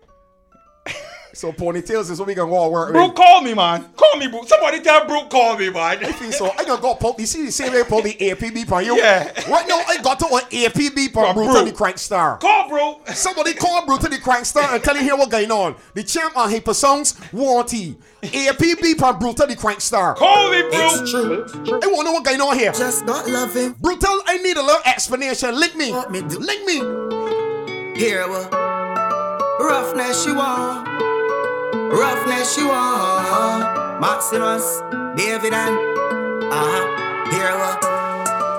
So 1.34 1.52
ponytails 1.52 2.10
is 2.10 2.18
what 2.18 2.28
we 2.28 2.34
gonna 2.34 2.50
go 2.50 2.64
and 2.64 2.72
work 2.72 2.92
Brooke, 2.92 3.08
with. 3.08 3.16
call 3.16 3.40
me, 3.42 3.54
man. 3.54 3.84
Call 3.96 4.16
me, 4.18 4.28
Brooke. 4.28 4.46
Somebody 4.48 4.80
tell 4.80 5.06
Brooke, 5.06 5.30
call 5.30 5.56
me, 5.56 5.70
man. 5.70 6.04
I 6.04 6.12
think 6.12 6.32
so. 6.34 6.50
I 6.50 6.64
gonna 6.64 6.80
go 6.80 6.94
pull. 6.94 7.14
You 7.18 7.26
see 7.26 7.46
the 7.46 7.52
same 7.52 7.72
way 7.72 7.82
pull 7.84 8.02
the 8.02 8.14
APB 8.14 8.66
for 8.66 8.82
you. 8.82 8.96
Yeah. 8.96 9.24
Right 9.50 9.66
now 9.66 9.80
I 9.88 9.98
got 10.02 10.18
to 10.20 10.26
an 10.26 10.42
APB 10.50 11.12
for 11.12 11.24
From 11.24 11.34
Brute 11.34 11.46
Brute. 11.46 11.58
and 11.58 11.68
the 11.68 11.72
Crank 11.72 11.98
Star. 11.98 12.38
Call, 12.38 12.68
bro. 12.68 13.00
Somebody 13.14 13.54
call 13.54 13.86
Brute 13.86 14.02
to 14.02 14.08
the 14.08 14.18
Crank 14.18 14.44
Star 14.44 14.74
and 14.74 14.82
tell 14.82 14.94
him 14.94 15.04
here 15.04 15.16
what 15.16 15.30
going 15.30 15.50
on. 15.50 15.74
The 15.94 16.02
champ 16.02 16.36
on 16.36 16.50
Hyper 16.50 16.74
Songs 16.74 17.14
warranty. 17.32 17.96
APB 18.22 18.98
for 18.98 19.12
Brute 19.14 19.40
and 19.40 19.50
the 19.50 19.56
Crank 19.56 19.80
Star. 19.80 20.14
Call 20.14 20.50
me, 20.50 20.62
bro. 20.62 20.70
It's 20.72 21.10
true. 21.10 21.44
I 21.82 21.86
wanna 21.86 22.04
know 22.04 22.12
what 22.12 22.24
going 22.24 22.40
on 22.40 22.58
here. 22.58 22.72
Just 22.72 23.04
not 23.06 23.26
loving. 23.28 23.72
Brutal, 23.80 24.20
I 24.26 24.36
need 24.38 24.56
a 24.56 24.62
little 24.62 24.82
explanation. 24.84 25.58
Link 25.58 25.74
me. 25.76 25.92
What 25.92 26.10
me 26.12 26.20
do? 26.20 26.38
Link 26.38 26.64
me. 26.66 27.98
Here 27.98 28.26
what? 28.28 28.52
Roughness 29.60 30.26
you 30.26 30.34
want. 30.34 30.88
Roughness 31.72 32.56
you 32.58 32.68
want. 32.68 34.00
Maximus, 34.00 34.82
David 35.16 35.54
and 35.54 35.92
uh-huh. 36.52 36.84
Here 37.32 37.56
what? 37.56 37.80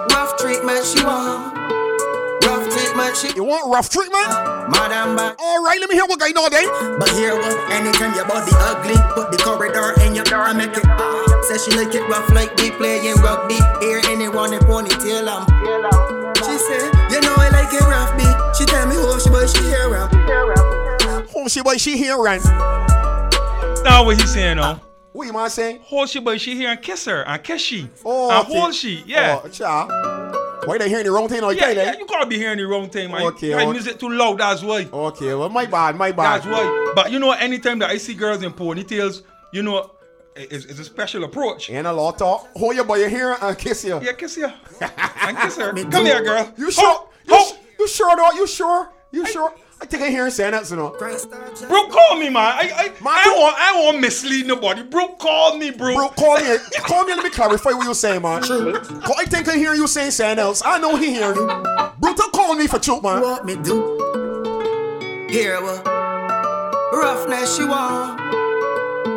Rough 0.10 0.38
treatment 0.38 0.82
she 0.82 1.06
want. 1.06 1.54
Rough 2.41 2.65
treatment 2.73 3.15
she 3.15 3.36
You 3.36 3.43
want 3.43 3.69
rough 3.69 3.89
treatment? 3.89 4.26
Madam 4.73 5.15
bad. 5.15 5.36
All 5.38 5.63
right, 5.63 5.80
let 5.80 5.89
me 5.89 5.95
hear 5.95 6.06
what 6.10 6.19
going 6.19 6.34
on 6.34 6.49
then. 6.49 6.65
But 6.97 7.10
here 7.13 7.36
what? 7.36 7.54
Anytime 7.69 8.15
your 8.15 8.26
body 8.26 8.52
ugly, 8.56 8.97
put 9.13 9.32
the 9.32 9.38
corridor 9.38 9.93
in 10.02 10.15
your 10.15 10.26
door 10.26 10.49
and 10.49 10.58
make 10.58 10.73
it. 10.73 10.86
Uh, 10.86 11.41
say 11.43 11.58
she 11.62 11.78
like 11.78 11.93
it 11.93 12.02
rough 12.10 12.30
like 12.32 12.56
we 12.58 12.71
playing 12.71 13.15
rugby. 13.21 13.62
Here 13.78 14.02
anyone 14.10 14.54
in 14.54 14.62
ponytail 14.65 15.30
um. 15.30 15.45
She 16.41 16.58
said, 16.58 16.89
you 17.13 17.21
know 17.21 17.36
I 17.38 17.49
like 17.54 17.73
it 17.73 17.86
rough 17.86 18.17
beat. 18.17 18.34
She 18.58 18.65
tell 18.65 18.88
me 18.88 18.95
who 18.95 19.19
she 19.19 19.30
but 19.30 19.47
she 19.49 19.62
hear 19.69 19.93
him. 19.93 20.23
Oh, 21.45 21.49
she 21.49 21.62
boy, 21.62 21.75
she 21.75 21.97
here, 21.97 22.17
Ren. 22.17 22.41
Now 23.83 24.06
what 24.06 24.15
he 24.15 24.25
saying, 24.25 24.56
now? 24.56 24.81
What 25.12 25.27
you 25.27 25.33
man 25.33 25.50
saying? 25.50 25.81
Hold 25.83 26.08
she, 26.08 26.21
but 26.21 26.39
she 26.39 26.56
here 26.56 26.69
and 26.69 26.81
kiss 26.81 27.04
her 27.04 27.23
and 27.23 27.44
kiss 27.44 27.62
she. 27.62 27.89
Oh, 28.06 28.31
and 28.31 28.48
okay. 28.48 28.60
hold 28.62 28.73
she, 28.73 29.04
yeah. 29.06 29.41
Oh, 29.44 29.50
cha. 29.50 30.62
Why 30.63 30.77
they 30.77 30.87
hearing 30.87 31.04
the 31.04 31.12
wrong 31.12 31.27
thing 31.27 31.44
on 31.44 31.54
yeah, 31.58 31.71
yeah, 31.71 31.81
eh? 31.81 31.96
you 32.00 32.08
gotta 32.08 32.27
be 32.27 32.37
hearing 32.37 32.60
the 32.60 32.65
wrong 32.65 32.89
thing, 32.89 33.12
man. 33.12 33.23
Okay, 33.23 33.50
you 33.50 33.56
okay. 33.56 33.69
music 33.69 34.00
too 34.00 34.08
loud, 34.10 34.37
that's 34.37 34.63
why. 34.63 34.87
Okay, 34.94 35.33
well, 35.33 35.50
my 35.50 35.65
bad, 35.65 35.98
my 35.98 36.13
bad. 36.13 36.44
That's 36.44 36.46
why. 36.46 36.94
But 36.96 37.12
you 37.12 37.19
know, 37.19 37.31
anytime 37.33 37.77
that 37.79 37.89
I 37.89 37.98
see 37.98 38.13
girls 38.13 38.41
in 38.41 38.54
ponytails, 38.54 39.23
you 39.52 39.63
know, 39.63 39.91
it's, 40.37 40.63
it's 40.63 40.79
a 40.79 40.85
special 40.85 41.25
approach. 41.25 41.69
And 41.69 41.85
a 41.85 41.91
lot 41.91 42.13
of 42.13 42.19
talk. 42.19 42.48
Hold 42.56 42.73
your 42.73 42.85
boy 42.85 43.00
your 43.00 43.10
hair 43.10 43.35
and 43.41 43.58
kiss 43.58 43.83
you. 43.83 44.02
Yeah, 44.02 44.13
kiss 44.13 44.37
her. 44.37 44.54
and 45.27 45.37
kiss 45.39 45.58
her. 45.58 45.73
Come 45.73 46.06
here, 46.06 46.23
girl. 46.23 46.54
You 46.58 46.71
sure? 46.71 46.85
Ho- 46.85 47.10
You, 47.27 47.44
su- 47.44 47.56
you 47.79 47.87
sure 47.89 48.15
though? 48.15 48.31
You 48.31 48.48
sure? 48.48 48.94
You 49.12 49.25
sure? 49.25 49.54
I 49.54 49.73
think 49.86 50.04
I 50.04 50.10
hear 50.10 50.25
him 50.25 50.31
saying 50.31 50.52
that, 50.52 50.69
you 50.69 50.75
know. 50.75 50.96
Bro, 51.67 51.88
call 51.88 52.15
me, 52.17 52.29
man. 52.29 52.38
I, 52.38 52.71
I, 52.75 52.92
I 53.06 53.36
won't, 53.38 53.56
I 53.58 53.81
won't 53.84 54.00
mislead 54.02 54.48
nobody. 54.48 54.84
Bro, 54.84 55.15
call 55.15 55.58
me, 55.58 55.71
bro. 55.71 55.96
Bro, 55.96 56.10
call 56.10 56.38
me. 56.38 56.58
Call 56.79 57.06
me. 57.06 57.15
Let 57.15 57.23
me 57.23 57.29
clarify 57.29 57.71
what 57.71 57.86
you 57.86 57.94
saying, 57.94 58.21
man. 58.21 58.42
True. 58.42 58.75
I 59.17 59.25
think 59.25 59.48
I 59.48 59.56
hear 59.56 59.73
you 59.73 59.88
saying 59.88 60.12
something 60.12 60.40
else. 60.40 60.62
I 60.65 60.79
know 60.79 60.96
he 60.96 61.12
hear 61.13 61.34
you. 61.34 61.48
Brutal 62.00 62.29
call 62.29 62.56
me 62.56 62.67
for 62.67 62.79
truth, 62.79 63.04
man. 63.04 63.21
What 63.21 63.46
me 63.46 63.56
do? 63.56 65.27
Here 65.29 65.62
what? 65.62 65.86
Roughness 66.94 67.58
you 67.58 67.67
want. 67.67 68.19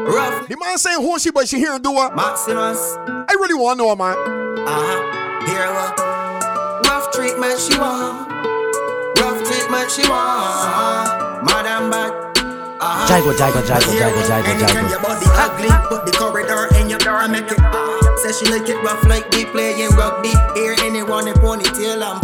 Rough. 0.09 0.49
The 0.49 0.57
man 0.57 0.79
saying 0.79 1.01
who 1.01 1.19
she 1.19 1.31
but 1.31 1.49
she 1.49 1.59
hearing 1.59 1.83
do 1.83 1.93
what? 1.93 2.14
Maximus. 2.17 2.97
I 3.07 3.33
really 3.39 3.55
want 3.55 3.79
to 3.79 3.85
know, 3.85 3.97
man. 3.97 4.17
Uh-huh. 4.17 5.47
Hear 5.47 5.73
what? 5.73 6.87
Rough 6.87 7.12
treatment 7.12 7.59
she 7.61 7.79
want. 7.79 8.36
Rough 9.69 9.89
treatment 9.89 9.91
she 9.91 10.09
want. 10.09 11.45
Madam 11.45 11.91
bad. 11.91 12.12
Uh-huh. 12.79 13.09
Jago, 13.09 13.33
jago, 13.33 13.61
jago, 13.67 13.93
jago, 13.93 14.21
jago, 14.21 14.49
Anytime 14.51 14.85
jago. 14.85 14.89
your 14.91 15.01
body 15.01 15.27
ugly, 15.33 15.69
put 15.89 16.05
the 16.07 16.12
corridor 16.12 16.69
in 16.77 16.91
your 16.91 16.99
door, 16.99 17.27
make 17.29 17.51
it. 17.51 17.59
Say 18.21 18.33
she 18.33 18.51
like 18.53 18.69
it 18.69 18.77
rough 18.85 19.03
like 19.05 19.29
we 19.31 19.45
playing 19.47 19.91
rugby. 19.97 20.29
Hear 20.55 20.75
anyone 20.81 21.27
in 21.29 21.35
ponytail, 21.35 22.03
um. 22.03 22.21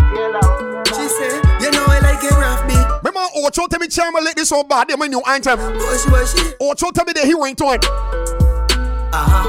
She 0.87 1.09
say, 1.09 1.35
you 1.61 1.71
know 1.73 1.85
I 1.89 2.01
like 2.03 2.23
it 2.23 2.31
rough, 2.33 2.67
B. 2.69 2.75
Remember 3.03 3.29
Ocho 3.37 3.67
tell 3.67 3.81
me 3.81 3.89
Chama 3.89 4.23
let 4.23 4.37
this 4.37 4.51
so 4.51 4.63
bad, 4.63 4.89
they 4.89 4.97
my 4.97 5.07
new 5.07 5.23
anthem. 5.27 5.59
Push, 5.59 6.05
push. 6.07 6.53
Ocho 6.61 6.91
tell 6.91 7.05
me 7.07 7.13
the 7.15 7.21
heroine 7.21 7.57
to 7.57 7.65
it. 7.73 7.85
Uh-huh. 9.15 9.49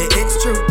It's 0.00 0.42
true. 0.42 0.67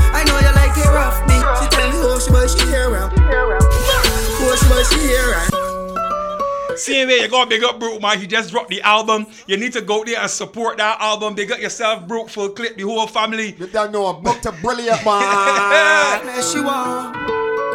Same 6.97 7.09
way 7.09 7.19
you 7.19 7.27
go 7.27 7.45
big 7.45 7.63
up 7.63 7.79
Brooke, 7.79 8.01
man. 8.01 8.19
He 8.19 8.25
just 8.25 8.49
dropped 8.49 8.69
the 8.69 8.81
album. 8.81 9.27
You 9.45 9.55
need 9.55 9.71
to 9.73 9.81
go 9.81 10.03
there 10.03 10.19
and 10.19 10.29
support 10.29 10.77
that 10.77 10.99
album. 10.99 11.35
Big 11.35 11.51
up 11.51 11.59
yourself, 11.59 12.07
Brooke, 12.07 12.27
full 12.27 12.49
clip, 12.49 12.75
the 12.75 12.81
whole 12.81 13.05
family. 13.05 13.55
You 13.59 13.67
don't 13.67 13.91
know, 13.91 14.13
book 14.13 14.41
to 14.41 14.51
brilliant, 14.51 15.05
man. 15.05 16.25
There 16.25 16.41
she 16.41 16.59
want. 16.59 17.15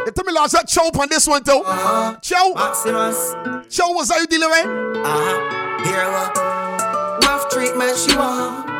You 0.07 0.11
tell 0.11 0.25
me 0.25 0.33
last 0.33 0.55
that 0.55 0.67
Chow 0.67 0.91
on 1.01 1.09
this 1.09 1.29
one 1.29 1.45
too. 1.45 1.63
Uh-huh. 1.65 2.17
Chow. 2.21 2.53
Maximus. 2.57 3.33
Chow 3.73 3.93
was 3.93 4.11
how 4.11 4.19
you 4.19 4.27
dealing 4.27 4.51
with? 4.51 4.67
Uh-huh. 5.07 5.85
Hear 5.85 6.11
what? 6.11 7.25
Rough 7.25 7.49
treatment 7.49 7.97
she 7.97 8.17
want. 8.17 8.72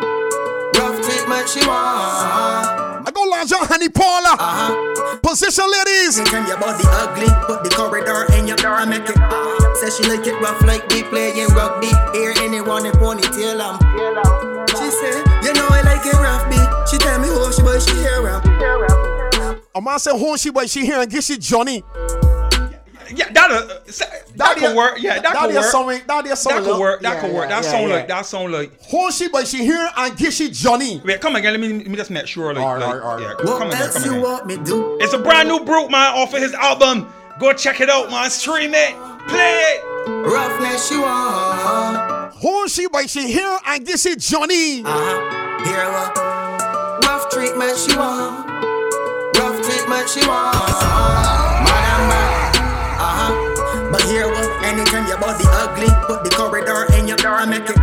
Rough 0.79 0.99
treatment 1.05 1.49
she 1.49 1.61
want. 1.67 3.07
I 3.07 3.11
go 3.13 3.23
launch 3.25 3.51
your 3.51 3.65
honey 3.67 3.89
Paula. 3.89 4.37
Uh-huh. 4.39 5.19
Position 5.23 5.65
ladies. 5.71 6.19
Anytime 6.19 6.47
your 6.47 6.59
body 6.59 6.85
ugly, 6.87 7.29
put 7.47 7.65
the 7.65 7.71
corridor 7.71 8.27
in 8.35 8.47
your 8.47 8.57
door, 8.57 8.85
make 8.87 9.03
it. 9.09 9.19
Say 9.79 9.91
she 9.91 10.03
like 10.09 10.27
it 10.27 10.39
rough 10.41 10.63
like 10.63 10.87
we 10.89 11.03
playing 11.05 11.49
rugby. 11.55 11.91
Hear 12.17 12.33
anyone 12.39 12.87
in 12.87 12.93
ponytail, 12.93 13.61
um. 13.61 13.79
She 14.71 14.91
say, 14.91 15.19
you 15.45 15.53
know 15.53 15.67
I 15.71 15.83
like 15.83 16.07
it 16.07 16.15
rough, 16.15 16.49
B. 16.49 16.57
She 16.91 16.99
tell 16.99 17.19
me 17.21 17.29
who 17.29 17.53
she 17.53 17.63
but 17.63 17.81
she 17.83 17.95
hear 17.97 18.27
him. 18.27 19.61
A 19.75 19.81
man 19.81 19.99
say 19.99 20.17
who 20.17 20.37
she 20.37 20.51
but 20.51 20.69
she 20.69 20.85
here 20.85 21.01
and 21.01 21.11
get 21.11 21.25
she 21.25 21.39
Johnny. 21.39 21.83
Yeah, 23.15 23.31
that'll, 23.33 23.57
uh, 23.59 23.79
that 24.37 24.57
could 24.57 24.77
work. 24.77 24.95
Yeah, 25.01 25.21
that, 25.21 25.35
could 25.37 25.55
work. 25.55 25.65
something- 25.65 26.03
that 26.07 26.27
is 26.27 26.39
something, 26.39 26.65
That 26.65 26.71
could 26.71 26.81
work. 26.81 27.01
That 27.03 27.15
yeah, 27.15 27.21
could 27.21 27.33
work. 27.35 27.49
yeah, 27.51 27.57
That 27.61 27.65
yeah, 27.65 27.71
sound 27.71 27.89
yeah. 27.89 27.95
like. 27.97 28.09
That 28.09 28.27
sound 28.27 28.53
like. 28.53 28.85
Who 28.91 29.13
she 29.13 29.29
but 29.29 29.47
she 29.47 29.59
here 29.59 29.91
and 29.97 30.17
get 30.17 30.33
she 30.33 30.51
Johnny. 30.51 31.01
Wait, 31.05 31.21
come 31.21 31.37
again. 31.37 31.53
Let 31.53 31.61
me, 31.61 31.69
let 31.79 31.87
me 31.87 31.97
just 31.97 32.11
make 32.11 32.27
sure. 32.27 32.53
Like, 32.55 32.81
like 32.81 33.21
yeah, 33.21 33.35
come 33.37 33.47
What 33.47 33.67
again. 33.75 33.91
Come 33.93 34.05
you 34.05 34.11
again. 34.11 34.23
want 34.23 34.47
me 34.47 34.57
do? 34.59 34.99
It's 35.01 35.13
a 35.13 35.19
brand 35.19 35.49
new 35.49 35.61
Brute 35.65 35.91
man 35.91 36.15
off 36.17 36.33
of 36.35 36.41
his 36.41 36.55
album. 36.55 37.13
Go 37.39 37.53
check 37.53 37.81
it 37.81 37.89
out, 37.91 38.11
man. 38.11 38.31
Stream 38.31 38.73
it. 38.75 38.95
Play 39.29 39.63
it. 39.63 39.85
Roughness 40.09 40.91
you 40.91 41.03
want. 41.03 42.35
Who 42.43 42.69
she 42.69 42.89
but 42.89 43.09
she 43.09 43.31
here 43.33 43.59
and 43.67 43.87
get 43.87 43.99
she 44.01 44.17
Johnny. 44.17 44.83
Uh-huh. 44.85 45.65
Hear 45.65 45.87
what? 45.93 47.05
Rough 47.05 47.31
treatment 47.31 47.79
she 47.79 47.97
want. 47.97 48.49
Rough 49.39 49.63
treatment 49.65 50.09
she 50.09 50.27
want. 50.27 50.82
Body 55.23 55.45
ugly, 55.63 55.87
put 56.09 56.25
the 56.25 56.31
corridor 56.31 56.93
in 56.99 57.07
your 57.07 57.17
door, 57.17 57.47
make 57.47 57.63
it. 57.71 57.79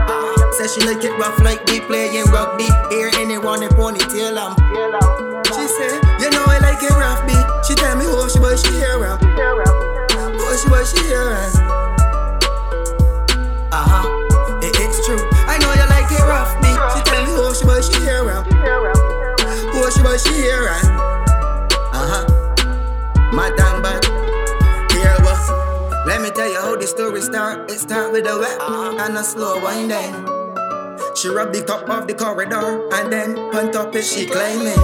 Say 0.59 0.67
she 0.67 0.81
like 0.85 1.03
it 1.03 1.15
rough 1.17 1.39
like 1.39 1.63
we 1.67 1.79
playing 1.79 2.25
rugby. 2.25 2.67
Hear 2.89 3.09
anyone 3.15 3.63
in 3.63 3.69
ponytail, 3.69 4.35
um. 4.35 4.58
Start. 27.79 28.11
With 28.11 28.27
a 28.27 28.37
wet 28.37 28.59
uh, 28.59 28.97
and 28.99 29.17
a 29.17 29.23
slow 29.23 29.63
winding. 29.63 30.13
She 31.15 31.29
rubbed 31.29 31.55
the 31.55 31.63
top 31.63 31.89
of 31.89 32.07
the 32.07 32.13
corridor 32.13 32.87
and 32.93 33.11
then 33.11 33.37
on 33.55 33.71
top 33.71 33.95
it 33.95 34.03
she 34.03 34.25
climbing. 34.25 34.77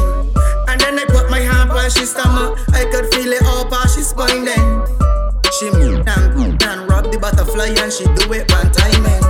And 0.68 0.80
then 0.80 0.98
I 1.00 1.06
put 1.08 1.30
my 1.30 1.40
hand 1.40 1.70
where 1.70 1.90
she 1.90 2.06
stomach. 2.06 2.58
I 2.74 2.86
could 2.92 3.14
feel 3.14 3.32
it 3.32 3.44
all 3.44 3.66
past 3.66 3.96
she 3.96 4.04
spine 4.04 4.46
then. 4.46 4.84
She 5.60 5.70
moved 5.72 6.08
and 6.08 6.36
moved 6.36 6.64
and 6.64 6.90
rubbed 6.90 7.12
the 7.12 7.20
butterfly 7.20 7.76
and 7.76 7.92
she 7.92 8.06
do 8.16 8.32
it 8.34 8.52
one 8.52 8.72
timing. 8.72 9.24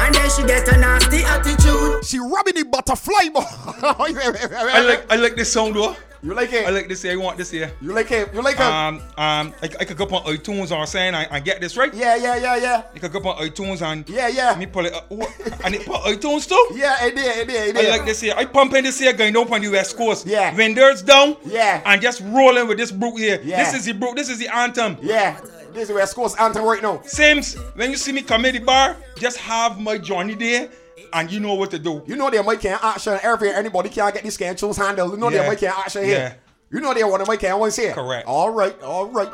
And 0.00 0.14
then 0.14 0.28
she 0.30 0.42
get 0.44 0.68
a 0.68 0.76
nasty 0.76 1.24
attitude. 1.24 2.04
She 2.04 2.18
rubbing 2.18 2.54
the 2.54 2.64
butterfly. 2.64 3.32
I 3.82 4.80
like 4.86 5.06
I 5.10 5.16
like 5.16 5.36
this 5.36 5.52
sound 5.52 5.74
though. 5.76 5.96
You 6.22 6.34
like 6.34 6.52
it? 6.52 6.66
I 6.66 6.70
like 6.70 6.86
this 6.86 7.00
here. 7.00 7.12
You 7.12 7.20
want 7.20 7.38
this 7.38 7.50
here? 7.50 7.72
You 7.80 7.92
like 7.94 8.10
it? 8.10 8.32
You 8.34 8.42
like 8.42 8.56
it? 8.56 8.60
Um, 8.60 8.96
um, 9.16 9.54
I, 9.62 9.70
I 9.80 9.84
could 9.86 9.96
go 9.96 10.04
up 10.04 10.12
on 10.12 10.22
iTunes 10.24 10.76
or 10.76 10.86
saying 10.86 11.14
I, 11.14 11.36
I 11.36 11.40
get 11.40 11.62
this 11.62 11.78
right. 11.78 11.92
Yeah, 11.94 12.16
yeah, 12.16 12.36
yeah, 12.36 12.56
yeah. 12.56 12.82
You 12.94 13.00
could 13.00 13.12
go 13.12 13.20
up 13.20 13.26
on 13.26 13.48
iTunes 13.48 13.80
and 13.80 14.06
yeah, 14.08 14.28
yeah. 14.28 14.54
Me 14.54 14.66
pull 14.66 14.84
it 14.84 14.92
up. 14.92 15.10
What? 15.10 15.30
And 15.64 15.74
it 15.74 15.86
put 15.86 16.02
iTunes 16.02 16.46
too. 16.46 16.58
Yeah, 16.80 17.04
it 17.04 17.14
did, 17.14 17.36
it 17.38 17.48
did, 17.48 17.76
I 17.76 17.80
did. 17.82 17.90
like 17.90 18.04
this 18.04 18.20
here. 18.20 18.34
I 18.36 18.44
pump 18.44 18.74
in 18.74 18.84
this 18.84 18.98
here 18.98 19.12
going 19.12 19.36
up 19.36 19.50
on 19.50 19.62
West 19.70 19.96
Coast. 19.96 20.26
Yeah. 20.26 20.54
Vendors 20.54 21.02
down. 21.02 21.36
Yeah. 21.44 21.82
And 21.84 22.00
just 22.00 22.20
rolling 22.20 22.68
with 22.68 22.78
this 22.78 22.90
brook 22.92 23.18
here. 23.18 23.40
Yeah. 23.42 23.64
This 23.64 23.80
is 23.80 23.86
the 23.86 23.92
brook. 23.92 24.16
This 24.16 24.28
is 24.28 24.38
the 24.38 24.48
anthem. 24.54 24.98
Yeah. 25.02 25.40
This 25.72 25.88
is 25.88 25.94
where 25.94 26.06
Score's 26.06 26.34
anthem 26.34 26.64
right 26.64 26.82
now. 26.82 27.00
Sims, 27.04 27.54
when 27.74 27.90
you 27.90 27.96
see 27.96 28.12
me 28.12 28.22
come 28.22 28.44
in 28.44 28.54
the 28.54 28.60
bar, 28.60 28.96
just 29.16 29.36
have 29.38 29.80
my 29.80 29.98
Johnny 29.98 30.34
there, 30.34 30.68
and 31.12 31.30
you 31.30 31.40
know 31.40 31.54
what 31.54 31.70
to 31.72 31.78
do. 31.78 32.02
You 32.06 32.16
know 32.16 32.30
they 32.30 32.42
might 32.42 32.60
can't 32.60 32.82
action 32.82 33.18
everywhere. 33.22 33.56
Anybody 33.56 33.88
can't 33.88 34.14
get 34.14 34.22
this 34.24 34.36
can 34.36 34.56
choose 34.56 34.76
handle. 34.76 35.10
You 35.10 35.16
know 35.16 35.28
Yeah. 35.30 35.42
they 35.42 35.48
might 35.48 35.58
can't 35.58 35.78
action 35.78 36.04
here. 36.04 36.18
Yeah. 36.18 36.34
You 36.72 36.80
know 36.80 36.94
they 36.94 37.02
want 37.04 37.24
to 37.24 37.30
make 37.30 37.40
can't 37.40 37.58
one 37.58 37.70
here. 37.72 37.92
Correct. 37.92 38.26
All 38.28 38.50
right, 38.50 38.80
all 38.82 39.06
right. 39.06 39.28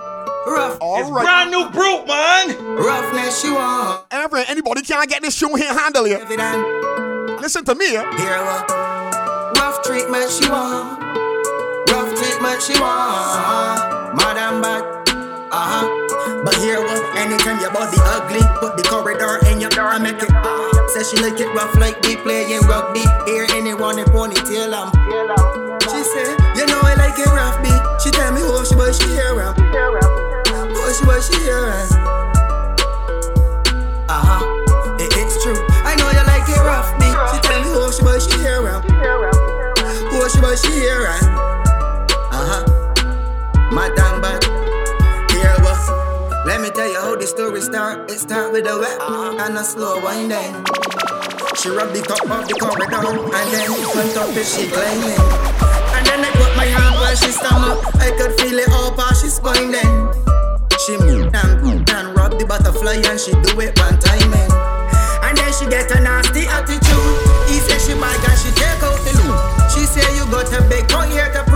Rough. 0.46 0.78
All 0.80 1.00
It's 1.00 1.10
right. 1.10 1.24
brand 1.24 1.50
new 1.50 1.68
brook, 1.70 2.06
man. 2.06 2.76
Roughness 2.76 3.42
you 3.44 3.54
want. 3.54 4.04
Every 4.10 4.44
anybody 4.48 4.82
can't 4.82 5.08
get 5.08 5.20
this 5.22 5.34
shoe 5.36 5.54
here 5.56 5.72
handle 5.74 6.04
here. 6.04 6.24
Listen 7.40 7.64
to 7.64 7.74
me. 7.74 7.96
eh? 7.96 8.16
Hear 8.16 8.38
what? 8.44 8.70
Rough 9.58 9.82
treatment 9.82 10.30
she 10.30 10.48
want. 10.48 11.02
Rough 11.90 12.14
treatment 12.16 12.62
she 12.62 12.78
want. 12.80 14.16
Madam 14.16 14.62
bad. 14.62 14.82
Uh-huh. 15.52 16.05
But 16.44 16.54
here 16.56 16.80
what? 16.80 17.02
Anytime 17.16 17.60
your 17.60 17.72
body 17.72 17.98
ugly, 18.02 18.42
put 18.60 18.76
the 18.76 18.82
corridor 18.82 19.38
in 19.50 19.60
your 19.60 19.70
door, 19.70 19.98
make 19.98 20.18
it. 20.22 20.30
Say 20.94 21.02
she 21.04 21.16
like 21.22 21.38
it 21.40 21.48
rough 21.54 21.74
like 21.76 22.00
we 22.02 22.16
playing 22.16 22.60
rugby. 22.66 23.04
Hear 23.26 23.46
anyone 23.54 23.98
in 23.98 24.06
ponytail, 24.06 24.72
um. 24.72 24.90
She 25.86 26.02
say, 26.02 26.28
you 26.58 26.66
know 26.66 26.80
I 26.82 26.94
like 26.98 27.18
it 27.18 27.26
rough, 27.30 27.62
B. 27.62 27.70
She 28.02 28.10
tell 28.10 28.32
me 28.32 28.40
who 28.40 28.64
she 28.66 28.74
but 28.74 28.94
she 28.94 29.08
hear 29.08 29.34
him. 29.38 29.54
Who 30.74 30.92
she 30.94 31.04
but 31.04 31.22
she 31.22 31.38
hear 31.42 31.70
him. 31.70 31.88
Uh-huh. 34.08 34.42
It, 34.98 35.12
it's 35.16 35.42
true. 35.42 35.58
I 35.84 35.94
know 35.96 36.10
you 36.10 36.24
like 36.26 36.48
it 36.48 36.58
rough, 36.62 36.90
B. 36.98 37.06
She 37.06 37.38
tell 37.42 37.60
me 37.62 37.70
who 37.70 37.92
she 37.92 38.02
but 38.02 38.20
she 38.22 38.38
hear 38.42 38.66
him. 38.66 38.82
Who 40.10 40.28
she 40.28 40.40
but 40.40 40.58
she 40.58 40.72
hear 40.72 41.06
him. 41.12 41.55
The 47.26 47.30
story 47.34 47.60
start. 47.60 48.10
It 48.10 48.18
start 48.18 48.52
with 48.52 48.66
a 48.70 48.78
wet 48.78 48.98
uh-huh. 49.02 49.42
and 49.42 49.58
a 49.58 49.64
slow 49.64 49.98
winding. 49.98 50.54
She 51.58 51.74
rubbed 51.74 51.94
the 51.98 52.02
top 52.06 52.22
of 52.22 52.46
the 52.46 52.54
corridor 52.54 53.02
and 53.02 53.46
then 53.50 53.66
on 53.66 54.06
top 54.14 54.30
of 54.30 54.38
it 54.38 54.46
she 54.46 54.70
climbing. 54.70 55.18
And 55.90 56.02
then 56.06 56.22
I 56.22 56.30
put 56.38 56.54
my 56.54 56.70
hand 56.70 56.94
where 57.02 57.16
she 57.18 57.34
stomach. 57.34 57.82
I 57.98 58.14
could 58.14 58.38
feel 58.38 58.54
it 58.62 58.70
all 58.70 58.94
past 58.94 59.26
she 59.26 59.28
spine 59.28 59.74
then. 59.74 59.90
She 60.86 60.94
moved 61.02 61.34
and 61.34 61.50
moved 61.66 61.90
and 61.90 62.14
rubbed 62.14 62.38
the 62.38 62.46
butterfly 62.46 63.02
and 63.02 63.18
she 63.18 63.34
do 63.42 63.58
it 63.58 63.74
one 63.74 63.98
timing. 63.98 64.50
And 65.26 65.34
then 65.34 65.50
she 65.58 65.66
get 65.66 65.90
a 65.90 65.98
nasty 65.98 66.46
attitude. 66.46 67.10
He 67.50 67.58
say 67.66 67.78
she 67.82 67.94
bag 67.98 68.22
and 68.22 68.38
she 68.38 68.54
take 68.54 68.82
out 68.86 68.98
the 69.02 69.12
loot. 69.18 69.34
She 69.74 69.82
say 69.82 70.06
you 70.14 70.22
got 70.30 70.46
a 70.54 70.62
big 70.70 70.86
tongue 70.86 71.10
here 71.10 71.26
to 71.34 71.42
prove. 71.50 71.55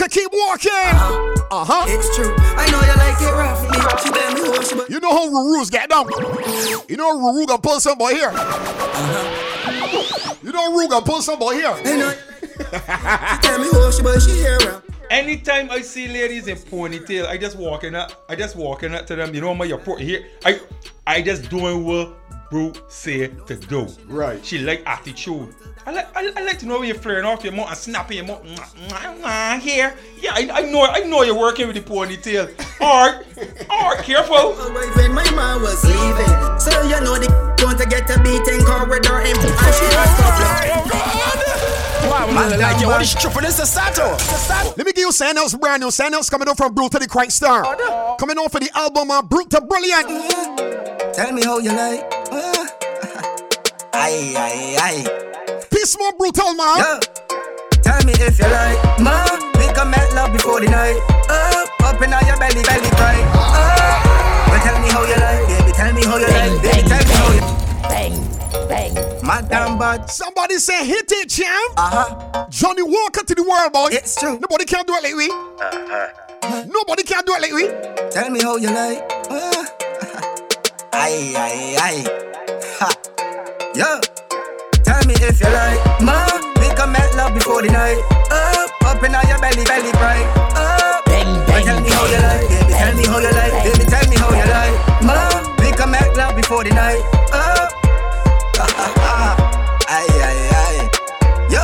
Johnnie 0.00 0.08
Walker, 0.08 0.08
keep 0.08 0.30
walking. 0.32 1.46
Uh 1.50 1.64
huh. 1.64 1.84
It's 1.88 2.16
true. 2.16 2.34
I 2.38 2.70
know 2.70 2.80
you 2.80 2.94
like 2.96 3.20
it 3.20 3.32
rough, 3.36 4.02
She 4.02 4.10
tell 4.10 4.34
me 4.34 4.40
who 4.40 4.64
she 4.64 4.74
but 4.74 4.90
You 4.90 5.00
know 5.00 5.10
how 5.10 5.28
Ruru's 5.28 5.70
get 5.70 5.90
down. 5.90 6.06
You 6.88 6.96
know 6.96 7.18
Ruru 7.18 7.46
gonna 7.46 7.60
pull 7.60 7.80
somebody 7.80 8.16
here. 8.16 8.30
You 10.42 10.52
know 10.52 10.70
Ruru 10.72 10.88
gonna 10.88 11.04
pull 11.04 11.22
somebody 11.22 11.58
here. 11.58 11.68
I 11.68 11.96
know. 11.96 12.12
she 12.12 13.48
tell 13.48 13.58
me 13.58 13.68
who 13.68 13.92
she 13.92 14.02
but 14.02 14.20
she 14.20 14.32
hear 14.32 14.82
anytime 15.10 15.70
I 15.70 15.82
see 15.82 16.08
ladies 16.08 16.46
in 16.46 16.56
ponytail, 16.56 17.26
I 17.26 17.36
just 17.36 17.56
walking 17.56 17.94
up. 17.94 18.24
I 18.28 18.36
just 18.36 18.56
walking 18.56 18.94
up 18.94 19.06
to 19.08 19.16
them. 19.16 19.34
You 19.34 19.40
know 19.40 19.54
my 19.54 19.64
your 19.64 19.80
here. 19.98 20.24
I 20.44 20.60
I 21.06 21.20
just 21.20 21.50
doing 21.50 21.84
what 21.84 22.16
bro 22.50 22.72
say 22.88 23.28
to 23.28 23.56
do. 23.56 23.86
Right. 24.06 24.44
She 24.44 24.58
like 24.58 24.82
attitude. 24.86 25.54
I 25.86 25.92
like 25.92 26.16
I, 26.16 26.32
I 26.36 26.42
like 26.42 26.58
to 26.58 26.66
know 26.66 26.80
when 26.80 26.88
you're 26.88 26.98
flaring 26.98 27.24
off 27.24 27.44
your 27.44 27.52
mouth 27.52 27.68
and 27.68 27.76
snapping 27.76 28.18
your 28.18 28.26
mouth. 28.26 28.44
Mwah, 28.44 28.88
mwah, 28.88 29.20
mwah, 29.20 29.60
Here. 29.60 29.96
Yeah, 30.20 30.34
I, 30.34 30.50
I 30.52 30.70
know 30.70 30.84
I 30.84 31.00
know 31.00 31.22
you're 31.22 31.38
working 31.38 31.66
with 31.68 31.76
the 31.76 31.82
ponytail. 31.82 32.50
Alright. 32.80 33.24
Alright, 33.70 34.04
careful. 34.04 34.52
When 34.54 35.14
my 35.14 35.30
mom 35.30 35.62
was 35.62 35.82
leaving, 35.84 36.58
so 36.58 36.82
you 36.82 37.00
know 37.00 37.16
the 37.18 37.54
going 37.60 37.76
to 37.76 37.86
get 37.86 38.10
a 38.10 38.18
beating 38.22 38.64
corridor 38.66 39.20
and 39.20 39.38
and 39.38 39.74
she 39.74 39.84
was 39.84 41.10
Wow, 42.10 42.26
like, 42.58 42.80
yo, 42.80 42.88
what 42.88 43.02
is 43.02 43.14
tripping? 43.14 43.42
This 43.42 43.60
is 43.60 43.70
Sato. 43.70 44.16
Let 44.76 44.78
me 44.78 44.92
give 44.92 44.98
you 44.98 45.12
something 45.12 45.38
else 45.38 45.54
brand 45.54 45.82
new. 45.82 45.90
Something 45.90 46.14
else 46.14 46.28
coming 46.28 46.48
up 46.48 46.56
from 46.56 46.74
Brute 46.74 46.92
to 46.92 46.98
the 46.98 47.06
Crank 47.06 47.30
Star. 47.30 47.62
Coming 48.18 48.36
on 48.38 48.48
for 48.48 48.60
the 48.60 48.70
album 48.74 49.10
uh, 49.10 49.22
Brute 49.22 49.50
to 49.50 49.60
Brilliant. 49.60 50.08
Tell 51.14 51.32
me 51.32 51.42
how 51.42 51.58
you 51.58 51.70
like. 51.70 52.19
Uh, 54.00 54.04
aye, 54.04 54.32
aye, 54.34 54.76
aye. 54.80 55.60
Peace 55.70 55.96
more 55.98 56.12
brutal, 56.16 56.54
man. 56.54 56.78
Yeah. 56.78 57.00
Tell 57.84 58.00
me 58.06 58.14
if 58.16 58.38
you 58.38 58.48
like. 58.48 58.80
Ma, 59.00 59.28
we 59.60 59.68
can 59.76 59.90
make 59.90 60.14
love 60.14 60.32
before 60.32 60.60
the 60.60 60.70
night. 60.70 60.96
Up, 61.28 61.68
up 61.84 62.00
in 62.00 62.08
your 62.08 62.38
belly, 62.40 62.62
belly 62.64 62.90
cry. 62.96 63.20
Up. 63.36 64.00
Well, 64.48 64.60
tell 64.64 64.80
me 64.80 64.88
how 64.88 65.04
you 65.04 65.20
like, 65.20 65.44
baby. 65.52 65.72
Tell 65.72 65.92
me 65.92 66.02
how 66.04 66.16
you 66.16 66.28
like, 66.32 66.62
baby. 66.62 66.88
Tell 66.88 67.04
me 67.04 67.12
how 67.12 67.32
you. 67.36 67.44
Bang, 67.92 68.16
bang. 68.68 68.94
Madam 69.22 69.78
bad. 69.78 70.08
Somebody 70.08 70.56
say 70.56 70.86
hit 70.86 71.12
it, 71.12 71.28
champ. 71.28 71.74
Uh 71.76 71.90
huh. 71.92 72.46
Johnnie 72.48 72.82
Walker 72.82 73.22
to 73.22 73.34
the 73.34 73.42
world, 73.42 73.72
boy. 73.72 73.88
It's 73.92 74.18
true. 74.18 74.38
Nobody 74.40 74.64
can 74.64 74.86
do 74.86 74.94
it 74.94 75.02
like 75.04 75.14
we. 75.14 75.28
Uh-huh. 75.28 76.64
Nobody 76.68 77.02
can 77.02 77.22
do 77.26 77.34
it 77.34 77.42
like 77.42 77.52
we. 77.52 77.68
Tell 78.10 78.30
me 78.30 78.40
how 78.40 78.56
you 78.56 78.68
like. 78.68 79.04
Uh. 79.28 79.64
aye, 80.94 81.34
aye, 81.36 81.76
aye. 81.78 82.04
Ha. 82.80 83.19
Yo. 83.74 84.00
Tell 84.82 85.02
me 85.06 85.14
if 85.22 85.40
you 85.40 85.46
like. 85.50 85.78
Ma, 86.02 86.26
we 86.58 86.68
can 86.74 86.90
make 86.92 87.14
love 87.14 87.34
before 87.34 87.62
the 87.62 87.70
night. 87.70 88.02
Up, 88.30 88.70
up 88.84 89.02
in 89.04 89.12
your 89.12 89.38
belly, 89.38 89.64
belly 89.64 89.92
bright. 89.92 90.26
Up. 90.58 91.04
Bang, 91.06 91.26
Well, 91.46 91.62
tell 91.64 91.80
me 91.80 91.90
how 91.90 92.06
you 92.06 92.18
like, 92.18 92.48
baby. 92.50 92.72
Tell 92.74 92.94
me 92.96 93.04
how 93.06 93.18
you 93.18 93.30
like, 93.30 93.54
baby. 93.62 93.84
Tell 93.86 94.06
me 94.10 94.16
how 94.16 94.30
you 94.30 94.46
like. 94.50 94.74
Ma, 95.06 95.16
we 95.62 95.70
can 95.70 95.90
make 95.90 96.16
love 96.16 96.34
before 96.34 96.64
the 96.64 96.70
night. 96.70 97.02
Up. 97.32 97.70
aye, 99.88 100.06
aye, 100.18 100.50
aye. 100.66 100.88
Yo, 101.50 101.62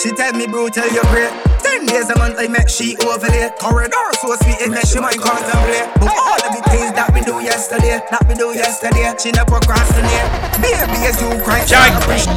she 0.00 0.12
tell 0.12 0.32
me, 0.32 0.46
bro, 0.46 0.68
tell 0.68 0.90
you 0.90 1.02
great. 1.12 1.47
Ten 1.78 1.86
days 1.86 2.10
a 2.10 2.18
month 2.18 2.34
I 2.38 2.48
make 2.48 2.68
she 2.68 2.96
overlay. 3.06 3.50
Corridor 3.60 4.10
so 4.20 4.34
sweet 4.42 4.58
it 4.66 4.68
makes 4.70 4.90
she 4.92 4.98
mind 4.98 5.20
contemplate. 5.20 5.86
But 5.94 6.10
all 6.10 6.34
of 6.34 6.50
the 6.50 6.62
things 6.70 6.90
that 6.98 7.08
we 7.14 7.20
do 7.20 7.38
yesterday, 7.38 8.02
that 8.10 8.26
we 8.26 8.34
do 8.34 8.48
yesterday, 8.50 9.14
she 9.16 9.30
never 9.30 9.46
procrastinate. 9.62 10.26
Baby, 10.58 11.06
as 11.06 11.20
you 11.22 11.30
cry, 11.44 11.62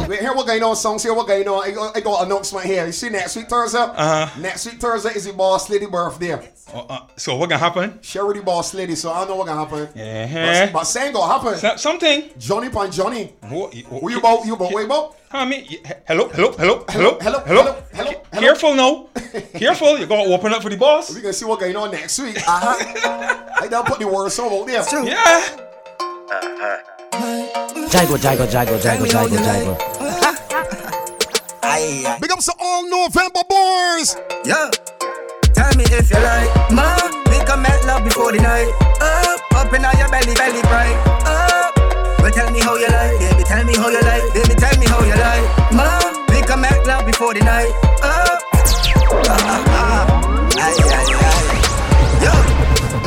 Wait, 0.08 0.20
here 0.20 0.32
what 0.32 0.46
going 0.46 0.62
on, 0.62 0.76
songs 0.76 1.02
here 1.02 1.12
what 1.12 1.26
going 1.26 1.48
on. 1.48 1.64
I 1.64 1.72
got, 1.72 1.96
I 1.96 2.00
got 2.00 2.20
an 2.20 2.26
announcement 2.30 2.66
here. 2.66 2.86
You 2.86 2.92
see 2.92 3.08
next 3.08 3.34
week 3.34 3.48
Thursday? 3.48 3.78
Uh-huh. 3.80 4.40
Next 4.40 4.64
week 4.66 4.76
Thursday 4.76 5.10
is 5.10 5.24
the 5.24 5.32
boss 5.32 5.68
lady 5.68 5.86
birthday. 5.86 6.34
Uh, 6.72 6.78
uh, 6.88 7.06
so 7.16 7.34
what 7.34 7.50
gonna 7.50 7.58
happen? 7.58 7.98
Sherry 8.00 8.38
the 8.38 8.44
boss 8.44 8.74
lady, 8.74 8.94
so 8.94 9.12
I 9.12 9.26
know 9.26 9.34
what 9.34 9.48
gonna 9.48 9.58
happen. 9.66 9.88
Yeah. 9.96 10.66
But, 10.66 10.72
but 10.72 10.84
saying 10.84 11.14
gonna 11.14 11.32
happen. 11.32 11.58
So- 11.58 11.76
something. 11.76 12.30
Johnny 12.38 12.68
pan 12.70 12.92
Johnny. 12.92 13.32
Who, 13.46 13.66
Who 13.66 14.08
you 14.08 14.18
about? 14.18 14.46
You 14.46 14.54
about? 14.54 14.72
Wait 14.72 14.86
about? 14.86 15.16
I 15.34 15.46
mean, 15.46 15.66
y- 15.68 15.80
hello, 16.06 16.28
hello, 16.28 16.52
hello, 16.52 16.84
hello, 16.90 17.18
hello, 17.20 17.40
hello, 17.40 17.82
hello, 17.94 18.12
Ca- 18.32 18.40
Careful 18.40 18.74
now. 18.74 19.08
Careful. 19.54 19.98
You're 19.98 20.06
gonna 20.06 20.30
open 20.32 20.52
up 20.52 20.62
for 20.62 20.70
the 20.70 20.76
boss. 20.76 21.14
We 21.14 21.20
gonna 21.20 21.32
see 21.32 21.44
what 21.44 21.60
going 21.60 21.76
on 21.76 21.90
next 21.90 22.18
week. 22.18 22.36
Uh-huh. 22.36 23.54
I 23.60 23.68
done 23.68 23.84
put 23.84 23.98
the 23.98 24.06
word 24.08 24.30
song 24.30 24.52
out 24.52 24.66
there. 24.66 24.82
True. 24.84 25.06
Yeah. 25.06 25.68
Jago, 27.92 28.16
jago, 28.16 28.44
jago, 28.46 28.76
jago, 28.78 29.04
jago, 29.04 29.36
jago. 29.36 29.76
Aye, 31.62 32.04
aye. 32.06 32.18
Big 32.20 32.32
ups 32.32 32.46
to 32.46 32.54
all 32.58 32.88
November 32.88 33.40
boys. 33.48 34.16
Yeah. 34.44 34.70
tell 35.54 35.72
me 35.76 35.84
if 35.84 36.10
you 36.10 36.18
like. 36.20 36.50
Ma, 36.72 36.96
we 37.30 37.38
can 37.44 37.62
make 37.62 37.84
love 37.86 38.04
before 38.04 38.32
the 38.32 38.40
night. 38.40 38.72
Up, 39.00 39.66
up 39.66 39.72
in 39.72 39.82
your 39.82 40.08
belly, 40.10 40.34
belly 40.34 40.62
bright. 40.62 40.96
Up. 41.24 41.76
Well, 42.20 42.30
tell 42.32 42.50
me 42.50 42.60
how 42.60 42.76
you 42.76 42.88
like, 42.88 43.18
baby. 43.18 43.44
Tell 43.44 43.64
me 43.64 43.74
how 43.76 43.88
you 43.88 44.00
like, 44.00 44.34
baby. 44.34 44.54
Tell 44.54 44.78
me 44.78 44.86
how 44.86 45.00
you 45.04 45.14
like. 45.14 45.72
Ma, 45.72 46.00
we 46.30 46.42
can 46.42 46.60
make 46.60 46.84
love 46.86 47.06
before 47.06 47.34
the 47.34 47.40
night. 47.40 47.70
Up. 48.02 48.41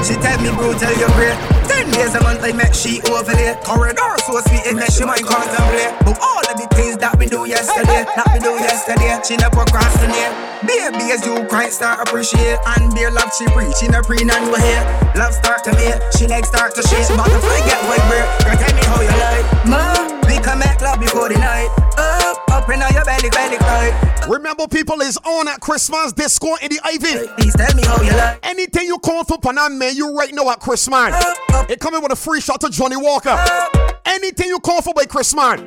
She 0.05 0.13
tell 0.21 0.37
me, 0.37 0.53
bro, 0.53 0.69
tell 0.77 0.93
you 0.93 1.09
great. 1.17 1.33
Ten 1.65 1.89
days 1.89 2.13
a 2.13 2.21
month 2.21 2.45
I 2.45 2.53
make 2.53 2.77
she 2.77 3.01
over 3.09 3.25
overlay. 3.25 3.57
Corridor 3.65 4.15
so 4.21 4.37
sweet 4.45 4.61
it 4.65 4.75
makes 4.77 4.97
she 4.97 5.05
mind 5.05 5.25
contemplate. 5.25 5.97
But 6.05 6.21
all 6.21 6.45
of 6.45 6.55
the 6.61 6.69
things 6.77 6.97
that 6.97 7.17
we 7.17 7.25
do 7.25 7.49
yesterday, 7.49 8.05
that 8.05 8.29
we 8.29 8.37
do 8.37 8.53
yesterday, 8.61 9.17
she 9.25 9.33
never 9.37 9.65
procrastinate. 9.65 10.29
Baby, 10.61 11.09
as 11.09 11.25
you 11.25 11.41
cry, 11.49 11.69
start 11.69 12.05
appreciate. 12.05 12.61
And 12.77 12.93
beer 12.93 13.09
love 13.09 13.33
she 13.33 13.49
preach, 13.49 13.81
she 13.81 13.89
no 13.89 14.01
pre 14.01 14.21
none 14.21 14.45
go 14.49 14.61
here. 14.61 14.85
Love 15.17 15.33
start 15.33 15.65
to 15.65 15.73
me, 15.73 15.89
she 16.13 16.29
legs 16.29 16.53
start 16.53 16.77
to 16.77 16.81
shake. 16.85 17.09
Butterfly 17.17 17.65
get 17.65 17.81
vibrate. 17.89 18.29
Girl, 18.45 18.57
tell 18.61 18.73
me 18.77 18.83
how 18.85 19.01
you 19.01 19.15
like. 19.17 19.45
Ma, 19.65 20.14
we 20.45 20.51
can 20.51 20.59
make 20.59 20.81
love 20.81 20.99
before 20.99 21.29
the 21.29 21.37
night. 21.37 21.69
Up, 21.97 22.37
up 22.49 22.69
in 22.69 22.79
your 22.79 23.05
belly, 23.05 23.29
belly 23.29 23.57
cry. 23.57 24.25
Remember, 24.27 24.67
people 24.67 25.01
is 25.01 25.17
on 25.25 25.47
at 25.47 25.59
Christmas 25.59 26.13
disco 26.13 26.55
in 26.61 26.69
the 26.69 26.79
Ivy. 26.83 27.27
Please 27.37 27.55
tell 27.55 27.73
me 27.75 27.83
how 27.83 28.01
you 28.01 28.11
like. 28.11 28.39
Anything 28.43 28.87
you 28.87 28.99
call 28.99 29.23
for 29.23 29.37
Panam 29.37 29.77
man, 29.77 29.95
you 29.95 30.15
right 30.15 30.33
now 30.33 30.49
at 30.49 30.59
Christmas. 30.59 31.15
It 31.69 31.79
coming 31.79 32.01
with 32.01 32.11
a 32.11 32.15
free 32.15 32.41
shot 32.41 32.61
to 32.61 32.69
Johnnie 32.69 32.97
Walker. 32.97 33.37
Anything 34.05 34.49
you 34.49 34.59
call 34.59 34.81
for 34.81 34.93
by 34.93 35.05
Christmas. 35.05 35.59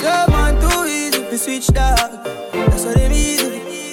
So 0.00 0.26
man 0.28 0.60
too 0.60 0.84
easy 0.86 1.18
to 1.18 1.38
switch 1.38 1.66
dog. 1.68 1.98
That's 2.52 2.84
what 2.84 2.96
them 2.96 3.12
easy. 3.12 3.92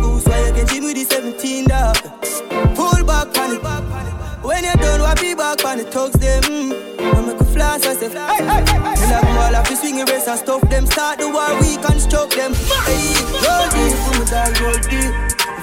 Goose 0.00 0.26
why 0.26 0.46
you 0.46 0.52
can 0.52 0.66
see 0.66 0.80
with 0.80 0.94
the 0.94 1.04
17 1.04 1.66
dog. 1.66 1.96
Pull 2.76 3.04
back 3.04 3.36
on 3.38 3.56
it. 3.56 3.88
When 4.44 4.64
you 4.64 4.72
done, 4.74 5.00
what 5.00 5.20
be 5.20 5.34
back 5.34 5.64
on 5.64 5.78
the 5.78 5.84
thugs 5.84 6.18
them. 6.18 6.42
Mm. 6.42 6.88
I 7.14 7.20
make 7.26 7.40
a 7.40 7.44
flash, 7.44 7.84
I 7.84 7.94
say, 7.94 8.08
hey, 8.08 8.16
hey, 8.16 8.64
hey, 8.66 8.94
hey. 8.94 8.97
Then 9.98 10.06
I 10.06 10.10
go 10.10 10.14
the 10.14 10.22
swing 10.22 10.30
and 10.30 10.38
stuff 10.38 10.62
them. 10.70 10.86
Start 10.86 11.18
the 11.18 11.26
war, 11.26 11.50
we 11.58 11.74
construct 11.82 12.36
them. 12.36 12.54
Hey, 12.86 13.18
roll 13.42 13.66
deep, 13.74 13.98
full 14.06 14.22
of 14.22 14.30
dog, 14.30 14.54
roll 14.62 14.78
deep. 14.86 15.10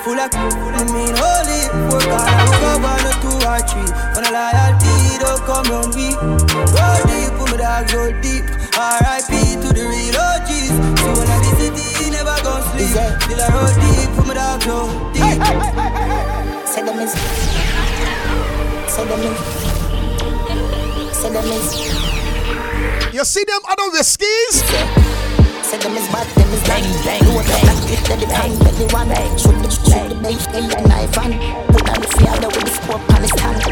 Full 0.03 0.19
of, 0.19 0.27
I 0.35 0.83
mean, 0.91 1.15
holy. 1.15 1.71
Work 1.87 2.03
hard, 2.03 2.51
go 2.59 2.83
on 2.83 3.07
a 3.07 3.15
two 3.23 3.31
or 3.31 3.63
three. 3.63 3.87
When 4.11 4.27
a 4.27 4.35
loyalty 4.35 5.23
don't 5.23 5.39
come 5.47 5.71
on 5.71 5.87
me. 5.95 6.19
Roll 6.19 6.99
deep, 7.07 7.31
full 7.39 7.47
of 7.47 7.63
dogs, 7.63 7.95
roll 7.95 8.11
deep. 8.19 8.43
R.I.P. 8.75 9.55
to 9.63 9.71
the 9.71 9.87
real 9.87 10.19
OGs. 10.19 10.75
So 10.99 11.15
when 11.15 11.31
I 11.31 11.39
visit 11.55 11.71
the 11.71 12.11
never 12.11 12.35
gon' 12.43 12.59
sleep. 12.75 12.91
Till 12.91 13.39
I 13.39 13.47
roll 13.55 13.71
deep, 13.79 14.11
full 14.19 14.27
of 14.27 14.35
dogs, 14.35 14.67
roll 14.67 14.91
deep. 15.15 15.39
Say 16.67 16.83
them 16.83 16.99
is. 16.99 17.15
Say 18.91 19.07
them 19.07 19.23
is. 19.31 19.39
Say 21.15 21.31
them 21.31 21.47
is. 21.55 21.71
You 23.15 23.23
see 23.23 23.45
them 23.45 23.61
other 23.63 23.91
whiskies? 23.95 24.59
Say 25.63 25.79
them 25.79 25.95
is 25.95 26.03
bad, 26.11 26.27
them 26.35 26.51
is 26.51 26.59
bang, 26.67 26.83
bang, 27.07 27.23
bang, 27.23 27.47
bang. 27.47 27.79
Hit 27.87 28.03
the 28.19 28.27
bang, 28.27 28.51
bang, 28.59 28.75
the 28.75 28.91
one 28.91 29.07
bang. 29.07 29.31
Shoot 29.39 29.55
the, 29.63 29.71
shoot 29.71 30.11
the 30.11 30.19
bang, 30.19 30.35
in 30.51 30.67
the 30.67 30.75
knife 30.83 31.15
and 31.23 31.39
put 31.71 31.87
on 31.95 32.03
the 32.03 32.11
field 32.11 32.43
with 32.43 32.67
the 32.67 32.73
scope 32.75 33.07
on 33.15 33.21
the 33.23 33.29
stand. 33.31 33.63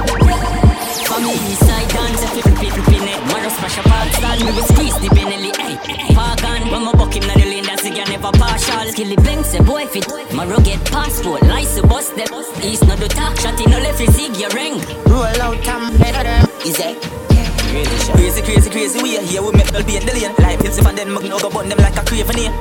For 1.04 1.20
me, 1.20 1.36
inside 1.52 1.92
dance, 1.92 2.24
if 2.24 2.40
you 2.40 2.56
flip, 2.56 2.72
flip 2.72 2.88
in 2.88 3.04
it. 3.04 3.20
Wanna 3.36 3.52
smash 3.52 3.78
a 3.80 3.84
park 3.84 4.16
stand, 4.16 4.48
we 4.48 4.52
will 4.56 4.64
squeeze 4.64 4.96
the 5.04 5.12
Benelli, 5.12 5.52
hey. 5.60 5.76
Park 6.16 6.40
on, 6.48 6.64
when 6.72 6.88
my 6.88 6.94
buck 6.96 7.12
him 7.12 7.28
na 7.28 7.36
the 7.36 7.44
lane, 7.44 7.68
that's 7.68 7.84
again 7.84 8.08
never 8.08 8.32
partial. 8.40 8.88
Skilly 8.96 9.18
bang, 9.28 9.44
say 9.44 9.60
boy 9.60 9.84
fit. 9.92 10.08
My 10.32 10.48
rugged 10.48 10.80
passport, 10.88 11.44
license 11.44 11.84
bust 11.92 12.16
them. 12.16 12.32
East 12.64 12.88
no 12.88 12.96
do 12.96 13.12
talk, 13.12 13.36
shot 13.44 13.60
in 13.60 13.68
no 13.70 13.80
left, 13.84 14.00
you 14.00 14.08
zig 14.08 14.40
your 14.40 14.56
ring. 14.56 14.80
Roll 15.12 15.36
out 15.44 15.60
and 15.68 16.00
better 16.00 16.24
them. 16.24 16.48
Is 16.64 16.80
it? 16.80 17.33
Crazy, 17.74 18.42
crazy, 18.44 18.70
crazy, 18.70 19.02
we 19.02 19.18
are 19.18 19.24
here, 19.24 19.42
we 19.42 19.52
make 19.52 19.66
the 19.66 19.84
paint 19.84 20.06
the 20.06 20.14
lane. 20.14 20.30
Life 20.38 20.62
hills 20.62 20.78
if 20.78 20.86
I 20.86 20.94
then 20.94 21.10
mug 21.10 21.24
no 21.24 21.40
go 21.40 21.50
burn 21.50 21.70
them 21.70 21.80
like 21.80 21.98
a 21.98 22.06
craven 22.06 22.38
here. 22.38 22.52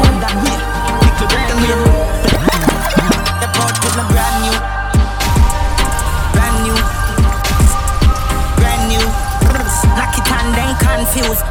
One 0.00 0.16
that 0.24 0.32
way, 0.40 0.56
pick 1.04 1.12
the 1.20 1.28
brand 1.28 1.60
new. 1.60 1.76
The 3.36 3.48
port 3.52 3.76
with 3.84 3.96
my 4.00 4.08
brand 4.08 4.36
new. 4.40 4.56
Brand 6.32 6.56
new. 6.64 6.72
Brand 8.56 8.82
new. 8.88 9.04
Knock 9.92 10.16
it 10.16 10.24
and 10.40 10.56
then 10.56 10.72
confused. 10.80 11.44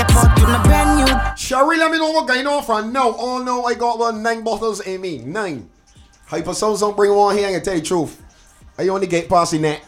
The 0.00 0.06
port 0.08 0.32
with 0.40 0.48
my 0.48 0.56
brand 0.64 1.04
new. 1.04 1.12
Sherry, 1.36 1.76
let 1.76 1.92
me 1.92 1.98
know 1.98 2.12
what 2.12 2.26
going 2.26 2.46
on 2.46 2.64
from 2.64 2.94
now. 2.94 3.14
Oh 3.14 3.42
no, 3.44 3.64
I 3.64 3.74
got 3.74 3.98
one 3.98 4.22
nine 4.22 4.42
bottles 4.42 4.80
in 4.80 5.02
me. 5.02 5.18
Nine. 5.18 5.68
Hyper 6.24 6.54
Sounds 6.54 6.80
don't 6.80 6.96
bring 6.96 7.14
one 7.14 7.36
here, 7.36 7.48
I 7.48 7.52
can 7.52 7.62
tell 7.62 7.74
you 7.74 7.80
the 7.80 7.86
truth. 7.86 8.22
I 8.78 8.88
only 8.88 9.06
get 9.06 9.28
past 9.28 9.52
in 9.52 9.60
that. 9.62 9.82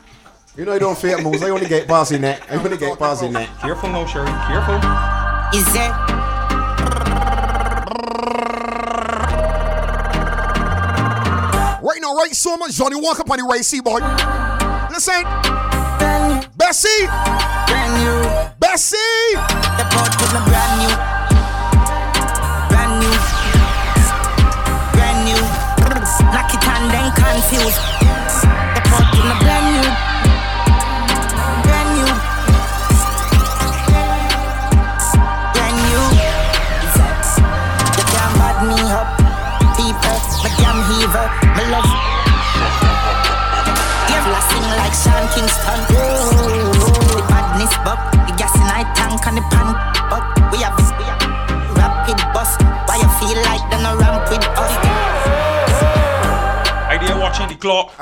You 0.57 0.65
know 0.65 0.73
I 0.73 0.79
don't 0.79 0.97
fake 0.97 1.23
moves. 1.23 1.43
I 1.43 1.51
only 1.51 1.67
get 1.67 1.89
past 1.89 2.13
in 2.13 2.23
that. 2.23 2.43
I 2.51 2.57
only 2.57 2.77
get 2.77 2.99
past 2.99 3.23
in 3.23 3.33
that. 3.33 3.49
Careful 3.61 3.89
now, 3.91 4.07
Sherry. 4.07 4.29
Careful. 4.47 4.77
Is 5.59 5.75
it? 5.75 6.15
now, 12.05 12.15
right? 12.15 12.35
So 12.35 12.57
much 12.57 12.73
Johnnie 12.73 13.01
Walker 13.01 13.23
up 13.23 13.31
on 13.31 13.39
the 13.39 13.45
right, 13.45 13.65
see, 13.65 13.81
boy. 13.81 14.01
Listen. 14.91 15.25
Bessie. 16.57 17.07
Brand 17.67 17.93
new. 17.97 18.21
Bessie. 18.61 18.97
The 19.79 19.85
port 19.89 20.13
with 20.21 20.33
my 20.37 20.45
brand 20.45 20.73
new. 20.85 20.93
Brand 22.69 22.93
new. 23.01 23.17
Brand 24.93 25.19
new. 25.25 25.41
Knock 26.33 26.53
it 26.53 26.69
and 26.69 26.91
then 26.93 27.09
confused. 27.17 27.84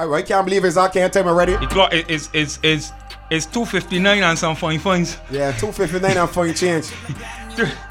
The 0.02 0.08
clock. 0.08 0.18
I 0.18 0.22
can't 0.22 0.44
believe 0.44 0.64
it's 0.64 0.76
I 0.76 0.88
can't 0.88 1.12
tell 1.12 1.24
me 1.24 1.30
already. 1.30 1.56
The 1.56 1.66
clock 1.66 1.92
is 1.94 2.04
is 2.08 2.28
is 2.32 2.58
is, 2.62 2.92
is 3.30 3.46
259 3.46 4.22
and 4.22 4.38
some 4.38 4.56
funny 4.56 4.78
fines. 4.78 5.16
Yeah, 5.30 5.52
259 5.52 6.16
and 6.16 6.30
funny 6.30 6.52
change. 6.54 6.90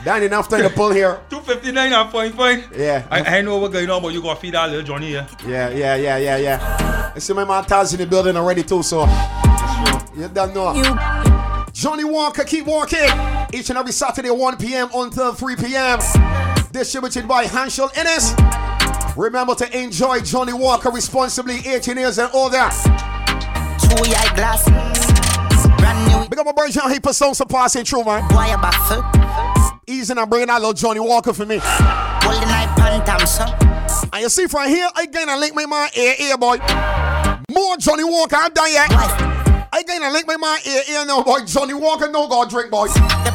That 0.03 0.23
enough 0.23 0.49
time 0.49 0.63
to 0.63 0.71
pull 0.71 0.89
here. 0.89 1.19
259 1.29 1.93
and 1.93 2.11
funny 2.11 2.29
fine. 2.31 2.63
Yeah. 2.75 3.05
I, 3.11 3.37
I 3.37 3.41
know 3.41 3.57
what's 3.57 3.71
going 3.71 3.87
on, 3.91 4.01
but 4.01 4.11
you 4.11 4.19
gotta 4.19 4.39
feed 4.39 4.55
that 4.55 4.67
little 4.71 4.83
Johnny 4.83 5.09
here. 5.09 5.27
Yeah, 5.47 5.69
yeah, 5.69 5.95
yeah, 5.95 6.17
yeah, 6.17 6.37
yeah. 6.37 7.11
I 7.15 7.19
see 7.19 7.33
my 7.33 7.45
man 7.45 7.63
Taz 7.65 7.93
in 7.93 7.99
the 7.99 8.07
building 8.07 8.35
already 8.35 8.63
too, 8.63 8.81
so 8.81 9.01
you 10.15 10.27
don't 10.29 10.55
know. 10.55 10.73
Johnnie 11.71 12.05
Walker, 12.05 12.43
keep 12.43 12.65
walking. 12.65 13.07
Each 13.53 13.69
and 13.69 13.77
every 13.77 13.91
Saturday, 13.91 14.31
1 14.31 14.57
p.m. 14.57 14.89
until 14.95 15.33
3 15.33 15.55
p.m. 15.57 15.99
Distributed 16.71 17.27
by 17.27 17.45
Hanshel 17.45 17.95
Ennis. 17.95 18.33
Remember 19.17 19.55
to 19.55 19.77
enjoy 19.77 20.21
Johnnie 20.21 20.53
Walker 20.53 20.89
responsibly, 20.89 21.57
18 21.65 21.97
years 21.97 22.17
and 22.17 22.29
older. 22.33 22.69
Two 23.77 23.97
eye 24.07 24.31
glass. 24.35 24.63
Brand 25.77 26.07
new. 26.07 26.29
Big 26.29 26.39
up 26.39 26.45
my 26.45 26.53
boy 26.53 26.69
John 26.69 26.89
Hyper 26.89 27.11
Sound 27.11 27.35
so 27.35 27.45
passing 27.45 27.83
through, 27.83 28.05
man. 28.05 28.23
Why 28.33 28.47
a 28.53 28.57
baffle? 28.57 29.03
Easy 29.85 30.13
and 30.13 30.29
bringing 30.29 30.47
that 30.47 30.61
little 30.61 30.73
Johnnie 30.73 31.01
Walker 31.01 31.33
for 31.33 31.45
me. 31.45 31.59
Holding 31.61 32.47
night 32.47 32.69
pantam, 32.77 33.27
son. 33.27 33.53
And 34.13 34.21
you 34.21 34.29
see 34.29 34.47
from 34.47 34.69
here, 34.69 34.87
again, 34.97 35.27
I 35.29 35.33
gonna 35.33 35.41
link 35.41 35.55
my 35.55 35.65
man 35.65 35.89
ear 35.95 36.15
ear 36.19 36.37
boy. 36.37 36.57
More 37.51 37.75
Johnnie 37.77 38.05
Walker, 38.05 38.37
I'm 38.37 38.53
done 38.53 38.71
yet. 38.71 38.89
I 38.91 39.83
gonna 39.83 40.09
link 40.11 40.25
my 40.25 40.37
man 40.37 40.59
ear 40.65 40.83
ear 40.89 41.05
now, 41.05 41.21
boy. 41.21 41.43
Johnnie 41.45 41.73
Walker, 41.73 42.09
no 42.09 42.27
God 42.29 42.49
drink, 42.49 42.71
boy. 42.71 42.87
The 42.87 43.31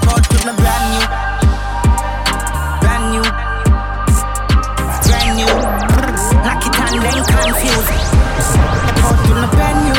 Then 7.07 7.23
confused. 7.23 7.87
The 7.87 8.99
port 8.99 9.15
with 9.23 9.39
my 9.39 9.47
brand 9.55 9.79
new. 9.87 9.95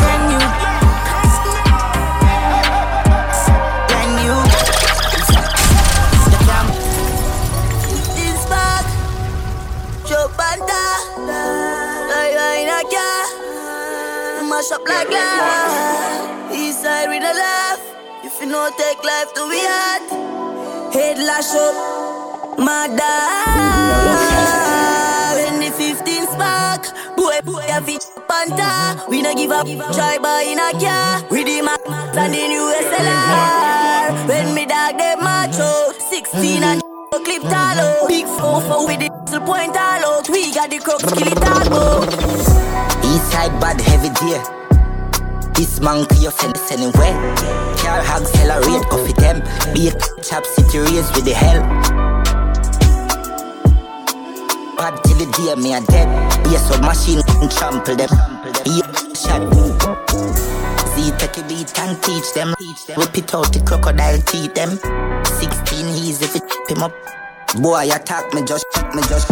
Brand 0.00 0.24
new. 0.32 0.40
Brand 3.88 4.12
new. 4.24 4.38
The 6.32 6.38
cam. 6.48 6.66
This 8.16 8.40
bag. 8.48 8.84
Joe 10.08 10.32
Banda. 10.38 10.84
Like 12.08 12.64
in 12.64 12.72
a 12.72 12.80
car. 12.88 13.28
Mash 14.48 14.72
up 14.72 14.80
like 14.88 15.08
glass. 15.08 16.56
East 16.56 16.80
side 16.80 17.08
with 17.08 17.22
a 17.22 17.34
laugh. 17.36 17.80
If 18.24 18.40
you 18.40 18.46
no 18.46 18.70
take 18.78 19.04
life 19.04 19.34
to 19.34 19.46
be 19.50 19.60
hard. 19.60 20.02
Head 20.94 21.18
lash 21.18 21.54
up. 21.54 21.74
The 22.58 22.64
15 22.64 25.07
spark. 26.32 26.84
Boy, 27.16 27.40
boy, 27.44 27.64
a 27.68 27.80
fit 27.82 28.04
panta. 28.28 29.04
We 29.08 29.22
no 29.22 29.34
give 29.34 29.50
up. 29.50 29.66
Try 29.94 30.18
buy 30.18 30.42
in 30.42 30.58
a 30.58 30.72
car. 30.72 31.22
With 31.30 31.46
the 31.46 31.62
max 31.62 31.82
and 31.88 32.34
the 32.34 32.48
new 32.48 32.66
SLR. 32.88 34.28
When 34.28 34.54
me 34.54 34.66
dog 34.66 34.98
them 34.98 35.24
macho. 35.24 35.92
16 36.10 36.62
and 36.62 36.82
clip 37.24 37.42
talo. 37.42 38.08
Big 38.08 38.26
fofo 38.26 38.86
with 38.86 39.00
the 39.00 39.10
little 39.10 39.40
point 39.46 39.76
out. 39.76 40.28
We 40.28 40.52
got 40.52 40.70
the 40.70 40.78
crooks, 40.78 41.04
kill 41.12 41.28
it 41.28 41.72
all. 41.72 42.04
East 43.04 43.30
side 43.32 43.58
bad 43.60 43.80
heavy 43.80 44.10
deer. 44.20 44.42
This 45.54 45.80
monkey 45.80 46.16
you 46.18 46.30
fence 46.30 46.70
anywhere. 46.70 47.14
Car 47.78 48.02
hog 48.02 48.22
accelerate 48.22 48.88
coffee 48.88 49.12
them. 49.14 49.42
Be 49.74 49.88
a 49.88 50.22
chap 50.22 50.44
city 50.44 50.78
race 50.78 51.10
with 51.14 51.24
the 51.24 51.34
hell. 51.34 52.17
Bad 54.78 55.02
till 55.02 55.18
the 55.18 55.26
day 55.34 55.60
me 55.60 55.74
a 55.74 55.80
dead. 55.90 56.06
Be 56.46 56.54
a 56.54 56.78
machine 56.86 57.20
trample 57.50 57.96
them. 57.98 58.08
Be 58.62 58.78
a 58.78 58.86
shot. 59.10 59.42
Z 60.94 61.10
take 61.18 61.36
a 61.36 61.42
beat 61.50 61.74
and 61.80 62.00
teach 62.00 62.32
them. 62.32 62.54
Whip 62.94 63.18
it 63.18 63.34
out 63.34 63.52
the 63.52 63.58
crocodile 63.66 64.22
teeth 64.22 64.54
them. 64.54 64.78
16 65.26 65.86
he's 65.98 66.22
if 66.22 66.36
it 66.36 66.46
him 66.70 66.84
up. 66.84 66.94
Boy 67.60 67.90
attack 67.90 68.32
me 68.34 68.44
just 68.46 68.64
me 68.94 69.02
just. 69.10 69.28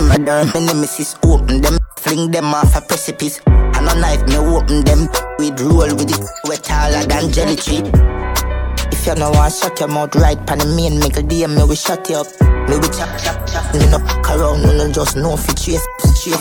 Madam, 0.00 0.48
my 0.54 0.60
nemesis 0.64 1.14
open 1.24 1.60
them, 1.60 1.76
fling 1.98 2.30
them 2.30 2.54
off 2.54 2.74
a 2.74 2.80
precipice. 2.80 3.40
And 3.46 3.86
a 3.86 3.94
knife 4.00 4.26
me 4.28 4.38
open 4.38 4.82
them, 4.82 5.08
we'd 5.38 5.60
roll 5.60 5.92
with 5.94 6.08
it 6.08 6.24
wet 6.48 6.64
taller 6.64 7.04
than 7.04 7.30
jelly 7.32 7.56
tree. 7.56 7.82
If 8.90 9.06
you 9.06 9.14
no 9.14 9.30
want 9.30 9.52
shut 9.52 9.78
your 9.78 9.90
mouth 9.90 10.16
right, 10.16 10.40
pan 10.46 10.58
the 10.58 10.66
main 10.72 11.02
a 11.02 11.22
day, 11.22 11.46
me 11.46 11.64
we 11.64 11.76
shut 11.76 12.08
you 12.08 12.16
up. 12.16 12.57
Me 12.68 12.76
we 12.76 12.88
chop 12.88 13.08
chop 13.18 13.46
chop, 13.48 13.74
no 13.74 13.98
fuck 13.98 14.28
around, 14.28 14.60
me 14.60 14.76
no 14.76 14.92
just 14.92 15.16
know 15.16 15.38
fi 15.38 15.54
chase, 15.54 15.86
fi 16.00 16.12
chase. 16.12 16.36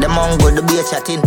The 0.00 0.08
mongo 0.08 0.50
the 0.56 0.62
beer 0.66 0.82
chatting. 0.90 1.22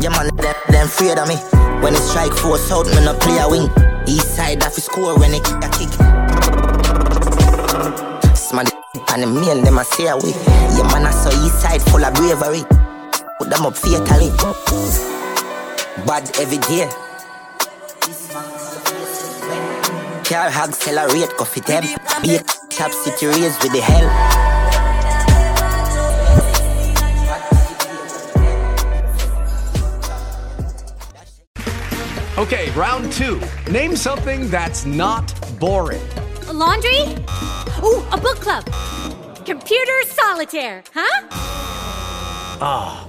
Yeah 0.00 0.08
man, 0.08 0.34
them, 0.36 0.54
them 0.70 0.86
afraid 0.86 1.18
of 1.18 1.28
me. 1.28 1.36
When 1.82 1.92
it 1.92 2.00
strike 2.00 2.32
force 2.32 2.72
out, 2.72 2.86
me 2.86 3.04
no 3.04 3.12
play 3.18 3.36
a 3.40 3.46
wing. 3.46 3.68
East 4.08 4.36
side 4.36 4.64
off 4.64 4.72
score 4.72 5.18
when 5.18 5.34
it 5.34 5.44
kick 5.44 5.62
a 5.62 5.68
kick. 5.68 5.92
Smash 8.34 8.72
and 9.12 9.22
the 9.22 9.26
mail 9.26 9.60
them 9.60 9.76
a 9.76 9.84
stay 9.84 10.06
away. 10.06 10.32
Yeah 10.78 10.88
man, 10.88 11.04
I 11.04 11.10
saw 11.10 11.28
east 11.44 11.60
side 11.60 11.82
full 11.82 12.02
of 12.02 12.14
bravery. 12.14 12.64
Put 13.42 13.50
them 13.50 13.66
up 13.66 13.76
fatally. 13.76 14.30
Bad 16.06 16.30
every 16.38 16.58
day. 16.58 16.88
Car 20.22 20.48
hog 20.48 20.68
accelerate, 20.68 21.36
coffee 21.36 21.60
them. 21.62 21.82
Be 22.22 22.36
a 22.36 22.44
chap 22.70 22.92
city 22.92 23.26
race 23.26 23.60
with 23.60 23.72
the 23.72 23.80
hell. 23.80 24.08
Okay, 32.38 32.70
round 32.76 33.12
two. 33.12 33.40
Name 33.68 33.96
something 33.96 34.48
that's 34.50 34.84
not 34.86 35.34
boring. 35.58 36.00
A 36.46 36.52
laundry? 36.52 37.16
Ooh, 37.82 38.04
a 38.12 38.18
book 38.18 38.38
club. 38.38 38.64
Computer 39.44 40.02
solitaire, 40.06 40.84
huh? 40.94 41.26
Ah, 42.64 43.08